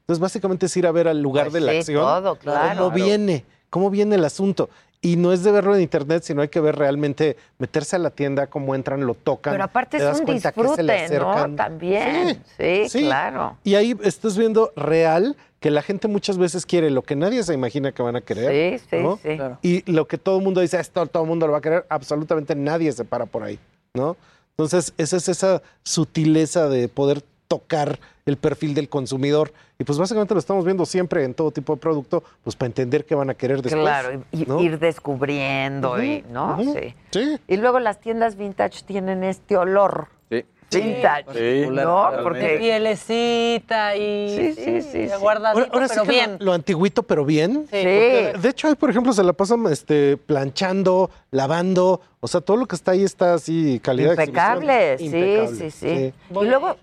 [0.00, 2.78] Entonces, básicamente es ir a ver al lugar Pues de la sí, acción, todo, claro.
[2.84, 4.70] cómo viene, cómo viene el asunto.
[5.02, 8.10] Y no es de verlo en internet, sino hay que ver realmente, meterse a la
[8.10, 9.54] tienda, cómo entran, lo tocan.
[9.54, 11.54] Pero aparte te es das un disfrute, ¿no?
[11.56, 12.42] También.
[12.58, 13.04] Sí, sí.
[13.04, 13.56] claro.
[13.64, 17.54] Y ahí estás viendo real que la gente muchas veces quiere lo que nadie se
[17.54, 18.78] imagina que van a querer.
[18.78, 19.18] Sí, sí, ¿no?
[19.22, 19.36] sí.
[19.36, 19.58] Claro.
[19.62, 21.86] Y lo que todo el mundo dice, esto todo el mundo lo va a querer,
[21.88, 23.58] absolutamente nadie se para por ahí,
[23.94, 24.16] ¿no?
[24.50, 29.52] Entonces, esa es esa sutileza de poder tocar el perfil del consumidor.
[29.76, 33.04] Y pues básicamente lo estamos viendo siempre en todo tipo de producto, pues para entender
[33.04, 33.82] qué van a querer después.
[33.82, 36.58] Claro, y, ir descubriendo, y, ¿no?
[37.10, 37.38] sí.
[37.48, 40.06] Y luego las tiendas vintage tienen este olor.
[40.30, 40.44] Sí.
[40.72, 41.24] Vintage,
[41.64, 41.68] Sí.
[41.68, 42.12] ¿no?
[42.12, 45.16] De Porque pielecita y Sí, sí, sí, sí.
[45.18, 46.36] guardadito, Ahora, ahora sí pero que bien.
[46.38, 47.66] Lo, lo antiguito, pero bien.
[47.68, 47.76] Sí.
[47.78, 52.00] De hecho, ahí, por ejemplo, se la pasan este, planchando, lavando.
[52.20, 55.88] O sea, todo lo que está ahí está así, calidad de impecables, sí, sí, sí,
[55.88, 56.76] Impecable, Y luego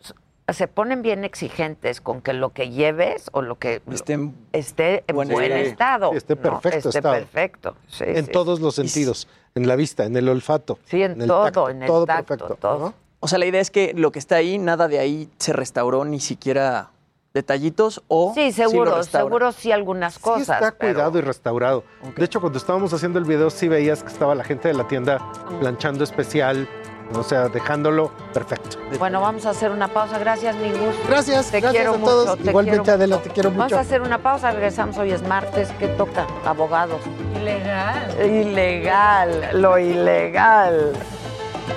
[0.54, 5.04] se ponen bien exigentes con que lo que lleves o lo que Esté en esté
[5.08, 6.14] en buen buen, estado.
[6.14, 6.42] esté ¿no?
[6.42, 7.16] perfecto Esté estado.
[7.16, 7.76] perfecto.
[7.88, 8.32] Sí, en sí.
[8.32, 9.28] todos los sentidos.
[9.56, 10.78] En la vista, en el olfato.
[10.86, 12.56] Sí, en el todo, tacto, en el todo tacto, perfecto.
[12.56, 12.80] todo.
[12.80, 12.94] ¿no?
[13.20, 16.06] O sea, la idea es que lo que está ahí, nada de ahí se restauró,
[16.06, 16.92] ni siquiera
[17.34, 20.62] detallitos o Sí, seguro, seguro sí algunas Sí cosas.
[20.62, 21.84] está pero- cuidado y restaurado.
[22.16, 24.88] De hecho, cuando estábamos haciendo el video, sí veías que estaba la gente de la
[24.88, 25.20] tienda
[25.60, 26.68] planchando especial,
[27.14, 28.78] o sea, dejándolo perfecto.
[29.00, 30.18] Bueno, vamos a hacer una pausa.
[30.20, 30.96] Gracias, Mingus.
[31.08, 32.30] Gracias, te gracias quiero a todos.
[32.32, 32.44] mucho.
[32.44, 33.28] te Igualmente, quiero Adela, mucho.
[33.28, 33.78] te quiero Vamos mucho.
[33.78, 34.52] a hacer una pausa.
[34.52, 34.98] Regresamos.
[34.98, 35.70] Hoy es martes.
[35.80, 36.28] ¿Qué toca?
[36.46, 37.02] Abogados.
[37.40, 38.26] Ilegal.
[38.26, 40.94] Ilegal, lo ilegal.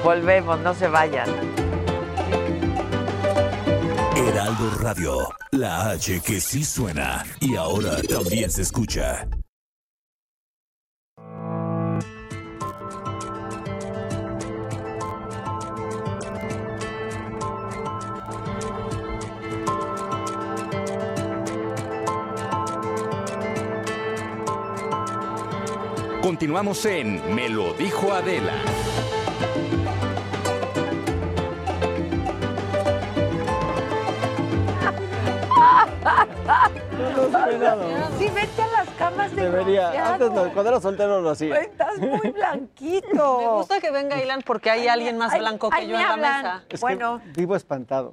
[0.05, 1.29] Volvemos, no se vayan.
[4.17, 9.27] Heraldo Radio, la H que sí suena y ahora también se escucha.
[26.31, 28.55] Continuamos en Me lo dijo Adela.
[38.19, 40.13] Sí, vete a las camas de Debería.
[40.15, 41.57] Antes, lo- cuando era soltero, lo hacía.
[41.61, 43.39] Estás muy blanquito.
[43.41, 46.03] Me gusta que venga Ilan porque hay alguien más Ay, blanco que ay, yo en
[46.03, 46.43] la hablan.
[46.43, 46.65] mesa.
[46.69, 47.21] Es Bueno.
[47.35, 48.13] que vivo espantado.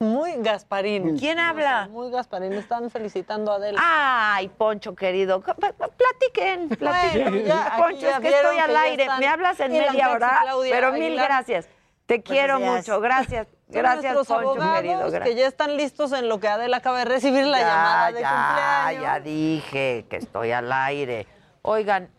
[0.00, 1.16] Muy Gasparín.
[1.18, 1.88] ¿Quién habla?
[1.90, 2.52] Muy Gasparín.
[2.52, 3.78] Están felicitando a Adela.
[3.82, 7.30] Ay, Poncho querido, platiquen, platiquen.
[7.30, 9.02] Bueno, ya, Poncho, es que estoy al que aire.
[9.04, 11.66] están Me hablas en media hora, Claudia pero mil gracias.
[12.04, 12.76] Te quiero días.
[12.86, 13.46] mucho, gracias.
[13.46, 14.76] Son Gracias, Poncho, abogados
[15.12, 15.20] querido.
[15.24, 18.20] que ya están listos en lo que Adela acaba de recibir la Ya, llamada de
[18.20, 19.02] ya, cumpleaños.
[19.02, 21.26] ya dije que estoy al aire.
[21.62, 22.10] Oigan,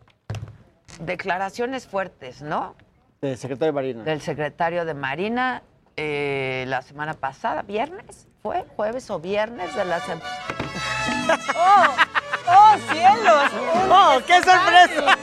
[0.99, 2.73] declaraciones fuertes, ¿no?
[3.21, 4.03] De secretario de Marina.
[4.03, 5.61] Del secretario de Marina
[5.97, 8.63] eh, la semana pasada, viernes, ¿fue?
[8.75, 10.25] ¿Jueves o viernes de la semana?
[11.55, 11.95] ¡Oh!
[12.49, 13.51] ¡Oh, cielos!
[13.89, 15.17] ¡Oh, qué sorpresa!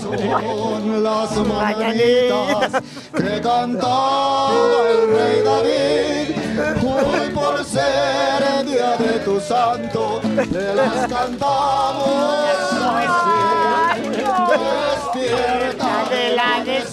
[0.00, 2.82] Son las mañanitas
[3.16, 6.36] que cantaba el rey David.
[6.84, 12.08] Hoy por ser el día de tu santo, te las cantamos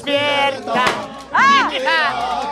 [0.07, 0.85] despierta.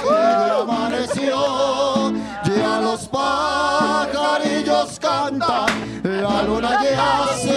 [0.07, 2.11] Ya amaneció,
[2.43, 7.54] ya los pajarillos cantan, la luna ya se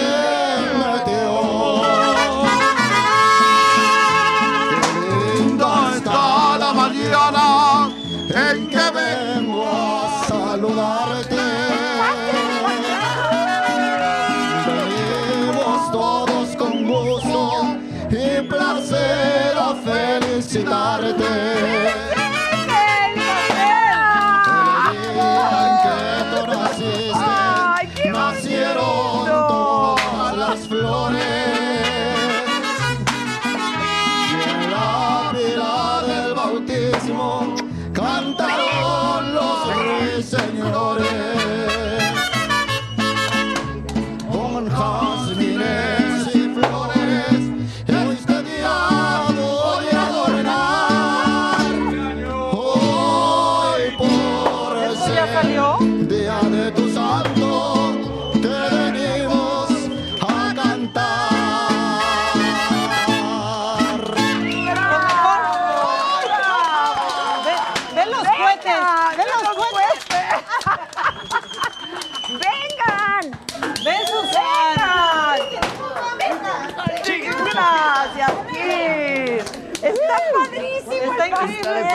[81.27, 81.85] increíble.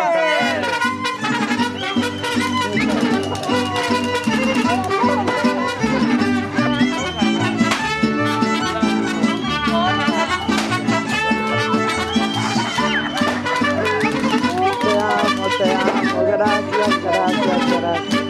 [14.81, 16.25] Te amo, te amo.
[16.25, 18.25] Gracias, gracias, gracias.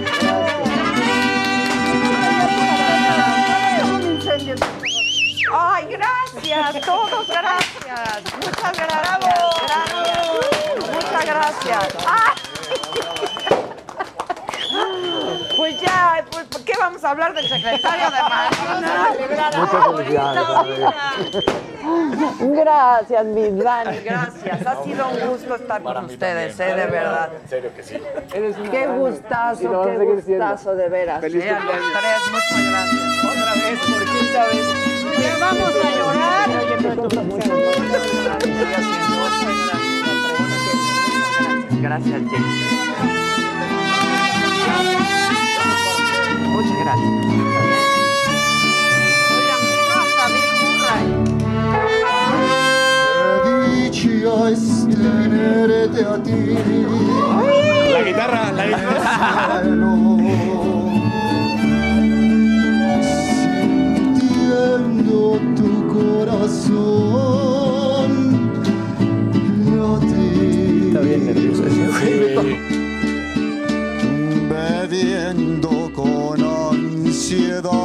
[5.57, 8.23] Ay, gracias, todos gracias.
[8.37, 9.34] Muchas gracias.
[11.25, 11.95] Gracias.
[11.95, 12.07] Muchas gracias.
[12.07, 12.35] Ay.
[15.57, 19.13] Pues ya, pues, ¿por qué vamos a hablar del secretario de Marina?
[19.57, 21.45] Muchas felicidades,
[22.41, 24.67] Gracias, mis Dani, gracias.
[24.67, 27.31] Ha sido un gusto estar con ustedes, eh, de verdad.
[27.41, 28.01] En serio que sí.
[28.71, 31.21] Qué gustazo, qué gustazo, de veras.
[31.21, 33.25] Feliz eh, a los tres, muchas gracias.
[33.25, 34.67] Otra vez, por quinta vez.
[35.23, 36.25] Ya vamos a llorar.
[41.85, 42.47] Gracias, James.
[46.49, 47.15] Muchas gracias.
[54.49, 56.57] es tenerte a ti.
[57.93, 59.63] La guitarra, la guitarra.
[64.15, 67.34] Sintiendo tu corazón
[77.35, 77.84] hear the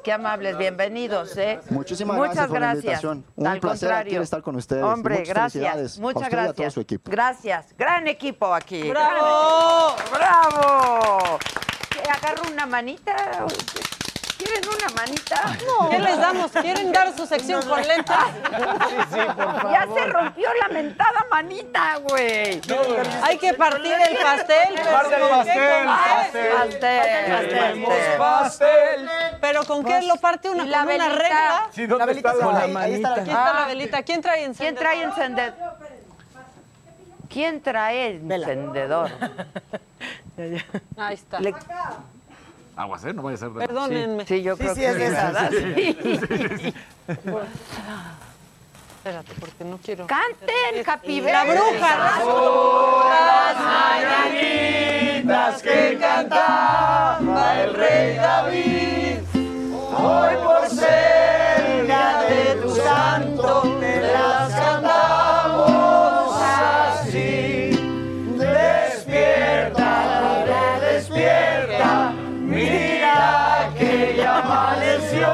[0.00, 0.04] gracias.
[0.04, 0.56] Qué amables.
[0.56, 1.60] Bienvenidos, ¿eh?
[1.70, 2.84] Muchísimas Muchas gracias por la gracias.
[2.84, 3.24] invitación.
[3.36, 4.12] Un Al placer contrario.
[4.18, 4.82] aquí estar con ustedes.
[4.82, 5.98] Hombre, Muchas gracias.
[5.98, 6.74] a Muchas usted y a todo gracias.
[6.74, 7.10] su equipo.
[7.10, 7.66] Gracias.
[7.76, 8.88] Gran equipo aquí.
[8.90, 9.96] ¡Bravo!
[10.12, 11.38] ¡Bravo!
[11.90, 13.46] ¿Qué, ¿Agarro una manita?
[14.40, 15.56] ¿Quieren una manita?
[15.90, 16.50] ¿Qué les damos?
[16.50, 18.16] ¿Quieren dar su sección con lentes?
[18.88, 19.72] Sí, sí, por favor.
[19.72, 22.62] Ya se rompió la mentada manita, güey.
[23.22, 24.74] Hay que partir el pastel.
[24.74, 24.88] Pues.
[24.88, 25.86] Parte el pastel,
[26.56, 27.84] pastel.
[28.18, 29.10] Pastel.
[29.42, 31.68] Pero ¿con qué lo parte una, la una regla?
[31.72, 33.16] Sí, ¿dónde la velita está la, manita?
[33.16, 34.02] Está la velita.
[34.02, 34.58] ¿Quién trae encendedor?
[34.58, 35.76] ¿Quién trae encendedor?
[37.28, 39.10] ¿Quién trae encendedor?
[40.96, 41.40] Ahí está.
[41.40, 41.54] Le...
[42.80, 43.12] Aguas, ¿eh?
[43.12, 43.66] No vaya a ser de...
[43.66, 44.26] Perdónenme.
[44.26, 46.74] Sí, sí yo sí, creo sí, que es esa, sí.
[47.24, 47.46] Bueno.
[49.00, 50.06] Espérate, porque no quiero...
[50.06, 51.32] ¡Canten, Capibe!
[51.32, 52.20] ¡La bruja!
[53.26, 53.56] Las
[54.28, 59.20] mañanitas que cantaba el rey David
[60.02, 64.99] Hoy por cerca de tu santo me las cantaba
[74.60, 75.28] amaneció,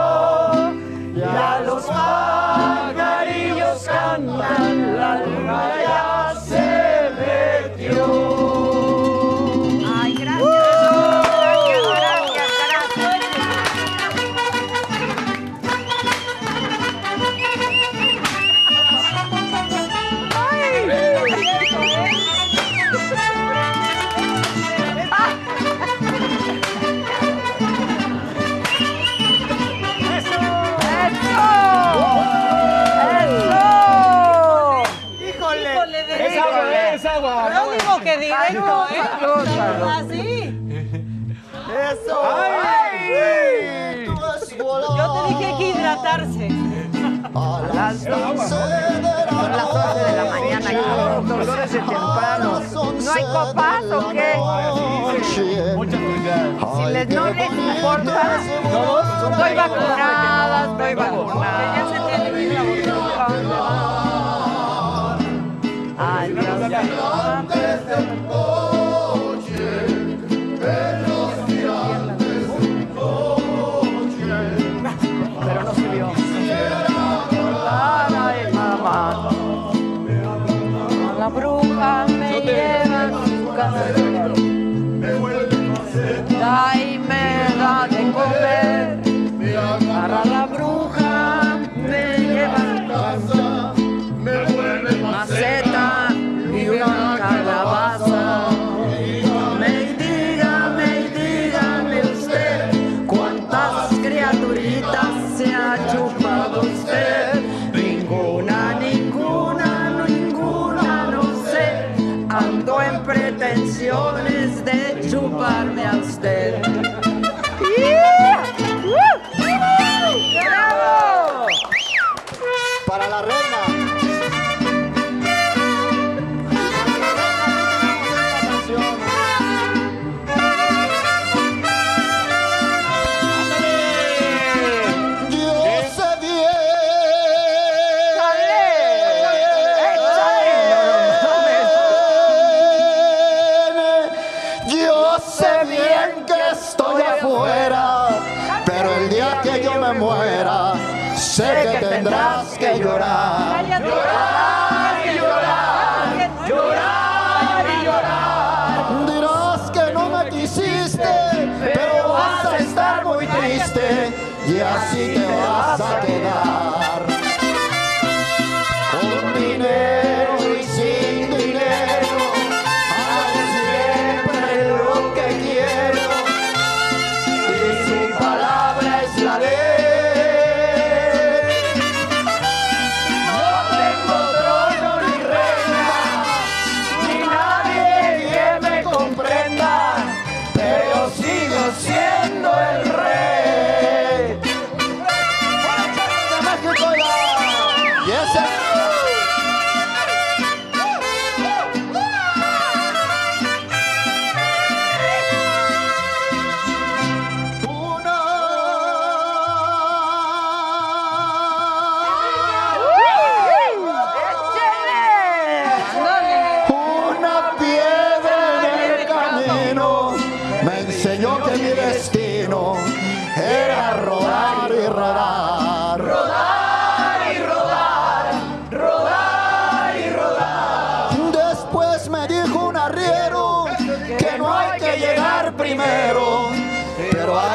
[1.16, 5.85] ya los pajarillos cantan la luna.
[38.48, 39.02] Directo, ¿eh?
[39.98, 40.28] Así.
[41.66, 42.16] ¡Eso!
[42.22, 44.06] ¡Ay!
[44.58, 46.46] Yo te dije que hidratarse.
[47.34, 47.38] A
[47.74, 48.54] las 12
[50.04, 50.68] de la mañana.
[51.26, 54.30] Dolores de ¿No hay copas o qué?
[55.76, 56.76] Muchas gracias.
[56.76, 58.20] Si les no les importa,
[59.30, 60.25] estoy vacunada.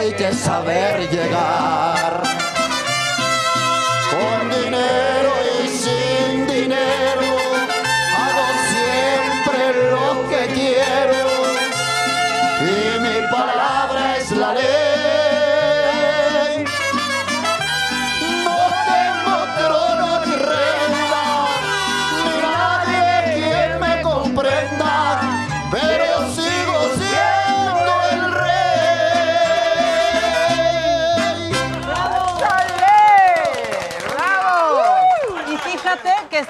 [0.02, 2.41] hay que saber llegar.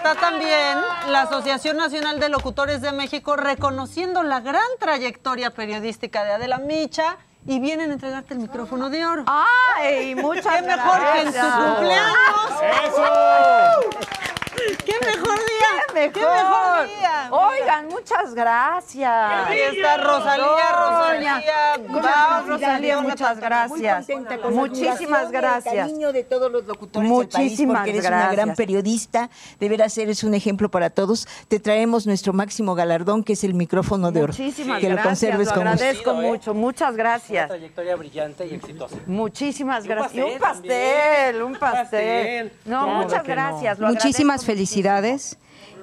[0.02, 0.80] También
[1.10, 7.18] la Asociación Nacional de Locutores de México reconociendo la gran trayectoria periodística de Adela Micha
[7.46, 9.26] y vienen a entregarte el micrófono de oro.
[9.28, 11.54] ¡Ay, muchas ¡Qué mejor que en su gracias!
[11.56, 12.52] cumpleaños!
[12.86, 14.31] ¡Eso!
[14.86, 15.72] ¡Qué mejor día!
[15.88, 16.14] ¡Qué mejor!
[16.14, 17.30] ¡Qué mejor día!
[17.32, 19.12] Oigan, muchas gracias.
[19.48, 20.46] Ahí está Rosalía.
[20.72, 21.44] Rosalía.
[21.88, 24.08] Vamos, Rosalía, muchas gracias.
[24.42, 25.76] Con Muchísimas y el gracias.
[25.76, 28.36] cariño de todos los locutores del país, Muchísimas porque eres una gracias.
[28.46, 29.30] gran periodista.
[29.60, 31.28] De veras eres un ejemplo para todos.
[31.48, 34.34] Te traemos nuestro máximo galardón, que es el micrófono de oro.
[34.34, 35.74] Muchísimas que lo gracias, conserves lo con gusto.
[35.84, 36.54] agradezco mucho.
[36.54, 37.48] Muchas gracias.
[37.48, 38.96] trayectoria brillante y exitosa.
[39.08, 40.14] Muchísimas gracias.
[40.16, 42.52] Y un pastel pastel, un pastel.
[42.66, 43.30] No, ¿Cómo de muchas no?
[43.30, 43.80] gracias.
[43.80, 44.51] lo Muchísimas felicidades.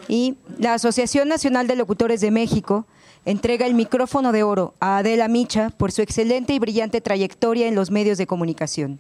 [0.09, 2.87] Y la Asociación Nacional de Locutores de México
[3.25, 7.75] entrega el micrófono de oro a Adela Micha por su excelente y brillante trayectoria en
[7.75, 8.99] los medios de comunicación,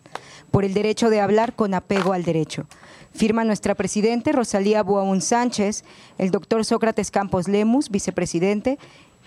[0.50, 2.66] por el derecho de hablar con apego al derecho.
[3.14, 5.82] Firma nuestra presidente Rosalía Buaún Sánchez,
[6.18, 8.78] el doctor Sócrates Campos Lemus, vicepresidente,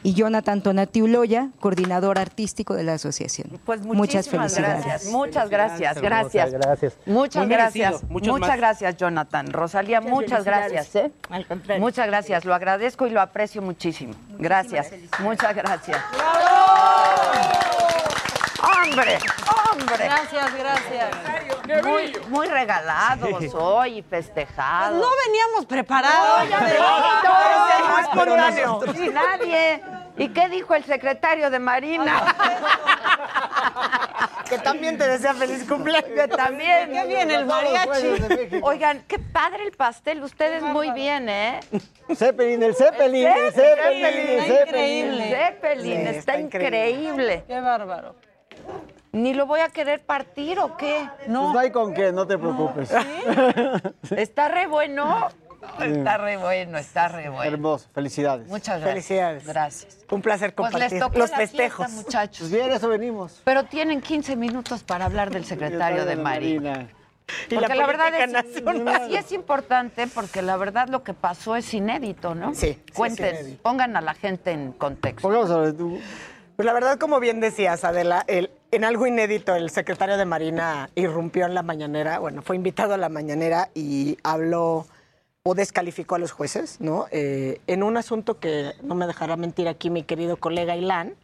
[0.04, 3.60] y Jonathan Tonati Uloya, coordinador artístico de la asociación.
[3.66, 4.86] Pues Muchas felicidades.
[4.86, 5.12] gracias.
[5.12, 6.02] Muchas gracias.
[6.02, 6.52] Gracias.
[6.52, 6.98] gracias.
[7.06, 8.04] Muchas gracias.
[8.10, 8.58] Muchas más.
[8.58, 9.52] gracias, Jonathan.
[9.52, 10.96] Rosalía, Muchas muchas gracias.
[10.96, 11.12] ¿eh?
[11.80, 12.46] Muchas gracias.
[12.46, 14.14] Lo agradezco y lo aprecio muchísimo.
[14.38, 14.92] Gracias.
[15.20, 15.98] Muchas gracias.
[18.62, 19.18] ¡Hombre!
[19.72, 20.06] ¡Hombre!
[20.06, 21.84] Gracias, gracias.
[21.84, 25.00] Muy, muy regalados hoy y festejados.
[25.00, 26.44] Pues no veníamos preparados.
[26.44, 26.68] No, ya no,
[28.00, 28.68] es espontáneo.
[28.68, 29.82] nosotros- Y nadie.
[30.18, 32.36] ¿Y qué dijo el secretario de Marina?
[34.50, 36.10] Que también te desea feliz cumpleaños.
[36.14, 36.92] Que también.
[36.92, 38.60] Qué bien el mariachi.
[38.62, 40.22] Oigan, qué padre el pastel.
[40.24, 41.60] Ustedes muy bien, ¿eh?
[42.14, 44.68] Zeppelin, el Zeppelin, el Zeppelin, el Está Zeppelin.
[44.68, 45.30] increíble.
[45.30, 47.44] Zeppelin, está increíble.
[47.48, 48.16] Qué bárbaro.
[49.14, 51.06] Ni lo voy a querer partir o qué.
[51.28, 51.42] No.
[51.44, 52.92] Pues no hay con qué, no te preocupes.
[54.12, 55.28] Está re bueno.
[55.80, 57.44] Está re bueno, está re bueno.
[57.44, 58.48] Hermoso, felicidades.
[58.48, 58.90] Muchas gracias.
[58.90, 59.46] Felicidades.
[59.46, 59.98] Gracias.
[60.10, 61.90] Un placer Pues compartir les tocó los la fiesta, festejos.
[61.92, 62.40] muchachos.
[62.40, 63.42] Pues bien, eso venimos.
[63.44, 66.88] Pero tienen 15 minutos para hablar del secretario de Marina.
[67.50, 68.42] Y Porque la la, verdad es, política
[68.74, 69.08] nacional.
[69.10, 72.54] sí es importante porque la verdad lo que pasó es inédito, ¿no?
[72.56, 75.30] Sí, Cuenten, pongan a la gente en contexto.
[75.30, 80.90] Pues la verdad, como bien decías, Adela, el- en algo inédito, el secretario de Marina
[80.96, 84.88] irrumpió en la mañanera, bueno, fue invitado a la mañanera y habló
[85.44, 87.08] o descalificó a los jueces, ¿no?
[87.12, 91.16] Eh, en un asunto que no me dejará mentir aquí mi querido colega Ilan,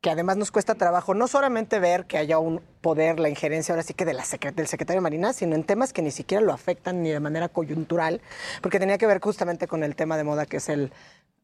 [0.00, 3.82] que además nos cuesta trabajo no solamente ver que haya un poder, la injerencia ahora
[3.82, 4.24] sí que de la
[4.54, 7.48] del secretario de Marina, sino en temas que ni siquiera lo afectan ni de manera
[7.48, 8.20] coyuntural,
[8.62, 10.92] porque tenía que ver justamente con el tema de moda que es el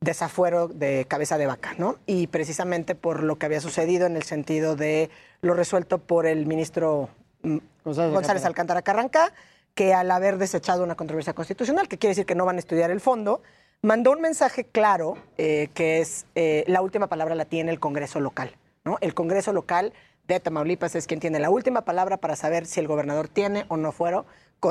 [0.00, 1.98] desafuero de cabeza de vaca, ¿no?
[2.06, 5.10] Y precisamente por lo que había sucedido en el sentido de
[5.42, 7.10] lo resuelto por el ministro
[7.42, 9.34] mm, González, Alcántara Carranca,
[9.74, 12.90] que al haber desechado una controversia constitucional, que quiere decir que no van a estudiar
[12.90, 13.42] el fondo,
[13.82, 18.20] mandó un mensaje claro eh, que es eh, la última palabra la tiene el Congreso
[18.20, 18.96] local, ¿no?
[19.02, 19.92] El Congreso local
[20.28, 23.76] de Tamaulipas es quien tiene la última palabra para saber si el gobernador tiene o
[23.76, 24.24] no fuero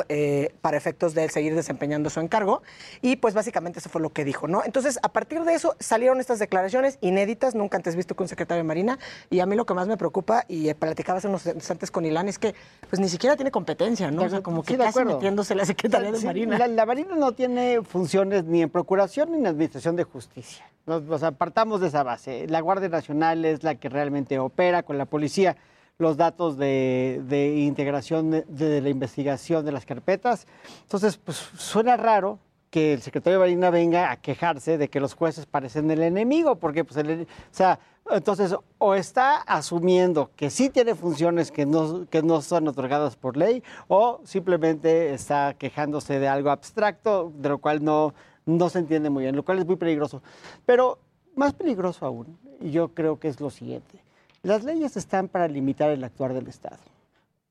[0.09, 2.61] eh, para efectos de él seguir desempeñando su encargo.
[3.01, 4.63] Y pues básicamente eso fue lo que dijo, ¿no?
[4.63, 8.63] Entonces, a partir de eso salieron estas declaraciones inéditas, nunca antes visto con un secretario
[8.63, 8.99] de Marina.
[9.29, 12.05] Y a mí lo que más me preocupa, y eh, platicaba hace unos instantes con
[12.05, 12.53] Ilan, es que
[12.89, 14.23] pues ni siquiera tiene competencia, ¿no?
[14.23, 16.57] O sea, como que Sí, de casi metiéndose la Secretaría de Sí, Marina.
[16.57, 20.65] La, la Marina no tiene funciones ni en procuración ni en administración de justicia.
[20.85, 22.45] Nos- O sea, partamos de esa base.
[22.47, 25.55] La Guardia Nacional es la que realmente opera con la policía
[25.99, 27.21] los datos de,
[27.57, 30.47] integración de, la investigación de las carpetas.
[30.83, 32.39] Entonces, pues suena raro
[32.69, 36.55] que el secretario de Marina venga a quejarse de que los jueces parecen el enemigo,
[36.55, 42.07] porque pues el, o sea, entonces o está asumiendo que sí tiene funciones que no,
[42.09, 47.57] que no son otorgadas por ley, o simplemente está quejándose de algo abstracto, de lo
[47.57, 48.13] cual no,
[48.45, 50.21] no se entiende muy bien, lo cual es muy peligroso.
[50.65, 50.99] Pero
[51.35, 54.01] más peligroso aún, yo creo que es lo siguiente,
[54.43, 56.77] las leyes están para limitar el actuar del Estado.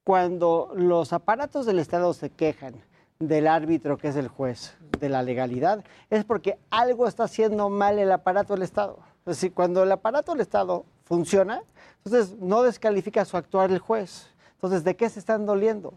[0.05, 2.75] Cuando los aparatos del Estado se quejan
[3.19, 7.99] del árbitro que es el juez, de la legalidad, es porque algo está haciendo mal
[7.99, 8.99] el aparato del Estado.
[9.21, 11.63] Es decir, cuando el aparato del Estado funciona,
[12.05, 14.29] entonces no descalifica su actuar el juez.
[14.55, 15.95] Entonces, ¿de qué se están doliendo?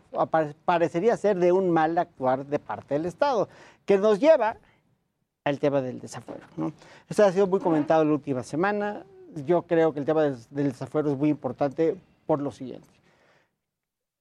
[0.66, 3.50] Parecería ser de un mal actuar de parte del Estado,
[3.86, 4.58] que nos lleva
[5.44, 6.46] al tema del desafuero.
[7.10, 9.04] Esto ha sido muy comentado la última semana.
[9.46, 11.96] Yo creo que el tema del, del desafuero es muy importante
[12.26, 12.88] por lo siguiente.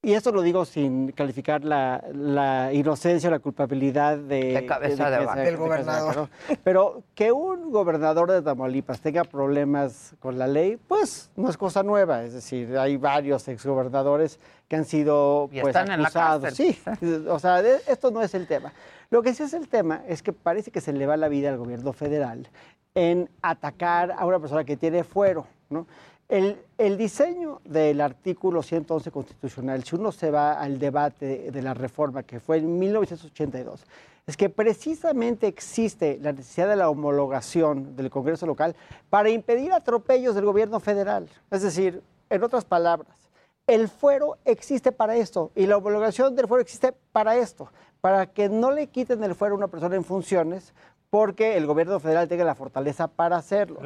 [0.03, 5.11] y esto lo digo sin calificar la, la inocencia o la culpabilidad de, De cabeza
[5.11, 6.28] Del de cabeza de gobernador.
[6.65, 11.82] Pero que un gobernador de Tamaulipas tenga problemas con la ley, pues no es cosa
[11.82, 12.24] nueva.
[12.24, 14.39] Es decir, hay varios exgobernadores
[14.69, 16.43] que han sido Y pues, están en la acusados.
[16.45, 16.74] cárcel.
[17.01, 18.73] Sí, o sea, de- esto no es el tema.
[19.11, 21.49] Lo que sí es el tema es que parece que se le va la vida
[21.49, 22.49] al gobierno federal
[22.95, 25.87] en atacar a una persona que tiene fuero, ¿no?
[26.28, 31.74] El, el diseño del artículo 111 constitucional, si uno se va al debate de la
[31.74, 33.85] reforma que fue en 1982,
[34.28, 38.77] es que precisamente existe la necesidad de la homologación del Congreso local
[39.09, 41.28] para impedir atropellos del gobierno federal.
[41.51, 43.30] Es decir, en otras palabras,
[43.66, 47.70] el fuero existe para esto y la homologación del fuero existe para esto,
[48.01, 50.73] para que no le quiten el fuero a una persona en funciones
[51.11, 53.81] porque el gobierno federal tenga la fortaleza para hacerlo.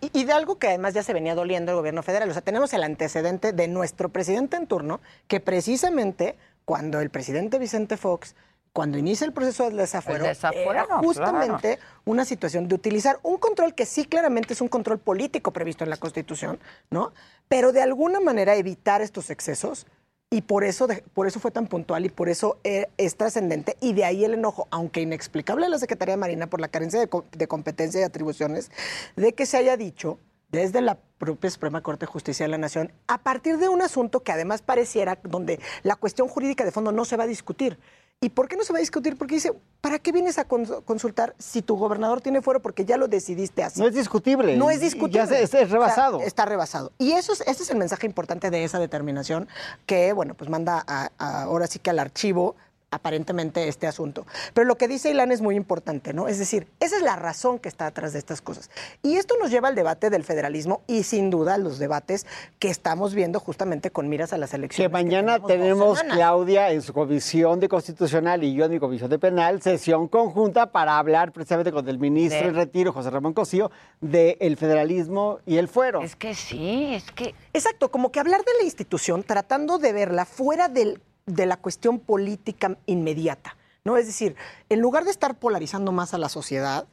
[0.00, 2.28] Y, y de algo que además ya se venía doliendo el gobierno federal.
[2.28, 7.58] O sea, tenemos el antecedente de nuestro presidente en turno, que precisamente cuando el presidente
[7.60, 8.34] Vicente Fox,
[8.78, 11.02] cuando inicia el proceso del desafuero, El desafuero, era claro.
[11.02, 15.82] justamente una situación de utilizar un control que sí claramente es un control político previsto
[15.82, 17.12] en la Constitución, ¿no?
[17.48, 19.88] Pero de alguna manera evitar estos excesos
[20.30, 23.76] y por eso, de- por eso fue tan puntual y por eso eh, es trascendente.
[23.80, 27.00] Y de ahí el enojo, aunque inexplicable de la Secretaría de Marina por la carencia
[27.00, 28.70] de, de competencia y atribuciones,
[29.16, 30.20] de que se haya dicho
[30.50, 34.22] desde la propia Suprema Corte de Justicia de la Nación, a partir de un asunto
[34.22, 37.78] que además pareciera donde la cuestión jurídica de fondo no se va a discutir.
[38.20, 39.16] ¿Y por qué no se va a discutir?
[39.16, 42.60] Porque dice, ¿para qué vienes a cons- consultar si tu gobernador tiene fuero?
[42.60, 43.80] Porque ya lo decidiste así.
[43.80, 44.56] No es discutible.
[44.56, 45.26] No es Ya discutible.
[45.28, 46.20] se- es- es rebasado.
[46.22, 46.90] Está rebasado.
[46.98, 49.46] Y eso es, ese es el mensaje importante de esa determinación
[49.86, 52.56] que, bueno, pues manda a- a- ahora sí que al archivo
[52.90, 54.26] aparentemente este asunto.
[54.54, 56.26] Pero lo que dice Ilan es muy importante, ¿no?
[56.28, 58.70] Es decir, esa es la razón que está atrás de estas cosas.
[59.02, 62.26] Y esto nos lleva al debate del federalismo y sin duda a los debates
[62.58, 64.88] que estamos viendo justamente con miras a las elecciones.
[64.88, 66.16] Que mañana tenemos, semanas.
[66.18, 70.72] Claudia, en su comisión de constitucional y yo en mi comisión de penal, sesión conjunta
[70.72, 73.70] para hablar precisamente con el ministro De- en retiro, José Ramón Cosío,
[74.00, 76.00] del federalismo y el fuero.
[76.02, 77.34] Es que sí, es que...
[77.52, 81.98] Exacto, como que hablar de la institución tratando de verla fuera del- de la cuestión
[81.98, 83.96] política inmediata, ¿no?
[83.96, 84.36] Es decir,
[84.68, 86.86] en lugar de estar polarizando más a la sociedad,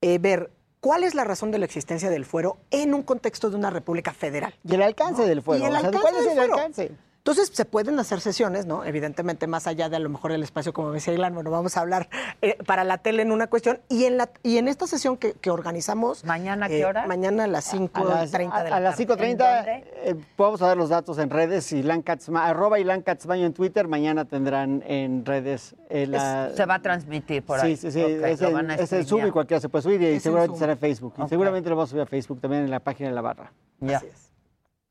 [0.00, 0.50] eh, ver
[0.80, 4.12] cuál es la razón de la existencia del fuero en un contexto de una república
[4.12, 4.54] federal.
[4.68, 5.62] Y el alcance del fuero.
[5.62, 6.54] Y el o sea, alcance ¿Cuál es el fuero.
[6.54, 6.92] alcance?
[7.24, 8.84] Entonces se pueden hacer sesiones, ¿no?
[8.84, 11.80] Evidentemente, más allá de a lo mejor el espacio, como decía Ilan, bueno, vamos a
[11.80, 12.08] hablar
[12.42, 13.78] eh, para la tele en una cuestión.
[13.88, 16.24] Y en la y en esta sesión que, que organizamos.
[16.24, 17.06] ¿Mañana qué eh, hora?
[17.06, 19.36] Mañana a las 5.30 A de la a- a las tarde.
[19.36, 21.70] 5.30 eh, vamos a dar los datos en redes.
[21.72, 23.86] Ilan Katzma- arroba Ilan Katzmayo en Twitter.
[23.86, 27.76] Mañana tendrán en redes eh, la- Es- se va a transmitir por ahí.
[27.76, 28.00] Sí, sí, sí.
[28.00, 29.28] Es, a es Zoom streamear.
[29.28, 31.14] y cualquiera se puede subir y Es en seguramente estará en Facebook.
[31.24, 33.52] Y seguramente lo vamos a subir a Facebook también en la página de la barra.
[33.78, 34.02] Ya.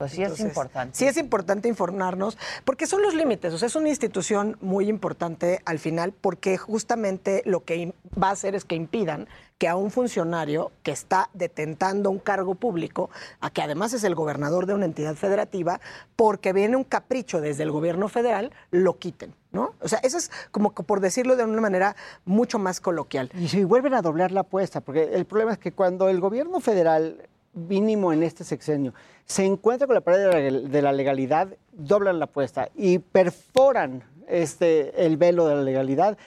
[0.01, 0.97] Pues sí es importante.
[0.97, 3.53] Sí es importante informarnos, porque son los límites.
[3.53, 8.31] O sea, es una institución muy importante al final, porque justamente lo que va a
[8.31, 9.27] hacer es que impidan
[9.59, 13.11] que a un funcionario que está detentando un cargo público,
[13.41, 15.79] a que además es el gobernador de una entidad federativa,
[16.15, 19.35] porque viene un capricho desde el gobierno federal, lo quiten.
[19.51, 19.75] ¿No?
[19.81, 23.29] O sea, eso es como que por decirlo de una manera mucho más coloquial.
[23.37, 26.61] Y si vuelven a doblar la apuesta, porque el problema es que cuando el gobierno
[26.61, 28.93] federal, mínimo en este sexenio,
[29.25, 35.17] se encuentra con la pared de la, legalidad, doblan la apuesta y perforan este, el
[35.17, 36.17] velo de la legalidad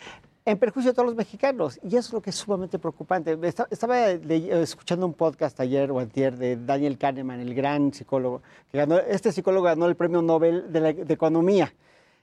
[0.47, 1.79] en perjuicio de todos los mexicanos.
[1.83, 3.39] Y eso es lo que es sumamente preocupante.
[3.43, 8.43] Esta- Estaba de- escuchando un podcast ayer o antier de Daniel Kahneman, el gran psicólogo,
[8.71, 11.73] que ganó, este psicólogo ganó el premio Nobel de, la- de Economía.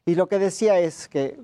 [0.06, 1.40] Y lo que decía es que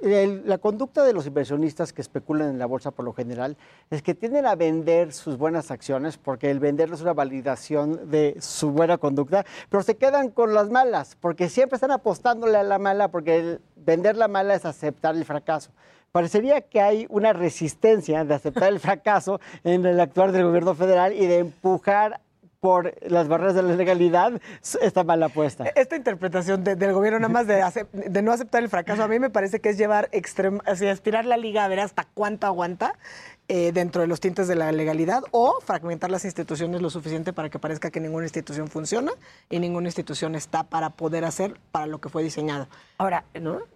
[0.00, 3.56] la conducta de los inversionistas que especulan en la bolsa por lo general
[3.90, 8.36] es que tienden a vender sus buenas acciones porque el vender es una validación de
[8.40, 12.78] su buena conducta, pero se quedan con las malas porque siempre están apostándole a la
[12.78, 15.70] mala porque vender la mala es aceptar el fracaso.
[16.12, 21.12] Parecería que hay una resistencia de aceptar el fracaso en el actuar del gobierno federal
[21.12, 22.20] y de empujar
[22.66, 24.32] por las barreras de la legalidad
[24.82, 25.66] esta mala apuesta.
[25.76, 29.06] Esta interpretación de- del gobierno nada más de, acep- de no aceptar el fracaso, a
[29.08, 32.44] mí me parece que es llevar extrem así, aspirar la liga a ver hasta cuánto
[32.48, 32.94] aguanta
[33.46, 37.50] eh, dentro de los tintes de la legalidad o fragmentar las instituciones lo suficiente para
[37.50, 39.12] que parezca que ninguna institución funciona
[39.48, 42.66] y ninguna institución está para poder hacer para lo que fue diseñado.
[42.98, 43.22] Ahora,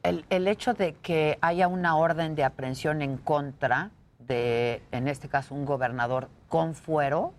[0.02, 5.28] el, el hecho de que haya una orden de aprehensión en contra de, en este
[5.28, 7.32] caso, un gobernador con fuero,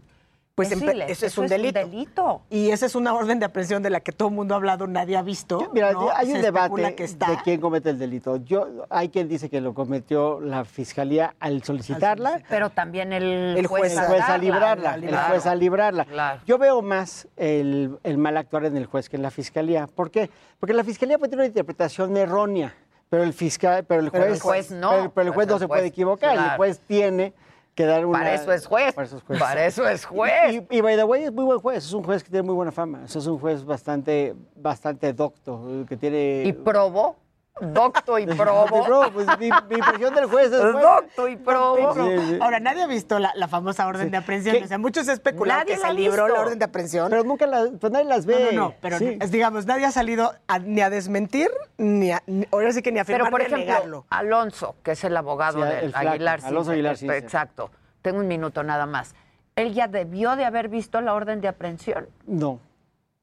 [0.55, 2.41] Pues Es empe- ilegal, eso es un es un delito.
[2.49, 4.85] Y esa es una orden de aprehensión de la que todo el mundo ha hablado,
[4.85, 5.69] nadie ha visto.
[5.73, 6.09] Mira, ¿no?
[6.13, 7.29] hay un Se debate especula que está.
[7.31, 8.35] de quién comete el delito.
[8.35, 12.41] Yo, hay quien dice que lo cometió la fiscalía al solicitarla.
[12.49, 16.05] Pero también el, El juez, al el juez a librarla, el juez a librarla.
[16.05, 16.41] Claro.
[16.45, 19.87] Yo veo más el, el mal actuar en el juez que en la fiscalía.
[19.87, 20.29] ¿Por qué?
[20.59, 22.75] Porque la fiscalía puede tener una interpretación errónea,
[23.09, 24.89] pero el fiscal, pero el Pero juez, el juez no.
[24.91, 26.33] pero, pero el juez no el se puede equivocar.
[26.33, 26.51] claro.
[26.51, 27.33] El juez tiene
[27.75, 28.19] que dar una.
[28.19, 28.93] Para eso es juez.
[28.93, 29.39] Para eso es juez.
[29.39, 30.63] Para eso es juez.
[30.69, 31.85] Y, y by the way, es muy buen juez.
[31.85, 33.03] Es un juez que tiene muy buena fama.
[33.05, 36.43] Es un juez bastante, bastante docto, que tiene.
[36.45, 37.15] Y probó.
[37.59, 38.83] Docto y probo.
[38.85, 40.61] Probo, pues, mi, mi impresión del juez es.
[40.61, 41.93] Docto y probo.
[41.93, 41.99] Sí,
[42.29, 42.37] sí.
[42.41, 44.55] Ahora, nadie ha visto la, la famosa orden de aprehensión.
[44.57, 44.63] ¿Qué?
[44.63, 47.09] O sea, muchos especulan que la se libró la orden de aprehensión.
[47.09, 48.45] Pero nunca las, pues nadie las ve.
[48.45, 49.17] No, no, no, pero Sí.
[49.19, 52.91] es, digamos, nadie ha salido a- ni a desmentir, ni a, ni- ahora sí que
[52.91, 54.05] ni a Pero, afirmar, por ni a ejemplo, negarlo.
[54.09, 56.39] Alonso, que es el abogado Sí, de el Aguilar.
[56.43, 57.13] Alonso Aguilar, sí, sí.
[57.13, 57.69] Exacto.
[58.01, 59.13] Tengo un minuto nada más.
[59.55, 62.07] Él ya debió de haber visto la orden de aprehensión.
[62.25, 62.59] No,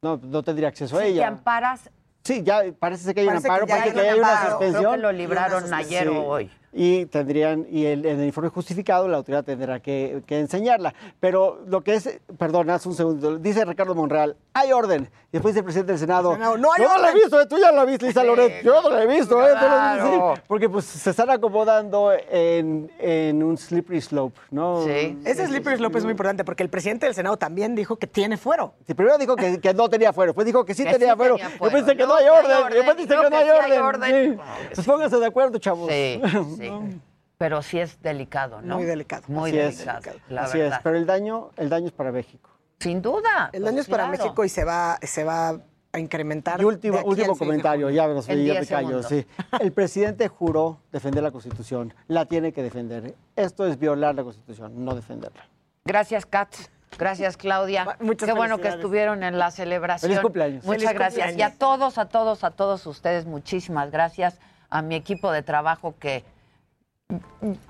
[0.02, 1.26] no, no tendría acceso a Si te ella.
[1.28, 1.90] amparas,
[2.24, 4.12] Sí, ya parece ser que hay un Parece que amparo, ya parece hay que un
[4.15, 4.82] hay una suspensión.
[4.82, 6.15] creo que lo libraron ayer Sí.
[6.15, 6.51] o hoy.
[6.73, 10.95] Y tendrían, y el, en el informe justificado la autoridad tendrá que, que enseñarla.
[11.19, 15.09] Pero lo que es, perdón, haz un segundo, dice Ricardo Monreal, hay orden.
[15.28, 17.23] Y después dice el presidente del Senado, Senado, "No hay yo no la he orden".
[17.23, 19.65] visto, eh, tú ya la viste, Lisa Loret, yo no la he visto, eh, tú
[19.66, 20.09] la viste".
[20.19, 20.35] Claro.
[20.47, 24.85] Porque pues se están acomodando en, en un slippery slope, ¿no?
[24.85, 25.19] Sí.
[25.24, 28.36] Ese slippery slope es muy importante porque el presidente del Senado también dijo que tiene
[28.36, 28.74] fuero.
[28.86, 31.16] Sí, primero dijo que, que no tenía fuero, después dijo que sí Que tenía sí
[31.16, 31.86] fuero, tenía después fuero.
[31.86, 33.82] dice que no, No, hay orden, orden, después dice que no hay orden.
[33.82, 34.35] orden.
[34.35, 34.40] Sí.
[34.74, 35.89] Pues pónganse de acuerdo, chavos.
[35.90, 36.20] Sí,
[36.59, 37.01] sí.
[37.39, 38.76] Pero sí es delicado, ¿no?
[38.76, 39.22] Muy delicado.
[39.28, 39.78] Muy Así es.
[39.78, 40.78] delicado, la Así verdad.
[40.78, 42.51] es, pero el daño, el daño es para México.
[42.80, 43.51] Sin duda.
[43.52, 44.24] El pues daño es para claro.
[44.24, 45.60] México y se va, se va
[45.93, 46.60] a incrementar.
[46.60, 49.02] Y último, último al 6 de comentario, ya, nos, En ya 10 me callo.
[49.02, 49.24] Sí.
[49.60, 53.14] El presidente juró defender la Constitución, la tiene que defender.
[53.36, 55.47] Esto es violar la Constitución, no defenderla.
[55.85, 56.70] Gracias, Katz.
[56.98, 57.97] Gracias, Claudia.
[58.01, 60.10] Muchas Qué bueno que estuvieron en la celebración.
[60.10, 60.64] Feliz cumpleaños.
[60.64, 61.26] Muchas Feliz gracias.
[61.28, 61.52] cumpleaños.
[61.52, 64.40] Y a todos, a todos, a todos ustedes, muchísimas gracias.
[64.70, 66.24] A mi equipo de trabajo que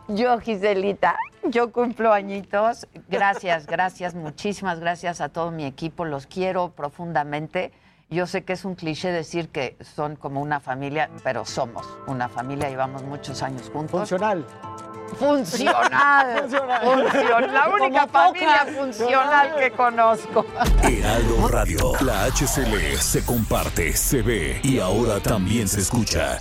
[0.09, 2.87] yo, Giselita, yo cumplo añitos.
[3.09, 6.05] Gracias, gracias, muchísimas gracias a todo mi equipo.
[6.05, 7.73] Los quiero profundamente.
[8.11, 12.29] Yo sé que es un cliché decir que son como una familia, pero somos una
[12.29, 14.01] familia, llevamos muchos años juntos.
[14.09, 14.47] Funcional.
[15.19, 16.49] Funcional.
[16.51, 17.53] Funcional.
[17.53, 18.77] La única Como familia pocas.
[18.77, 20.47] funcional que conozco.
[20.83, 21.93] Heraldo Radio.
[22.01, 26.39] La HCL se comparte, se ve y ahora también se escucha.